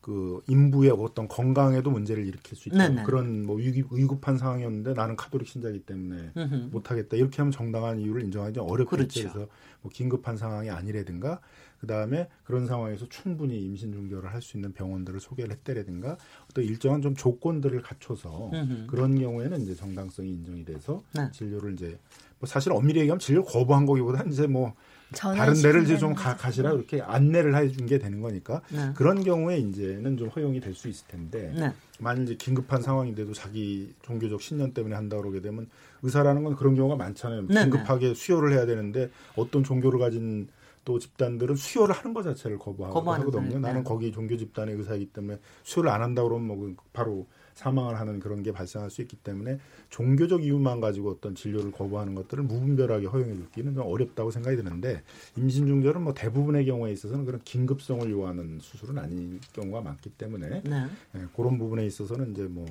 그 0.02 0.42
인부의 0.48 0.92
어떤 0.92 1.28
건강에도 1.28 1.92
문제를 1.92 2.26
일으킬 2.26 2.58
수. 2.58 2.70
네네. 2.70 3.04
그런 3.04 3.46
뭐 3.46 3.56
위기, 3.56 3.84
의급한 3.90 4.38
상황이었는데 4.38 4.94
나는 4.94 5.16
카톨릭 5.16 5.48
신자이기 5.48 5.82
때문에. 5.82 6.32
못하겠다 6.72 7.18
이렇게 7.18 7.38
하면 7.38 7.52
정당한 7.52 8.00
이유를 8.00 8.24
인정하기 8.24 8.54
좀 8.54 8.70
어렵겠죠. 8.70 8.90
그렇죠. 8.90 9.20
그래서 9.32 9.48
뭐 9.82 9.92
긴급한 9.92 10.38
상황이 10.38 10.70
아니라든가 10.70 11.40
그 11.80 11.88
다음에 11.88 12.28
그런 12.44 12.68
상황에서 12.68 13.08
충분히 13.10 13.60
임신 13.64 13.92
중절을 13.92 14.32
할수 14.32 14.58
있는 14.58 14.72
병원들을 14.72 15.20
소개를 15.20 15.52
했다라든가 15.52 16.16
어떤 16.50 16.64
일정한 16.64 17.02
좀 17.02 17.16
조건들을 17.16 17.82
갖춰서 17.82 18.52
음흠. 18.54 18.86
그런 18.88 19.18
경우에는 19.18 19.62
이제 19.62 19.74
정당성이 19.74 20.30
인정이 20.30 20.64
돼서 20.64 21.02
네. 21.16 21.30
진료를 21.32 21.74
이제 21.74 21.98
뭐 22.40 22.48
사실 22.48 22.72
엄밀히 22.72 23.00
얘기하면 23.02 23.20
진료 23.20 23.44
거부한 23.44 23.88
거기보다 23.88 24.24
이제 24.26 24.46
뭐 24.46 24.74
다른 25.14 25.54
데를 25.62 25.84
이제 25.84 25.98
좀 25.98 26.14
가, 26.14 26.32
거죠. 26.32 26.42
가시라 26.44 26.72
이렇게 26.72 27.02
안내를 27.02 27.56
해준 27.56 27.86
게 27.86 27.98
되는 28.00 28.22
거니까 28.22 28.62
네. 28.70 28.92
그런 28.96 29.24
경우에 29.24 29.58
이제는 29.58 30.18
좀 30.18 30.30
허용이 30.30 30.60
될 30.60 30.74
수 30.74 30.88
있을 30.88 31.06
텐데 31.08 31.54
네. 31.56 31.74
만일 32.00 32.24
이제 32.24 32.36
긴급한 32.36 32.82
상황인데도 32.82 33.34
자기 33.34 33.94
종교적 34.04 34.42
신념 34.42 34.74
때문에 34.74 34.96
한다 34.96 35.18
그러게 35.18 35.42
되면 35.42 35.68
의사라는 36.02 36.44
건 36.44 36.56
그런 36.56 36.76
경우가 36.76 36.96
많잖아요. 36.96 37.48
네, 37.48 37.62
긴급하게 37.64 38.14
수혈을 38.14 38.54
해야 38.54 38.66
되는데 38.66 39.10
어떤 39.36 39.64
종교를 39.64 40.00
가진 40.00 40.48
또 40.84 40.98
집단들은 40.98 41.56
수혈을 41.56 41.94
하는 41.94 42.14
것 42.14 42.24
자체를 42.24 42.58
거부하고 42.58 43.00
하거든요. 43.14 43.60
나는 43.60 43.82
네. 43.82 43.84
거기 43.84 44.12
종교 44.12 44.36
집단의 44.38 44.76
의사이기 44.76 45.08
때문에 45.08 45.38
수혈을 45.64 45.92
안 45.92 46.02
한다 46.02 46.24
그러면 46.24 46.48
뭐 46.48 46.74
바로 46.94 47.28
사망을 47.54 48.00
하는 48.00 48.20
그런 48.20 48.44
게 48.44 48.52
발생할 48.52 48.90
수 48.90 49.02
있기 49.02 49.18
때문에 49.18 49.60
종교적 49.90 50.44
이유만 50.44 50.82
가지고 50.82 51.12
어떤 51.12 51.36
진료를 51.36 51.72
거부하는 51.72 52.16
것들을 52.16 52.44
무분별하게 52.44 53.08
허용해 53.08 53.36
주기는 53.36 53.74
좀 53.76 53.86
어렵다고 53.86 54.32
생각이 54.32 54.58
드는데 54.58 55.04
임신 55.38 55.68
중절은 55.68 56.02
뭐 56.02 56.14
대부분의 56.14 56.66
경우에 56.66 56.92
있어서는 56.92 57.26
그런 57.26 57.42
긴급성을 57.44 58.10
요하는 58.12 58.60
수술은 58.62 58.98
아닌 58.98 59.40
경우가 59.54 59.82
많기 59.82 60.10
때문에 60.10 60.62
네. 60.64 60.86
예, 61.16 61.28
그런 61.36 61.58
부분에 61.58 61.86
있어서는 61.86 62.32
이제 62.32 62.44
뭐 62.44 62.66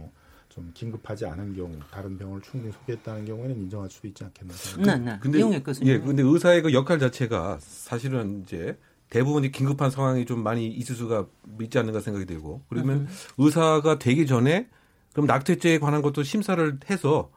좀 0.51 0.71
긴급하지 0.75 1.27
않은 1.27 1.55
경우 1.55 1.71
다른 1.91 2.19
병원을 2.19 2.43
충분히 2.43 2.73
소개했다는 2.73 3.25
경우에는 3.25 3.57
인정할 3.57 3.89
수도 3.89 4.09
있지 4.09 4.25
않겠나 4.25 4.53
생각합니다. 4.53 4.99
네, 4.99 5.13
네. 5.13 5.19
근데 5.23 5.61
교수님. 5.61 5.93
예, 5.93 5.99
근데 5.99 6.23
의사의 6.23 6.63
그 6.63 6.73
역할 6.73 6.99
자체가 6.99 7.59
사실은 7.61 8.43
이제 8.43 8.77
대부분 9.11 9.45
이 9.45 9.51
긴급한 9.51 9.91
상황이 9.91 10.25
좀 10.25 10.43
많이 10.43 10.67
있을 10.69 10.95
수가 10.95 11.27
있지 11.61 11.79
않는가 11.79 12.01
생각이 12.01 12.27
들고 12.27 12.63
그러면 12.69 13.09
의사가 13.37 13.99
되기 13.99 14.27
전에 14.27 14.69
그럼 15.13 15.27
낙태죄에 15.27 15.79
관한 15.81 16.01
것도 16.01 16.23
심사를 16.23 16.79
해서 16.89 17.31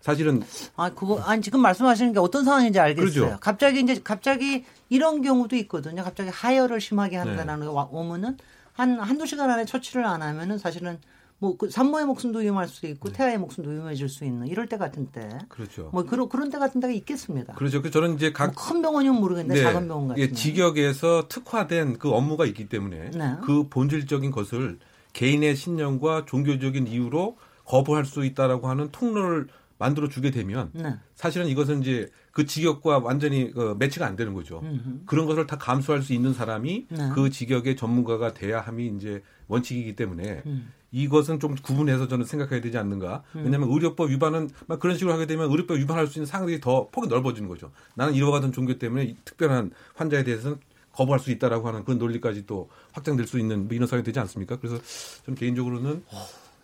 사실은 0.00 0.42
아, 0.76 0.90
그거, 0.90 1.20
아니, 1.20 1.40
지금 1.42 1.60
말씀하시는 1.62 2.12
게 2.12 2.18
어떤 2.18 2.44
상황인지 2.44 2.78
알겠어요. 2.78 3.10
그러죠. 3.10 3.38
갑자기 3.40 3.80
이제, 3.80 4.00
갑자기 4.04 4.64
이런 4.88 5.22
경우도 5.22 5.56
있거든요. 5.56 6.04
갑자기 6.04 6.30
하혈을 6.30 6.80
심하게 6.80 7.12
네. 7.12 7.18
한다는 7.18 7.66
거 7.66 7.88
오면은 7.90 8.36
한, 8.72 9.00
한두 9.00 9.26
시간 9.26 9.50
안에 9.50 9.64
처치를 9.64 10.04
안 10.04 10.22
하면은 10.22 10.58
사실은 10.58 10.98
뭐, 11.38 11.56
그 11.56 11.68
산모의 11.68 12.06
목숨도 12.06 12.38
위험할 12.38 12.66
수도 12.66 12.86
있고, 12.88 13.10
태아의 13.10 13.38
목숨도 13.38 13.70
위험해질 13.70 14.08
수 14.08 14.24
있는 14.24 14.46
이럴 14.46 14.68
때 14.68 14.78
같은 14.78 15.06
때. 15.12 15.28
그렇죠. 15.48 15.90
뭐, 15.92 16.04
그런, 16.04 16.28
그런 16.28 16.50
때 16.50 16.58
같은 16.58 16.80
때가 16.80 16.92
있겠습니다. 16.94 17.54
그렇죠. 17.54 17.82
그 17.82 17.90
저는 17.90 18.14
이제 18.14 18.32
각뭐큰 18.32 18.80
병원이면 18.82 19.20
모르겠는데, 19.20 19.62
작은 19.62 19.86
병원 19.86 20.08
같은 20.08 20.22
예, 20.22 20.32
직역에서 20.32 21.28
특화된 21.28 21.98
그 21.98 22.10
업무가 22.10 22.46
있기 22.46 22.68
때문에 22.68 23.10
네. 23.10 23.36
그 23.44 23.68
본질적인 23.68 24.30
것을 24.30 24.78
개인의 25.12 25.56
신념과 25.56 26.24
종교적인 26.26 26.86
이유로 26.86 27.36
거부할 27.64 28.04
수 28.04 28.24
있다라고 28.24 28.68
하는 28.68 28.90
통로를 28.90 29.48
만들어 29.78 30.08
주게 30.08 30.30
되면 30.30 30.70
네. 30.72 30.94
사실은 31.14 31.48
이것은 31.48 31.82
이제 31.82 32.08
그 32.32 32.46
직역과 32.46 32.98
완전히 32.98 33.50
그 33.50 33.76
매치가 33.78 34.06
안 34.06 34.16
되는 34.16 34.32
거죠. 34.34 34.60
음흠. 34.62 35.00
그런 35.06 35.26
것을 35.26 35.46
다 35.46 35.56
감수할 35.58 36.02
수 36.02 36.12
있는 36.12 36.32
사람이 36.32 36.86
네. 36.90 37.10
그 37.14 37.30
직역의 37.30 37.76
전문가가 37.76 38.32
돼야 38.32 38.60
함이 38.60 38.92
이제 38.96 39.22
원칙이기 39.48 39.96
때문에 39.96 40.42
음. 40.46 40.72
이것은 40.96 41.40
좀 41.40 41.54
구분해서 41.54 42.08
저는 42.08 42.24
생각해야 42.24 42.62
되지 42.62 42.78
않는가. 42.78 43.22
왜냐하면 43.34 43.70
의료법 43.70 44.08
위반은 44.08 44.48
막 44.66 44.80
그런 44.80 44.96
식으로 44.96 45.12
하게 45.12 45.26
되면 45.26 45.50
의료법 45.50 45.76
위반할 45.76 46.06
수 46.06 46.18
있는 46.18 46.26
상황들이 46.26 46.58
더 46.62 46.88
폭이 46.88 47.08
넓어지는 47.08 47.50
거죠. 47.50 47.70
나는 47.94 48.14
이와 48.14 48.30
같은 48.30 48.50
종교 48.50 48.78
때문에 48.78 49.04
이 49.04 49.16
특별한 49.26 49.72
환자에 49.94 50.24
대해서는 50.24 50.58
거부할 50.92 51.20
수 51.20 51.30
있다라고 51.30 51.68
하는 51.68 51.84
그런 51.84 51.98
논리까지 51.98 52.46
또 52.46 52.70
확장될 52.92 53.26
수 53.26 53.38
있는 53.38 53.66
뭐 53.66 53.74
이런 53.74 53.86
상황이 53.86 54.04
되지 54.04 54.18
않습니까? 54.20 54.56
그래서 54.56 54.80
저는 55.26 55.36
개인적으로는 55.36 56.02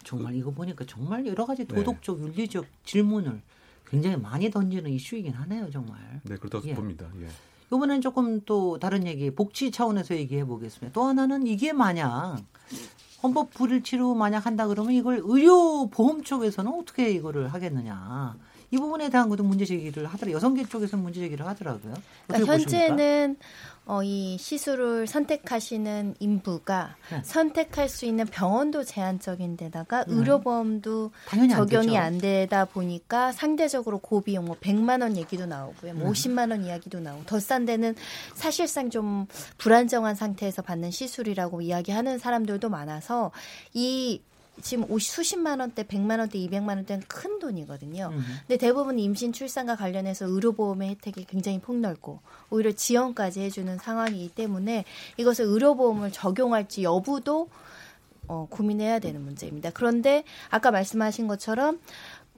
정말 0.03 0.35
이거 0.35 0.51
보니까 0.51 0.87
정말 0.87 1.27
여러 1.27 1.45
가지 1.45 1.67
네. 1.67 1.75
도덕적, 1.75 2.19
윤리적 2.19 2.65
질문을 2.85 3.43
굉장히 3.87 4.17
많이 4.17 4.51
던지는 4.51 4.91
이슈이긴 4.91 5.35
하네요, 5.35 5.71
정말. 5.71 6.23
네 6.25 6.37
그렇다고 6.39 6.67
예. 6.67 6.75
봅니다. 6.75 7.07
예. 7.21 7.27
이번엔 7.67 8.01
조금 8.01 8.41
또 8.47 8.79
다른 8.79 9.07
얘기, 9.07 9.31
복지 9.31 9.71
차원에서 9.71 10.17
얘기해 10.17 10.47
보겠습니다. 10.47 10.95
또 10.95 11.05
하나는 11.05 11.47
이게 11.47 11.75
만약 11.75 12.39
헌법 13.23 13.51
불일치로 13.51 14.15
만약 14.15 14.47
한다 14.47 14.67
그러면 14.67 14.93
이걸 14.93 15.21
의료 15.25 15.89
보험 15.89 16.23
쪽에서는 16.23 16.73
어떻게 16.73 17.11
이거를 17.11 17.53
하겠느냐. 17.53 18.35
이 18.71 18.79
부분에 18.79 19.11
대한 19.11 19.29
것도 19.29 19.45
문제 19.45 19.65
제기를 19.67 20.07
하더라. 20.07 20.33
여성계 20.33 20.65
쪽에서 20.65 20.97
문제 20.97 21.21
제기를 21.21 21.47
하더라고요. 21.47 21.95
그러니까 22.27 22.53
현재는 22.53 23.37
어, 23.85 24.03
이 24.05 24.37
시술을 24.39 25.07
선택하시는 25.09 26.15
인부가 26.21 26.95
네. 27.11 27.21
선택할 27.25 27.89
수 27.89 28.07
있는 28.07 28.27
병원도 28.27 28.85
제한적인 28.85 29.57
데다가 29.57 30.05
네. 30.05 30.15
의료보험도 30.15 31.11
당연히 31.27 31.53
안 31.53 31.59
적용이 31.67 31.87
되죠. 31.89 31.99
안 31.99 32.19
되다 32.19 32.65
보니까 32.65 33.33
상대적으로 33.33 33.99
고비용 33.99 34.45
뭐 34.45 34.57
100만 34.61 35.03
원 35.03 35.17
얘기도 35.17 35.47
나오고요. 35.47 35.95
뭐 35.95 36.05
네. 36.05 36.11
50만 36.13 36.51
원 36.53 36.65
이야기도 36.65 37.01
나오고 37.01 37.25
더 37.27 37.39
싼 37.41 37.65
데는 37.67 37.97
사실상 38.35 38.89
좀 38.89 39.27
불안정한 39.59 40.15
상태에서 40.15 40.63
받는 40.63 40.93
시술이라고 40.93 41.61
이야기하는 41.61 42.19
사람들도 42.19 42.69
많아서 42.71 43.33
이 43.75 44.23
지금 44.61 44.85
50, 44.91 45.15
수십만 45.15 45.61
원대, 45.61 45.83
100만 45.83 46.19
원대, 46.19 46.39
200만 46.39 46.69
원대는 46.69 47.05
큰 47.09 47.39
돈이거든요. 47.39 48.11
음. 48.13 48.23
근데 48.47 48.59
대부분 48.59 48.99
임신 48.99 49.33
출산과 49.33 49.77
관련해서 49.77 50.27
의료보험의 50.27 50.91
혜택이 50.91 51.25
굉장히 51.25 51.59
폭넓고 51.59 52.21
오히려 52.51 52.73
지원까지 52.73 53.41
해주는 53.41 53.79
상황이기 53.79 54.35
때문에 54.35 54.85
이것을 55.17 55.47
의료보험을 55.47 56.13
적용할지 56.13 56.83
여부도 56.83 57.49
어, 58.29 58.47
고민해야 58.49 58.99
되는 58.99 59.21
문제입니다. 59.23 59.71
그런데 59.71 60.25
아까 60.51 60.71
말씀하신 60.71 61.27
것처럼 61.27 61.81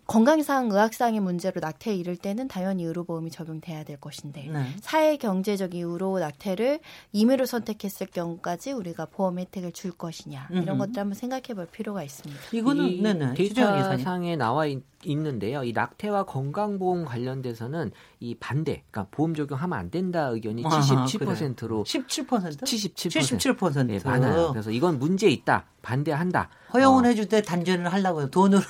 건강상 0.06 0.70
의학상의 0.70 1.20
문제로 1.20 1.60
낙태에 1.60 1.94
이를 1.94 2.16
때는 2.16 2.46
당연히 2.48 2.84
의료보험이 2.84 3.30
적용돼야 3.30 3.84
될 3.84 3.96
것인데 3.98 4.48
네. 4.52 4.66
사회 4.80 5.16
경제적 5.16 5.74
이유로 5.74 6.18
낙태를 6.18 6.80
임의로 7.12 7.46
선택했을 7.46 8.08
경우까지 8.08 8.72
우리가 8.72 9.06
보험 9.06 9.38
혜택을 9.38 9.72
줄 9.72 9.92
것이냐 9.92 10.48
이런. 10.50 10.74
것들 10.78 10.98
한번 10.98 11.14
생각해 11.14 11.54
볼 11.54 11.66
필요가 11.66 12.02
있습니다. 12.02 12.40
이거는 12.52 12.86
이 12.86 13.00
네네. 13.00 13.34
데이터상에 13.34 14.36
나와 14.36 14.66
있, 14.66 14.82
는데요 15.06 15.64
이 15.64 15.72
낙태와 15.72 16.24
건강보험 16.24 17.04
관련돼서는 17.04 17.92
이 18.20 18.34
반대, 18.34 18.82
그러니까 18.90 19.08
보험 19.10 19.34
적용하면 19.34 19.78
안 19.78 19.90
된다 19.90 20.28
의견이 20.28 20.64
아하, 20.64 20.80
77%로 20.80 21.84
17%? 21.84 22.26
77%. 22.26 23.56
77%. 23.56 23.86
네, 23.86 23.98
많아요. 24.04 24.50
그래서 24.52 24.70
이건 24.70 24.98
문제 24.98 25.28
있다, 25.28 25.66
반대한다. 25.82 26.48
허용을 26.72 27.04
어, 27.04 27.08
해줄 27.08 27.28
때 27.28 27.42
단전을 27.42 27.92
하려고요. 27.92 28.30
돈으로 28.30 28.60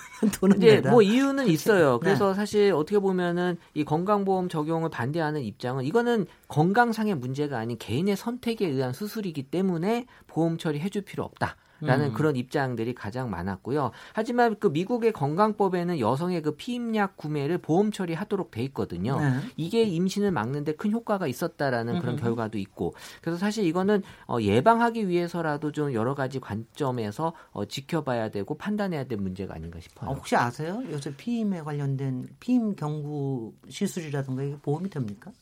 이제 0.56 0.66
내라. 0.80 0.90
뭐 0.90 1.02
이유는 1.02 1.48
있어요. 1.48 1.94
네. 1.94 1.98
그래서 2.00 2.34
사실 2.34 2.72
어떻게 2.74 2.98
보면은 2.98 3.56
이 3.72 3.84
건강보험 3.84 4.48
적용을 4.48 4.90
반대하는 4.90 5.42
입장은 5.42 5.84
이거는 5.84 6.26
건강상의 6.48 7.14
문제가 7.14 7.58
아닌 7.58 7.78
개인의 7.78 8.16
선택에 8.16 8.66
의한 8.66 8.92
수술이기 8.92 9.44
때문에 9.44 10.06
보험 10.26 10.58
처리해줄 10.58 11.02
필요 11.02 11.24
없다. 11.24 11.56
라는 11.80 12.06
음. 12.06 12.12
그런 12.14 12.36
입장들이 12.36 12.94
가장 12.94 13.30
많았고요. 13.30 13.90
하지만 14.12 14.56
그 14.58 14.68
미국의 14.68 15.12
건강법에는 15.12 15.98
여성의 15.98 16.42
그 16.42 16.54
피임약 16.56 17.16
구매를 17.16 17.58
보험 17.58 17.90
처리하도록 17.90 18.50
돼 18.50 18.62
있거든요. 18.64 19.18
네. 19.20 19.40
이게 19.56 19.82
임신을 19.82 20.30
막는데 20.30 20.76
큰 20.76 20.92
효과가 20.92 21.26
있었다라는 21.26 22.00
그런 22.00 22.14
음흠. 22.14 22.22
결과도 22.22 22.58
있고. 22.58 22.94
그래서 23.20 23.38
사실 23.38 23.64
이거는 23.66 24.02
어, 24.26 24.38
예방하기 24.40 25.08
위해서라도 25.08 25.72
좀 25.72 25.92
여러 25.92 26.14
가지 26.14 26.40
관점에서 26.40 27.34
어, 27.50 27.64
지켜봐야 27.64 28.30
되고 28.30 28.56
판단해야 28.56 29.04
될 29.04 29.18
문제가 29.18 29.54
아닌가 29.54 29.80
싶어요. 29.80 30.10
아, 30.10 30.14
혹시 30.14 30.36
아세요? 30.36 30.82
요새 30.90 31.14
피임에 31.16 31.60
관련된 31.62 32.28
피임 32.40 32.74
경구 32.76 33.52
시술이라든가 33.68 34.42
이게 34.42 34.56
보험이 34.62 34.88
됩니까? 34.88 35.32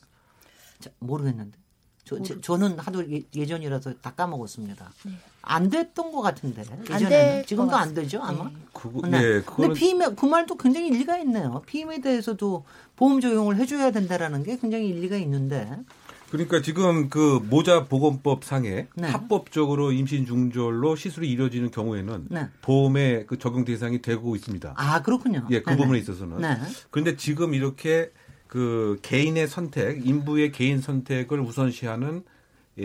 자, 0.81 0.91
모르겠는데. 0.99 1.59
저, 2.05 2.21
제- 2.23 2.41
저는 2.41 2.79
하도 2.81 3.09
예, 3.13 3.23
예전이라서 3.35 3.95
다 4.01 4.13
까먹었습니다. 4.15 4.91
안 5.43 5.69
됐던 5.69 6.13
것 6.13 6.23
같은데. 6.23 6.63
예전에는. 6.83 7.09
될 7.09 7.47
지금도 7.47 7.71
것안 7.73 7.95
되죠, 7.95 8.21
아마? 8.23 8.49
그거, 8.73 9.07
네. 9.09 9.11
네, 9.11 9.21
근데 9.21 9.41
그거는 9.43 9.75
피임에 9.75 10.07
그 10.17 10.27
말도 10.27 10.57
굉장히 10.57 10.89
일리가 10.89 11.19
있네요. 11.19 11.63
피임에 11.67 12.01
대해서도 12.01 12.65
보험 12.97 13.21
적용을 13.21 13.57
해줘야 13.57 13.91
된다라는 13.91 14.45
게 14.45 14.57
굉장히 14.57 14.89
일리가 14.89 15.17
있는데. 15.19 15.69
그러니까 16.31 16.63
지금 16.63 17.11
그 17.11 17.45
모자 17.51 17.85
보건법 17.85 18.45
상에 18.45 18.87
네. 18.95 19.09
합법적으로 19.09 19.93
임신 19.93 20.25
중절로 20.25 20.97
시술이 20.97 21.29
이루어지는 21.29 21.71
경우에는 21.71 22.27
네. 22.31 22.49
보험의 22.63 23.27
그 23.27 23.39
적용 23.39 23.67
대상이 23.67 24.01
되고 24.01 24.35
있습니다. 24.35 24.75
아 24.77 25.03
그렇군요. 25.03 25.47
예, 25.51 25.61
그 25.61 25.71
네네. 25.71 25.77
부분에 25.77 25.99
있어서는. 25.99 26.41
네. 26.41 26.57
그런데 26.91 27.17
지금 27.17 27.53
이렇게 27.53 28.13
그 28.47 28.99
개인의 29.03 29.47
선택, 29.49 30.07
인부의 30.07 30.53
개인 30.53 30.81
선택을 30.81 31.41
우선시하는 31.41 32.23
예, 32.25 32.32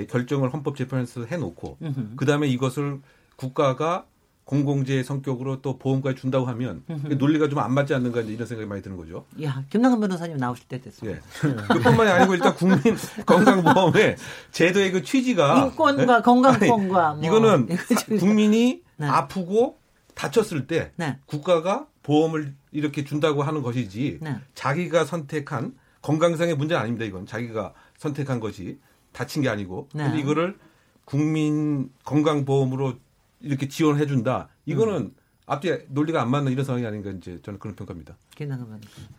결정을 0.09 0.53
헌법재판에서 0.53 1.25
해놓고. 1.25 1.77
그 2.15 2.25
다음에 2.25 2.47
이것을 2.47 2.99
국가가 3.35 4.05
공공재 4.47 5.03
성격으로 5.03 5.61
또 5.61 5.77
보험까지 5.77 6.15
준다고 6.21 6.45
하면 6.45 6.81
음흠. 6.89 7.13
논리가 7.15 7.49
좀 7.49 7.59
안 7.59 7.73
맞지 7.73 7.93
않는가 7.93 8.21
이런 8.21 8.47
생각이 8.47 8.65
많이 8.67 8.81
드는 8.81 8.95
거죠. 8.95 9.25
야 9.43 9.63
김남근 9.69 9.99
변호사님 9.99 10.37
나오실 10.37 10.67
때 10.69 10.79
됐어요. 10.79 11.11
예. 11.11 11.19
그뿐만이 11.67 12.09
아니고 12.09 12.33
일단 12.35 12.55
국민 12.55 12.79
건강보험의 13.25 14.15
제도의 14.51 14.91
그 14.91 15.03
취지가 15.03 15.65
인권과 15.65 16.17
예? 16.19 16.21
건강권과 16.21 17.09
아니, 17.09 17.27
뭐. 17.27 17.37
이거는 17.37 17.67
국민이 18.19 18.83
네. 18.95 19.05
아프고 19.07 19.79
다쳤을 20.15 20.65
때 20.65 20.93
네. 20.95 21.19
국가가 21.25 21.87
보험을 22.03 22.53
이렇게 22.71 23.03
준다고 23.03 23.43
하는 23.43 23.61
것이지 23.61 24.19
네. 24.21 24.37
자기가 24.55 25.03
선택한 25.03 25.73
건강상의 26.01 26.55
문제는 26.55 26.81
아닙니다. 26.81 27.05
이건 27.05 27.25
자기가 27.25 27.73
선택한 27.97 28.39
것이 28.39 28.79
다친 29.17 29.41
게 29.41 29.49
아니고 29.49 29.89
네. 29.95 30.03
근데 30.03 30.19
이거를 30.19 30.55
국민 31.03 31.89
건강보험으로 32.03 32.93
이렇게 33.41 33.67
지원해 33.67 34.05
준다. 34.05 34.49
이거는 34.67 34.95
음. 34.95 35.15
앞뒤에 35.47 35.85
논리가 35.89 36.21
안 36.21 36.29
맞는 36.29 36.51
이런 36.51 36.63
상황이 36.65 36.85
아닌가 36.85 37.09
이제 37.09 37.39
저는 37.41 37.57
그런 37.59 37.75
평가입니다. 37.75 38.15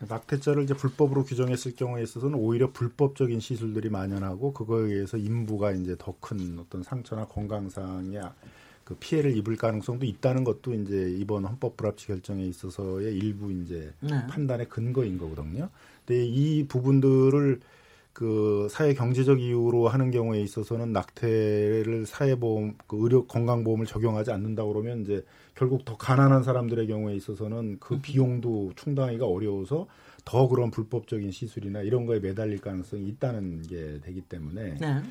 낙태죄를 0.07 0.63
이제 0.63 0.73
불법으로 0.73 1.25
규정했을 1.25 1.75
경우에 1.75 2.01
있어서는 2.03 2.35
오히려 2.39 2.71
불법적인 2.71 3.41
시술들이 3.41 3.89
만연하고 3.89 4.53
그거에 4.53 4.83
의해서 4.93 5.17
인부가 5.17 5.71
이제 5.71 5.95
더 5.97 6.15
큰 6.21 6.57
어떤 6.59 6.81
상처나 6.83 7.25
건강상의 7.25 8.21
그 8.85 8.95
피해를 8.95 9.35
입을 9.37 9.57
가능성도 9.57 10.05
있다는 10.05 10.43
것도 10.45 10.73
이제 10.75 11.13
이번 11.17 11.45
헌법 11.45 11.75
불합치 11.75 12.07
결정에 12.07 12.45
있어서의 12.45 13.17
일부 13.17 13.51
이제 13.51 13.91
네. 13.99 14.25
판단의 14.27 14.69
근거인 14.69 15.17
거거든요. 15.17 15.69
근데 16.05 16.25
이 16.25 16.65
부분들을 16.67 17.59
그 18.13 18.67
사회 18.69 18.93
경제적 18.93 19.39
이유로 19.39 19.87
하는 19.87 20.11
경우에 20.11 20.41
있어서는 20.41 20.91
낙태를 20.91 22.05
사회보험, 22.05 22.75
그 22.87 22.97
의료 23.01 23.25
건강보험을 23.25 23.85
적용하지 23.85 24.31
않는다 24.31 24.65
그러면 24.65 25.03
이제 25.03 25.23
결국 25.55 25.85
더 25.85 25.95
가난한 25.97 26.43
사람들의 26.43 26.87
경우에 26.87 27.15
있어서는 27.15 27.77
그 27.79 27.99
비용도 27.99 28.73
충당하기가 28.75 29.25
어려워서 29.25 29.87
더 30.25 30.47
그런 30.47 30.69
불법적인 30.69 31.31
시술이나 31.31 31.81
이런 31.81 32.05
거에 32.05 32.19
매달릴 32.19 32.61
가능성이 32.61 33.07
있다는 33.07 33.63
게 33.63 33.99
되기 34.03 34.21
때문에 34.21 34.75
네. 34.79 35.01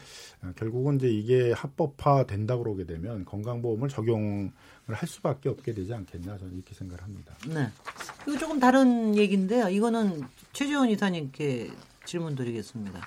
어, 0.43 0.53
결국은 0.57 0.97
이제 0.97 1.09
이게 1.09 1.53
합법화 1.53 2.27
된다 2.27 2.57
그러게 2.57 2.85
되면 2.85 3.25
건강보험을 3.25 3.89
적용을 3.89 4.51
할 4.87 5.09
수밖에 5.09 5.49
없게 5.49 5.73
되지 5.73 5.93
않겠나 5.93 6.39
저는 6.39 6.55
이렇게 6.55 6.75
생각을 6.75 7.03
합니다. 7.03 7.37
네. 7.49 7.69
이거 8.29 8.39
조금 8.39 8.61
다른 8.61 9.17
얘기인데요. 9.17 9.69
이거는 9.69 10.23
최재원 10.53 10.89
이사님께 10.91 11.71
질문 12.09 12.35
드리겠습니다. 12.35 13.01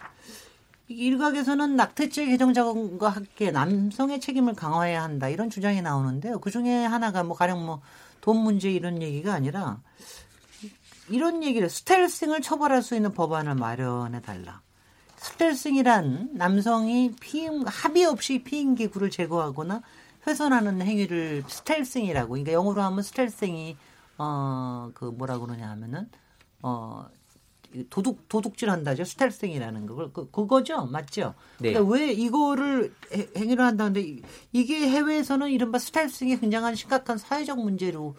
이 0.88 0.94
일각에서는 0.94 1.76
낙태죄 1.76 2.26
개정 2.28 2.54
작업과 2.54 3.10
함께 3.10 3.52
남성의 3.52 4.20
책임을 4.20 4.54
강화해야 4.54 5.04
한다 5.04 5.30
이런 5.30 5.50
주장이 5.50 5.82
나오는데요. 5.82 6.40
그 6.40 6.52
중에 6.52 6.86
하나가 6.86 7.24
뭐 7.24 7.36
가령 7.36 7.66
뭐 7.66 7.82
돈 8.22 8.38
문제 8.38 8.72
이런 8.72 9.02
얘기가 9.02 9.34
아니라 9.34 9.82
이런 11.10 11.44
얘기를 11.44 11.70
stealthing을 11.70 12.42
처벌할 12.42 12.82
수 12.82 12.96
있는 12.96 13.12
법안을 13.12 13.56
마련해 13.56 14.22
달라. 14.22 14.62
stealthing이란 15.18 16.30
남성이 16.34 17.12
피임 17.20 17.64
합의 17.68 18.06
없이 18.06 18.44
피임 18.44 18.76
기구를 18.76 19.10
제거하거나 19.10 19.82
훼손하는 20.26 20.82
행위를 20.82 21.44
stealthing이라고. 21.48 22.30
그러니까 22.30 22.54
영어로 22.54 22.82
하면 22.82 23.04
stealthing이 23.04 23.76
어 24.18 24.92
그 24.94 25.06
뭐라 25.06 25.40
그러냐 25.40 25.70
하면은 25.72 26.10
어 26.62 27.08
도둑 27.90 28.28
도둑질 28.30 28.70
한다죠. 28.70 29.04
stealthing이라는 29.04 29.86
거. 29.86 30.12
그, 30.12 30.30
그거죠. 30.32 30.86
맞죠? 30.86 31.34
네. 31.60 31.74
그러니까 31.74 31.94
왜 31.94 32.12
이거를 32.12 32.94
해- 33.14 33.28
행위를 33.38 33.64
한다는데 33.66 34.02
이- 34.02 34.22
이게 34.52 34.90
해외에서는 34.90 35.50
이른바 35.52 35.80
스텔싱이 35.80 36.40
굉장한 36.40 36.76
심각한 36.76 37.18
사회적 37.18 37.60
문제로 37.60 38.16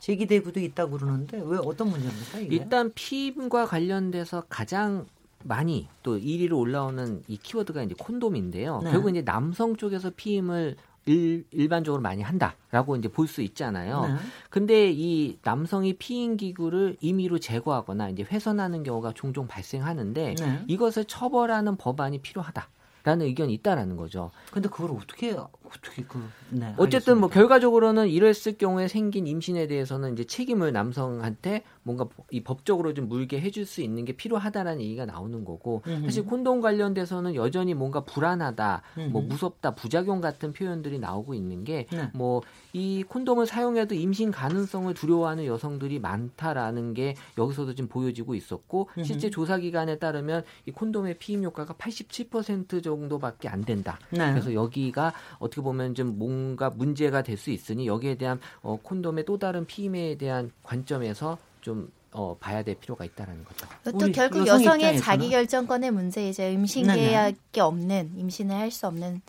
제기되고도 0.00 0.60
있다고 0.60 0.98
그러는데 0.98 1.40
왜 1.44 1.58
어떤 1.64 1.90
문제입니까? 1.90 2.38
이게? 2.40 2.56
일단 2.56 2.92
피임과 2.94 3.66
관련돼서 3.66 4.44
가장 4.48 5.06
많이 5.44 5.88
또 6.02 6.18
1위로 6.18 6.58
올라오는 6.58 7.22
이 7.28 7.36
키워드가 7.36 7.82
이제 7.84 7.94
콘돔인데요. 7.98 8.80
네. 8.82 8.90
결국 8.90 9.10
이제 9.10 9.22
남성 9.22 9.76
쪽에서 9.76 10.10
피임을 10.16 10.76
일, 11.06 11.44
일반적으로 11.50 12.02
많이 12.02 12.22
한다라고 12.22 12.96
이제 12.96 13.08
볼 13.08 13.26
수 13.26 13.42
있잖아요. 13.42 14.06
네. 14.06 14.14
근데 14.50 14.90
이 14.92 15.38
남성이 15.42 15.94
피임 15.94 16.36
기구를 16.36 16.96
임의로 17.00 17.38
제거하거나 17.38 18.10
이제 18.10 18.22
훼손하는 18.22 18.82
경우가 18.82 19.12
종종 19.14 19.46
발생하는데 19.48 20.34
네. 20.38 20.64
이것을 20.68 21.04
처벌하는 21.06 21.76
법안이 21.76 22.20
필요하다 22.22 22.68
라는 23.02 23.26
의견이 23.26 23.54
있다라는 23.54 23.96
거죠. 23.96 24.32
근데 24.50 24.68
그걸 24.68 24.90
어떻게 24.90 25.30
어떻게 25.32 26.02
그 26.08 26.18
네, 26.50 26.74
어쨌든 26.76 27.18
뭐 27.18 27.28
알겠습니다. 27.28 27.34
결과적으로는 27.34 28.08
이랬을 28.08 28.58
경우에 28.58 28.88
생긴 28.88 29.28
임신에 29.28 29.68
대해서는 29.68 30.14
이제 30.14 30.24
책임을 30.24 30.72
남성한테 30.72 31.62
뭔가 31.86 32.08
이 32.32 32.42
법적으로 32.42 32.92
좀 32.94 33.08
물게 33.08 33.40
해줄 33.40 33.64
수 33.64 33.80
있는 33.80 34.04
게 34.04 34.12
필요하다라는 34.12 34.82
얘기가 34.82 35.06
나오는 35.06 35.44
거고 35.44 35.82
음흠. 35.86 36.06
사실 36.06 36.26
콘돔 36.26 36.60
관련돼서는 36.60 37.36
여전히 37.36 37.74
뭔가 37.74 38.00
불안하다, 38.00 38.82
뭐 39.12 39.22
음흠. 39.22 39.28
무섭다, 39.28 39.76
부작용 39.76 40.20
같은 40.20 40.52
표현들이 40.52 40.98
나오고 40.98 41.34
있는 41.34 41.62
게 41.62 41.86
네. 41.92 42.10
뭐이 42.12 43.04
콘돔을 43.04 43.46
사용해도 43.46 43.94
임신 43.94 44.32
가능성을 44.32 44.92
두려워하는 44.94 45.46
여성들이 45.46 46.00
많다라는 46.00 46.92
게 46.94 47.14
여기서도 47.38 47.76
지금 47.76 47.88
보여지고 47.88 48.34
있었고 48.34 48.88
음흠. 48.98 49.04
실제 49.06 49.30
조사 49.30 49.56
기관에 49.56 49.98
따르면 49.98 50.42
이 50.66 50.72
콘돔의 50.72 51.18
피임 51.18 51.44
효과가 51.44 51.74
87% 51.74 52.82
정도밖에 52.82 53.48
안 53.48 53.64
된다. 53.64 54.00
네. 54.10 54.30
그래서 54.32 54.52
여기가 54.52 55.12
어떻게 55.38 55.62
보면 55.62 55.94
좀 55.94 56.18
뭔가 56.18 56.70
문제가 56.70 57.22
될 57.22 57.36
수 57.36 57.50
있으니 57.50 57.86
여기에 57.86 58.14
대한 58.16 58.40
어, 58.62 58.78
콘돔의 58.82 59.26
또 59.26 59.38
다른 59.38 59.66
피임에 59.66 60.16
대한 60.16 60.50
관점에서 60.62 61.38
좀 61.66 61.90
어, 62.12 62.36
봐야 62.38 62.62
될 62.62 62.76
필요가 62.76 63.04
있다라는 63.04 63.44
거죠. 63.44 63.66
또 63.98 64.12
결국 64.12 64.46
여성 64.46 64.64
여성의? 64.80 65.00
자기 65.00 65.30
결정권의 65.30 65.90
문제 65.90 66.28
이제 66.28 66.52
임신. 66.52 66.86
계약이 66.86 67.58
없는 67.58 68.12
임신을 68.16 68.54
할 68.54 68.70
수 68.70 68.86
없는 68.86 69.20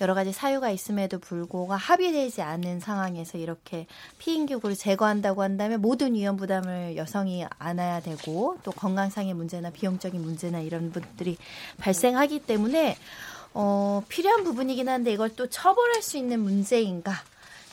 여러 0.00 0.14
가지 0.14 0.30
사유가 0.30 0.70
있음에도 0.70 1.18
불구하고 1.18 1.74
합의되지 1.74 2.42
않은 2.42 2.78
상황에서 2.78 3.38
이렇게 3.38 3.88
피임기구를 4.18 4.76
제거한다고 4.76 5.42
한다면 5.42 5.80
모든 5.82 6.14
위험 6.14 6.36
부담을 6.36 6.96
여성이 6.96 7.44
안아야 7.58 7.98
되고 7.98 8.56
또 8.62 8.70
건강상의 8.70 9.34
문제나 9.34 9.70
비용적인 9.70 10.22
문제나 10.22 10.60
이런 10.60 10.92
분들이 10.92 11.36
발생하기 11.78 12.38
때문에 12.46 12.96
어, 13.52 14.04
필요한 14.08 14.44
부분이긴 14.44 14.88
한데 14.88 15.12
이걸 15.12 15.34
또 15.34 15.48
처벌할 15.48 16.02
수 16.02 16.16
있는 16.16 16.38
문제인가? 16.38 17.14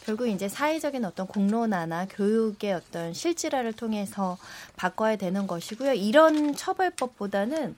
결국 0.08 0.30
이제 0.30 0.48
사회적인 0.48 1.04
어떤 1.04 1.28
공론화나 1.28 2.08
교육의 2.08 2.72
어떤 2.72 3.14
실질화를 3.14 3.74
통해서 3.74 4.38
바꿔야 4.78 5.18
되는 5.18 5.48
것이고요. 5.48 5.96
이런 5.96 6.56
처벌법보다는 6.56 7.76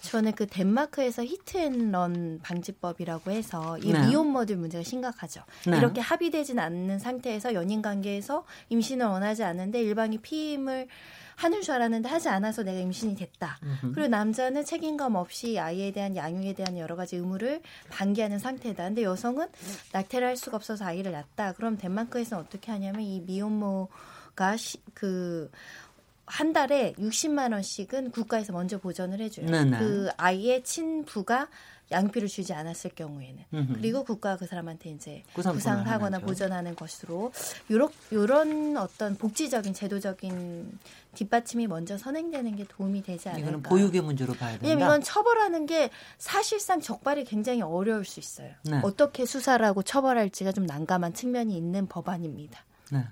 저는 0.00 0.32
그 0.32 0.48
덴마크에서 0.48 1.24
히트앤런 1.24 2.40
방지법이라고 2.42 3.30
해서 3.30 3.78
이 3.78 3.92
네. 3.92 4.06
미혼모들 4.06 4.56
문제가 4.56 4.82
심각하죠. 4.82 5.42
네. 5.68 5.78
이렇게 5.78 6.00
합의되진 6.00 6.58
않는 6.58 6.98
상태에서 6.98 7.54
연인 7.54 7.80
관계에서 7.80 8.44
임신을 8.70 9.06
원하지 9.06 9.44
않는데 9.44 9.80
일방이 9.80 10.18
피임을 10.18 10.88
하는 11.38 11.62
줄 11.62 11.74
알았는데 11.74 12.08
하지 12.08 12.28
않아서 12.28 12.64
내가 12.64 12.80
임신이 12.80 13.14
됐다. 13.14 13.60
그리고 13.94 14.08
남자는 14.08 14.64
책임감 14.64 15.14
없이 15.14 15.56
아이에 15.56 15.92
대한 15.92 16.16
양육에 16.16 16.54
대한 16.54 16.76
여러 16.76 16.96
가지 16.96 17.14
의무를 17.14 17.62
방기하는 17.90 18.40
상태다. 18.40 18.82
근데 18.82 19.04
여성은 19.04 19.46
낙태를 19.92 20.26
할 20.26 20.36
수가 20.36 20.56
없어서 20.56 20.84
아이를 20.84 21.12
낳았다. 21.12 21.52
그럼 21.52 21.78
덴마크에서는 21.78 22.42
어떻게 22.44 22.72
하냐면 22.72 23.02
이 23.02 23.20
미혼모가 23.20 24.56
시, 24.56 24.78
그, 24.94 25.48
한 26.26 26.52
달에 26.52 26.94
60만 26.98 27.52
원씩은 27.52 28.10
국가에서 28.10 28.52
먼저 28.52 28.78
보전을 28.78 29.20
해줘요. 29.20 29.46
네네. 29.46 29.78
그 29.78 30.10
아이의 30.16 30.64
친부가 30.64 31.46
양육비를 31.90 32.28
주지 32.28 32.52
않았을 32.52 32.90
경우에는 32.94 33.44
음흠. 33.54 33.72
그리고 33.74 34.04
국가가 34.04 34.36
그 34.36 34.46
사람한테 34.46 34.90
이제 34.90 35.22
구상권을 35.32 35.58
구상을 35.58 35.86
하거나 35.86 36.16
하나죠. 36.16 36.26
보전하는 36.26 36.76
것으로 36.76 37.32
요런 37.70 37.90
요런 38.12 38.76
어떤 38.76 39.16
복지적인 39.16 39.72
제도적인 39.72 40.78
뒷받침이 41.14 41.66
먼저 41.66 41.96
선행되는 41.96 42.56
게 42.56 42.64
도움이 42.68 43.02
되지 43.02 43.30
않을까. 43.30 43.42
이거는 43.42 43.62
보육의 43.62 44.02
문제로 44.02 44.34
봐야 44.34 44.52
된다. 44.52 44.66
왜냐면 44.66 44.88
이건 44.88 45.02
처벌하는 45.02 45.66
게 45.66 45.90
사실상 46.18 46.80
적발이 46.80 47.24
굉장히 47.24 47.62
어려울 47.62 48.04
수 48.04 48.20
있어요. 48.20 48.52
네. 48.64 48.80
어떻게 48.82 49.24
수사를 49.24 49.64
하고 49.64 49.82
처벌할지가 49.82 50.52
좀 50.52 50.66
난감한 50.66 51.14
측면이 51.14 51.56
있는 51.56 51.86
법안입니다. 51.86 52.64
네. 52.92 53.04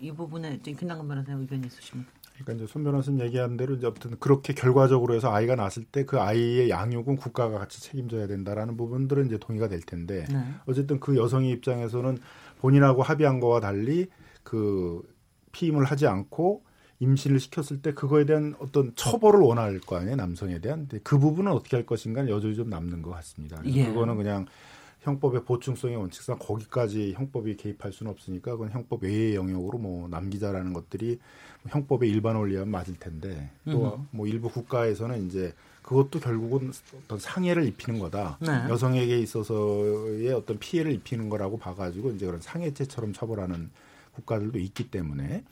이 0.00 0.12
부분에 0.12 0.58
김남근 0.58 1.08
변호사님 1.08 1.40
의견이 1.42 1.66
있으십니까? 1.66 2.10
그러니까 2.34 2.52
이제 2.54 2.66
손 2.70 2.84
변호사님 2.84 3.20
얘기한 3.24 3.56
대로 3.56 3.74
이제 3.74 3.86
아무튼 3.86 4.16
그렇게 4.18 4.52
결과적으로 4.54 5.14
해서 5.14 5.32
아이가 5.32 5.54
낳았을 5.54 5.84
때 5.84 6.04
그 6.04 6.20
아이의 6.20 6.68
양육은 6.68 7.16
국가가 7.16 7.58
같이 7.58 7.80
책임져야 7.80 8.26
된다라는 8.26 8.76
부분들은 8.76 9.26
이제 9.26 9.38
동의가 9.38 9.68
될 9.68 9.80
텐데 9.80 10.26
네. 10.30 10.38
어쨌든 10.66 11.00
그 11.00 11.16
여성의 11.16 11.50
입장에서는 11.52 12.18
본인하고 12.58 13.02
합의한 13.02 13.40
거와 13.40 13.60
달리 13.60 14.08
그 14.42 15.02
피임을 15.52 15.84
하지 15.84 16.06
않고 16.06 16.62
임신을 17.00 17.40
시켰을 17.40 17.82
때 17.82 17.92
그거에 17.92 18.24
대한 18.24 18.54
어떤 18.58 18.92
처벌을 18.94 19.40
원할 19.40 19.80
거 19.80 19.96
아니에요 19.96 20.16
남성에 20.16 20.60
대한 20.60 20.88
그 21.02 21.18
부분은 21.18 21.52
어떻게 21.52 21.76
할 21.76 21.86
것인가 21.86 22.28
여전히 22.28 22.54
좀 22.54 22.68
남는 22.68 23.02
것 23.02 23.10
같습니다. 23.10 23.60
예. 23.66 23.86
그거는 23.86 24.16
그냥 24.16 24.46
형법의 25.04 25.44
보충성의 25.44 25.96
원칙상 25.96 26.38
거기까지 26.38 27.12
형법이 27.12 27.56
개입할 27.56 27.92
수는 27.92 28.10
없으니까 28.10 28.52
그건 28.52 28.70
형법 28.70 29.02
외의 29.02 29.34
영역으로 29.34 29.78
뭐 29.78 30.08
남기자라는 30.08 30.72
것들이 30.72 31.18
형법의 31.68 32.08
일반 32.10 32.36
원리와 32.36 32.64
맞을 32.64 32.94
텐데 32.98 33.50
또 33.64 34.06
뭐 34.10 34.26
일부 34.26 34.48
국가에서는 34.48 35.26
이제 35.26 35.52
그것도 35.82 36.20
결국은 36.20 36.72
어떤 37.04 37.18
상해를 37.18 37.66
입히는 37.66 38.00
거다. 38.00 38.38
네. 38.40 38.48
여성에게 38.70 39.18
있어서의 39.18 40.32
어떤 40.32 40.58
피해를 40.58 40.92
입히는 40.92 41.28
거라고 41.28 41.58
봐가지고 41.58 42.12
이제 42.12 42.24
그런 42.24 42.40
상해죄처럼 42.40 43.12
처벌하는 43.12 43.70
국가들도 44.12 44.58
있기 44.58 44.90
때문에 44.90 45.44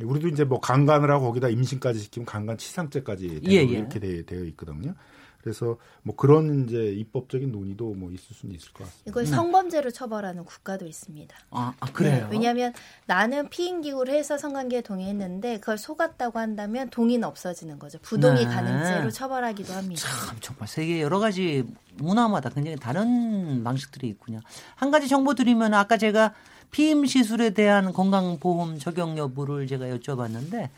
우리도 0.00 0.28
이제 0.28 0.44
뭐 0.44 0.60
강간을 0.60 1.10
하고 1.10 1.26
거기다 1.26 1.48
임신까지 1.48 1.98
시키면 1.98 2.26
강간 2.26 2.56
치상죄까지 2.58 3.42
예, 3.48 3.52
예. 3.52 3.62
이렇게 3.62 3.98
되, 3.98 4.24
되어 4.24 4.44
있거든요. 4.44 4.94
그래서 5.42 5.76
뭐 6.02 6.14
그런 6.14 6.64
이제 6.64 6.92
입법적인 6.92 7.50
논의도 7.50 7.94
뭐 7.94 8.10
있을 8.12 8.34
수는 8.34 8.54
있을 8.54 8.72
것 8.72 8.84
같습니다. 8.84 9.10
이걸 9.10 9.26
성범죄로 9.26 9.90
처벌하는 9.90 10.44
국가도 10.44 10.86
있습니다. 10.86 11.36
아, 11.50 11.74
아, 11.80 11.86
그래요? 11.92 12.28
네, 12.28 12.28
왜냐하면 12.30 12.72
나는 13.06 13.48
피임 13.48 13.80
기구를 13.80 14.14
해서 14.14 14.38
성관계에 14.38 14.82
동의했는데 14.82 15.58
그걸 15.58 15.78
속았다고 15.78 16.38
한다면 16.38 16.90
동의는 16.90 17.26
없어지는 17.26 17.78
거죠. 17.80 17.98
부동의 18.02 18.46
네. 18.46 18.54
가능죄로 18.54 19.10
처벌하기도 19.10 19.72
합니다. 19.72 20.00
참 20.00 20.38
정말 20.40 20.68
세계 20.68 21.02
여러 21.02 21.18
가지 21.18 21.64
문화마다 21.96 22.50
굉장히 22.50 22.76
다른 22.76 23.64
방식들이 23.64 24.08
있군요. 24.08 24.40
한 24.76 24.90
가지 24.90 25.08
정보 25.08 25.34
드리면 25.34 25.74
아까 25.74 25.96
제가 25.96 26.34
피임 26.70 27.04
시술에 27.04 27.50
대한 27.50 27.92
건강보험 27.92 28.78
적용 28.78 29.18
여부를 29.18 29.66
제가 29.66 29.86
여쭤봤는데 29.86 30.70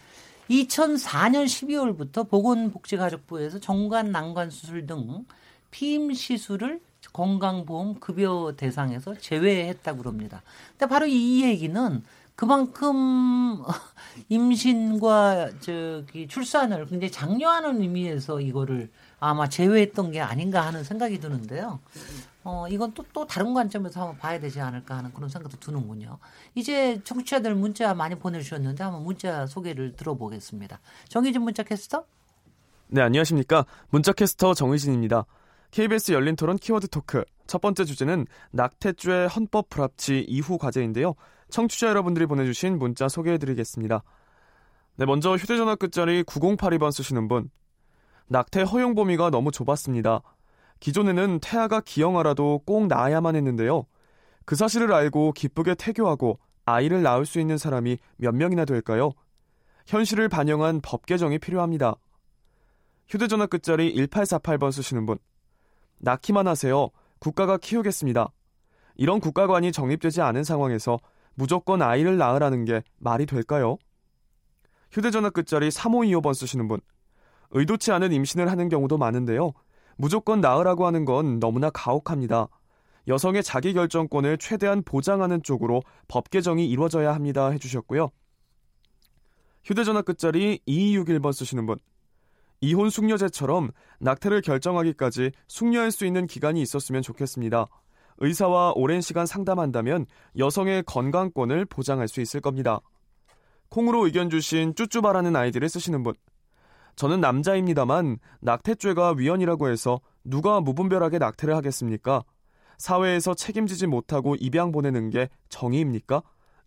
2004년 0.50 1.46
12월부터 1.46 2.28
보건복지가족부에서 2.28 3.60
정관 3.60 4.12
난관 4.12 4.50
수술 4.50 4.86
등 4.86 5.24
피임 5.70 6.12
시술을 6.12 6.80
건강보험 7.12 8.00
급여 8.00 8.54
대상에서 8.56 9.14
제외했다고 9.14 9.98
그럽니다. 9.98 10.42
근데 10.72 10.86
바로 10.86 11.06
이 11.06 11.44
얘기는 11.44 12.02
그만큼 12.36 13.62
임신과 14.28 15.60
저기 15.60 16.26
출산을 16.26 16.86
굉장히 16.86 17.12
장려하는 17.12 17.80
의미에서 17.80 18.40
이거를 18.40 18.90
아마 19.20 19.48
제외했던 19.48 20.10
게 20.12 20.20
아닌가 20.20 20.62
하는 20.62 20.82
생각이 20.82 21.20
드는데요. 21.20 21.80
어, 22.44 22.66
이건 22.68 22.92
또, 22.92 23.04
또 23.12 23.26
다른 23.26 23.54
관점에서 23.54 24.00
한번 24.00 24.18
봐야 24.18 24.38
되지 24.38 24.60
않을까 24.60 24.98
하는 24.98 25.12
그런 25.14 25.28
생각도 25.30 25.58
드는군요. 25.58 26.18
이제 26.54 27.00
청취자들 27.02 27.54
문자 27.54 27.94
많이 27.94 28.14
보내주셨는데 28.14 28.84
한번 28.84 29.02
문자 29.02 29.46
소개를 29.46 29.96
들어보겠습니다. 29.96 30.78
정희진 31.08 31.42
문자 31.42 31.62
캐스터? 31.62 32.04
네, 32.88 33.00
안녕하십니까. 33.00 33.64
문자캐스터 33.88 34.52
정의진입니다. 34.54 35.24
KBS 35.70 36.12
열린 36.12 36.36
토론 36.36 36.56
키워드 36.56 36.88
토크. 36.88 37.24
첫 37.46 37.60
번째 37.60 37.84
주제는 37.84 38.26
낙태죄 38.52 39.26
헌법 39.34 39.70
불합치 39.70 40.26
이후 40.28 40.58
과제인데요. 40.58 41.14
청취자 41.48 41.88
여러분들이 41.88 42.26
보내주신 42.26 42.78
문자 42.78 43.08
소개해드리겠습니다. 43.08 44.02
네, 44.96 45.06
먼저 45.06 45.34
휴대전화 45.34 45.76
끝자리 45.76 46.22
9082번 46.24 46.92
쓰시는 46.92 47.26
분. 47.26 47.50
낙태 48.28 48.62
허용 48.62 48.94
범위가 48.94 49.30
너무 49.30 49.50
좁았습니다. 49.50 50.22
기존에는 50.80 51.40
태아가 51.40 51.80
기형아라도 51.80 52.62
꼭 52.66 52.86
낳아야만 52.86 53.36
했는데요. 53.36 53.86
그 54.44 54.56
사실을 54.56 54.92
알고 54.92 55.32
기쁘게 55.32 55.74
태교하고 55.74 56.38
아이를 56.66 57.02
낳을 57.02 57.26
수 57.26 57.40
있는 57.40 57.58
사람이 57.58 57.98
몇 58.16 58.34
명이나 58.34 58.64
될까요? 58.64 59.12
현실을 59.86 60.28
반영한 60.28 60.80
법 60.82 61.06
개정이 61.06 61.38
필요합니다. 61.38 61.96
휴대전화 63.08 63.46
끝자리 63.46 63.94
1848번 63.94 64.72
쓰시는 64.72 65.06
분. 65.06 65.18
낳기만 65.98 66.46
하세요. 66.46 66.90
국가가 67.18 67.56
키우겠습니다. 67.56 68.30
이런 68.96 69.20
국가관이 69.20 69.72
정립되지 69.72 70.20
않은 70.22 70.44
상황에서 70.44 70.98
무조건 71.34 71.82
아이를 71.82 72.16
낳으라는 72.16 72.64
게 72.64 72.82
말이 72.98 73.26
될까요? 73.26 73.76
휴대전화 74.92 75.30
끝자리 75.30 75.68
3525번 75.68 76.34
쓰시는 76.34 76.68
분. 76.68 76.80
의도치 77.50 77.92
않은 77.92 78.12
임신을 78.12 78.50
하는 78.50 78.68
경우도 78.68 78.98
많은데요. 78.98 79.52
무조건 79.96 80.40
낳으라고 80.40 80.86
하는 80.86 81.04
건 81.04 81.38
너무나 81.40 81.70
가혹합니다. 81.70 82.48
여성의 83.06 83.42
자기결정권을 83.42 84.38
최대한 84.38 84.82
보장하는 84.82 85.42
쪽으로 85.42 85.82
법 86.08 86.30
개정이 86.30 86.68
이루어져야 86.68 87.14
합니다. 87.14 87.50
해주셨고요. 87.50 88.10
휴대전화 89.64 90.02
끝자리 90.02 90.60
2261번 90.66 91.32
쓰시는 91.32 91.66
분. 91.66 91.78
이혼 92.60 92.88
숙려제처럼 92.88 93.70
낙태를 94.00 94.40
결정하기까지 94.40 95.32
숙려할 95.48 95.90
수 95.90 96.06
있는 96.06 96.26
기간이 96.26 96.62
있었으면 96.62 97.02
좋겠습니다. 97.02 97.66
의사와 98.18 98.72
오랜 98.76 99.00
시간 99.00 99.26
상담한다면 99.26 100.06
여성의 100.38 100.84
건강권을 100.84 101.66
보장할 101.66 102.08
수 102.08 102.20
있을 102.20 102.40
겁니다. 102.40 102.80
콩으로 103.68 104.06
의견 104.06 104.30
주신 104.30 104.74
쭈쭈바라는 104.74 105.34
아이디를 105.34 105.68
쓰시는 105.68 106.02
분. 106.02 106.14
저는 106.96 107.20
남자입니다만 107.20 108.18
낙태죄가 108.40 109.14
위헌이라고 109.18 109.68
해서 109.68 110.00
누가 110.24 110.60
무분별하게 110.60 111.18
낙태를 111.18 111.54
하겠습니까? 111.56 112.22
사회에서 112.78 113.34
책임지지 113.34 113.86
못하고 113.86 114.36
입양 114.36 114.72
보내는 114.72 115.10
게 115.10 115.28
정의입니까? 115.48 116.22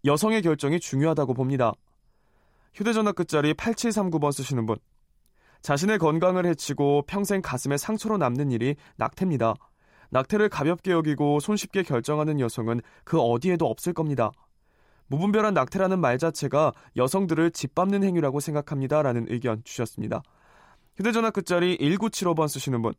여성의 0.05 0.41
결정이 0.41 0.79
중요하다고 0.79 1.33
봅니다. 1.33 1.73
휴대전화 2.73 3.11
끝자리 3.11 3.53
8739번 3.53 4.31
쓰시는 4.31 4.65
분. 4.65 4.77
자신의 5.61 5.97
건강을 5.97 6.45
해치고 6.45 7.03
평생 7.07 7.41
가슴에 7.41 7.77
상처로 7.77 8.17
남는 8.17 8.51
일이 8.51 8.75
낙태입니다. 8.97 9.55
낙태를 10.09 10.49
가볍게 10.49 10.91
여기고 10.91 11.39
손쉽게 11.39 11.83
결정하는 11.83 12.39
여성은 12.39 12.81
그 13.03 13.19
어디에도 13.19 13.65
없을 13.65 13.93
겁니다. 13.93 14.31
무분별한 15.07 15.53
낙태라는 15.53 15.99
말 15.99 16.17
자체가 16.17 16.73
여성들을 16.95 17.51
짓밟는 17.51 18.03
행위라고 18.03 18.39
생각합니다. 18.39 19.01
라는 19.01 19.25
의견 19.29 19.63
주셨습니다. 19.63 20.21
휴대전화 20.97 21.31
끝자리 21.31 21.77
1975번 21.77 22.47
쓰시는 22.47 22.81
분. 22.81 22.93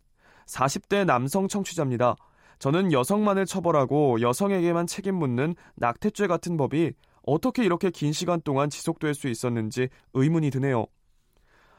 40대 0.47 1.05
남성 1.05 1.49
청취자입니다. 1.49 2.17
저는 2.59 2.93
여성만을 2.93 3.47
처벌하고 3.47 4.21
여성에게만 4.21 4.87
책임 4.87 5.17
묻는 5.17 5.55
낙태죄 5.77 6.27
같은 6.27 6.57
법이 6.57 6.93
어떻게 7.23 7.65
이렇게 7.65 7.91
긴 7.91 8.13
시간 8.13 8.41
동안 8.41 8.71
지속될 8.71 9.15
수 9.15 9.29
있었는지 9.29 9.89
의문이 10.15 10.51
드네요. 10.51 10.87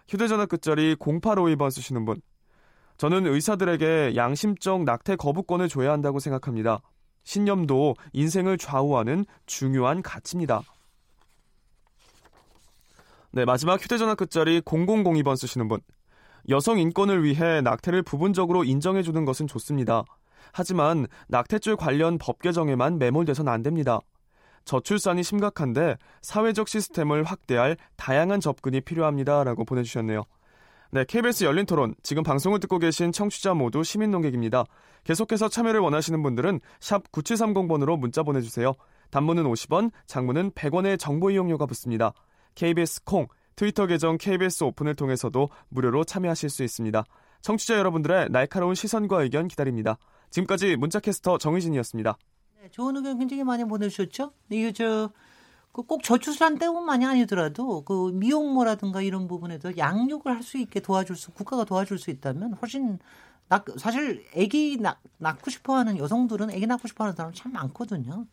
휴대전화 0.07 0.45
끝자리 0.45 0.95
0852번 0.95 1.71
쓰시는 1.71 2.05
분. 2.05 2.21
저는 2.97 3.25
의사들에게 3.27 4.15
양심적 4.15 4.83
낙태 4.83 5.15
거부권을 5.15 5.69
줘야 5.69 5.91
한다고 5.91 6.19
생각합니다. 6.19 6.81
신념도 7.29 7.95
인생을 8.13 8.57
좌우하는 8.57 9.23
중요한 9.45 10.01
가치입니다. 10.01 10.63
네, 13.29 13.45
마지막 13.45 13.79
휴대전화 13.79 14.15
끝자리 14.15 14.61
0002번 14.61 15.37
쓰시는 15.37 15.67
분. 15.67 15.79
여성 16.49 16.79
인권을 16.79 17.23
위해 17.23 17.61
낙태를 17.61 18.01
부분적으로 18.01 18.63
인정해주는 18.63 19.25
것은 19.25 19.45
좋습니다. 19.45 20.05
하지만 20.53 21.05
낙태죄 21.27 21.75
관련 21.75 22.17
법 22.17 22.41
개정에만 22.41 22.97
매몰돼서는 22.97 23.53
안 23.53 23.61
됩니다. 23.61 23.99
저출산이 24.65 25.21
심각한데 25.21 25.97
사회적 26.23 26.67
시스템을 26.67 27.25
확대할 27.25 27.77
다양한 27.95 28.39
접근이 28.39 28.81
필요합니다 28.81 29.43
라고 29.43 29.65
보내주셨네요. 29.65 30.23
네, 30.91 31.05
KBS 31.07 31.43
열린 31.43 31.67
토론. 31.67 31.93
지금 32.01 32.23
방송을 32.23 32.59
듣고 32.61 32.79
계신 32.79 33.11
청취자 33.11 33.53
모두 33.53 33.83
시민 33.83 34.09
농객입니다. 34.09 34.65
계속해서 35.03 35.47
참여를 35.47 35.81
원하시는 35.81 36.23
분들은 36.23 36.59
샵 36.79 37.11
9730번으로 37.11 37.95
문자 37.99 38.23
보내주세요. 38.23 38.73
단문은 39.11 39.43
50원, 39.43 39.91
장문은 40.07 40.51
100원의 40.51 40.97
정보 40.97 41.29
이용료가 41.29 41.67
붙습니다. 41.67 42.13
KBS 42.55 43.03
콩, 43.03 43.27
트위터 43.55 43.85
계정 43.85 44.17
KBS 44.17 44.63
오픈을 44.63 44.95
통해서도 44.95 45.49
무료로 45.69 46.05
참여하실 46.05 46.49
수 46.49 46.63
있습니다. 46.63 47.03
청취자 47.41 47.77
여러분들의 47.77 48.29
날카로운 48.31 48.73
시선과 48.73 49.21
의견 49.21 49.47
기다립니다. 49.47 49.99
지금까지 50.31 50.75
문자캐스터 50.75 51.37
정의진이었습니다. 51.37 52.17
네, 52.61 52.69
좋은 52.71 52.95
의견 52.95 53.19
굉장히 53.19 53.43
많이 53.43 53.63
보내주셨죠? 53.63 54.31
이게 54.49 54.71
저, 54.71 55.11
그 55.71 55.83
꼭 55.83 56.03
저출산 56.03 56.57
때문만이 56.59 57.05
아니더라도 57.05 57.83
그 57.85 58.11
미혼모라든가 58.13 59.01
이런 59.01 59.27
부분에도 59.27 59.77
양육을 59.77 60.35
할 60.35 60.43
수 60.43 60.57
있게 60.57 60.79
도와줄 60.79 61.15
수, 61.15 61.31
국가가 61.31 61.63
도와줄 61.65 61.97
수 61.99 62.09
있다면 62.11 62.53
훨씬 62.61 62.99
낳, 63.49 63.63
사실 63.77 64.25
아기 64.37 64.77
낳, 64.77 64.97
낳고 65.17 65.49
싶어하는 65.51 65.97
여성들은 65.97 66.49
아기 66.51 66.67
낳고 66.67 66.87
싶어하는 66.87 67.15
사람 67.15 67.33
참 67.33 67.51
많거든요. 67.53 68.25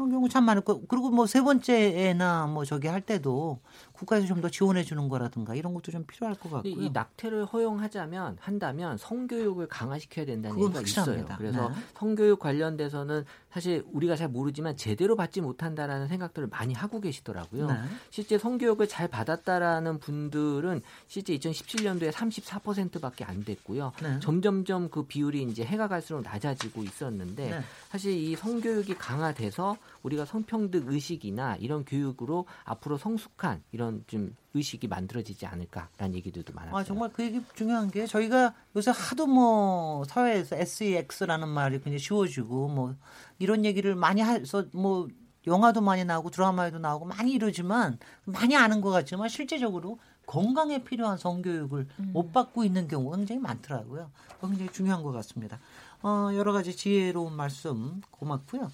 그런 0.00 0.10
경우 0.10 0.28
참 0.30 0.44
많고 0.44 0.86
그리고 0.86 1.10
뭐 1.10 1.26
세 1.26 1.42
번째 1.42 2.08
애나 2.08 2.46
뭐 2.46 2.64
저기 2.64 2.88
할 2.88 3.02
때도 3.02 3.60
국가에서 3.92 4.26
좀 4.26 4.40
더 4.40 4.48
지원해 4.48 4.82
주는 4.82 5.06
거라든가 5.10 5.54
이런 5.54 5.74
것도 5.74 5.92
좀 5.92 6.04
필요할 6.04 6.34
것 6.34 6.50
같고요. 6.50 6.72
이 6.72 6.88
낙태를 6.94 7.44
허용하자면 7.44 8.38
한다면 8.40 8.96
성교육을 8.96 9.66
강화시켜야 9.68 10.24
된다는 10.24 10.58
얘기가 10.58 10.78
확실합니다. 10.78 11.24
있어요. 11.24 11.36
그래서 11.36 11.68
네. 11.68 11.74
성교육 11.98 12.38
관련돼서는 12.38 13.26
사실 13.52 13.84
우리가 13.92 14.16
잘 14.16 14.28
모르지만 14.28 14.78
제대로 14.78 15.14
받지 15.14 15.42
못한다라는 15.42 16.08
생각들을 16.08 16.48
많이 16.48 16.72
하고 16.72 17.02
계시더라고요. 17.02 17.66
네. 17.66 17.74
실제 18.08 18.38
성교육을 18.38 18.88
잘 18.88 19.08
받았다라는 19.08 19.98
분들은 19.98 20.80
실제 21.06 21.36
2017년도에 21.36 22.10
34%밖에 22.10 23.24
안 23.24 23.44
됐고요. 23.44 23.92
네. 24.02 24.20
점점점 24.20 24.88
그 24.88 25.02
비율이 25.02 25.42
이제 25.42 25.64
해가 25.64 25.88
갈수록 25.88 26.22
낮아지고 26.22 26.82
있었는데 26.84 27.50
네. 27.50 27.60
사실 27.90 28.12
이 28.12 28.34
성교육이 28.36 28.94
강화돼서 28.94 29.76
우리가 30.02 30.24
성평등 30.24 30.84
의식이나 30.86 31.56
이런 31.56 31.84
교육으로 31.84 32.46
앞으로 32.64 32.98
성숙한 32.98 33.62
이런 33.72 34.04
좀 34.06 34.34
의식이 34.54 34.88
만들어지지 34.88 35.46
않을까라는 35.46 36.14
얘기들도 36.14 36.52
많았어요. 36.52 36.76
아, 36.76 36.84
정말 36.84 37.10
그 37.12 37.22
얘기 37.22 37.40
중요한 37.54 37.90
게 37.90 38.06
저희가 38.06 38.54
요새 38.76 38.90
하도 38.94 39.26
뭐 39.26 40.04
사회에서 40.04 40.56
SEX라는 40.56 41.48
말이 41.48 41.76
굉장히 41.78 41.98
쉬워지고 41.98 42.68
뭐 42.68 42.94
이런 43.38 43.64
얘기를 43.64 43.94
많이 43.94 44.22
해서 44.22 44.64
뭐 44.72 45.08
영화도 45.46 45.80
많이 45.80 46.04
나오고 46.04 46.30
드라마에도 46.30 46.78
나오고 46.78 47.06
많이 47.06 47.32
이러지만 47.32 47.98
많이 48.24 48.56
아는 48.56 48.80
것 48.80 48.90
같지만 48.90 49.28
실제적으로 49.28 49.98
건강에 50.26 50.84
필요한 50.84 51.18
성교육을 51.18 51.88
못 52.12 52.32
받고 52.32 52.62
있는 52.62 52.86
경우가 52.86 53.16
굉장히 53.16 53.40
많더라고요. 53.40 54.10
굉장히 54.40 54.70
중요한 54.70 55.02
것 55.02 55.10
같습니다. 55.12 55.58
어, 56.02 56.30
여러 56.34 56.52
가지 56.52 56.76
지혜로운 56.76 57.34
말씀 57.34 58.00
고맙고요. 58.10 58.70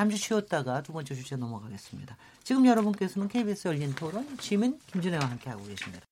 잠시 0.00 0.16
쉬었다가 0.16 0.82
두 0.82 0.94
번째 0.94 1.14
주제 1.14 1.36
넘어가겠습니다. 1.36 2.16
지금 2.42 2.64
여러분께서는 2.64 3.28
KBS 3.28 3.68
열린 3.68 3.94
토론 3.94 4.38
지민 4.38 4.78
김진애와 4.86 5.26
함께하고 5.26 5.62
계십니다. 5.66 6.06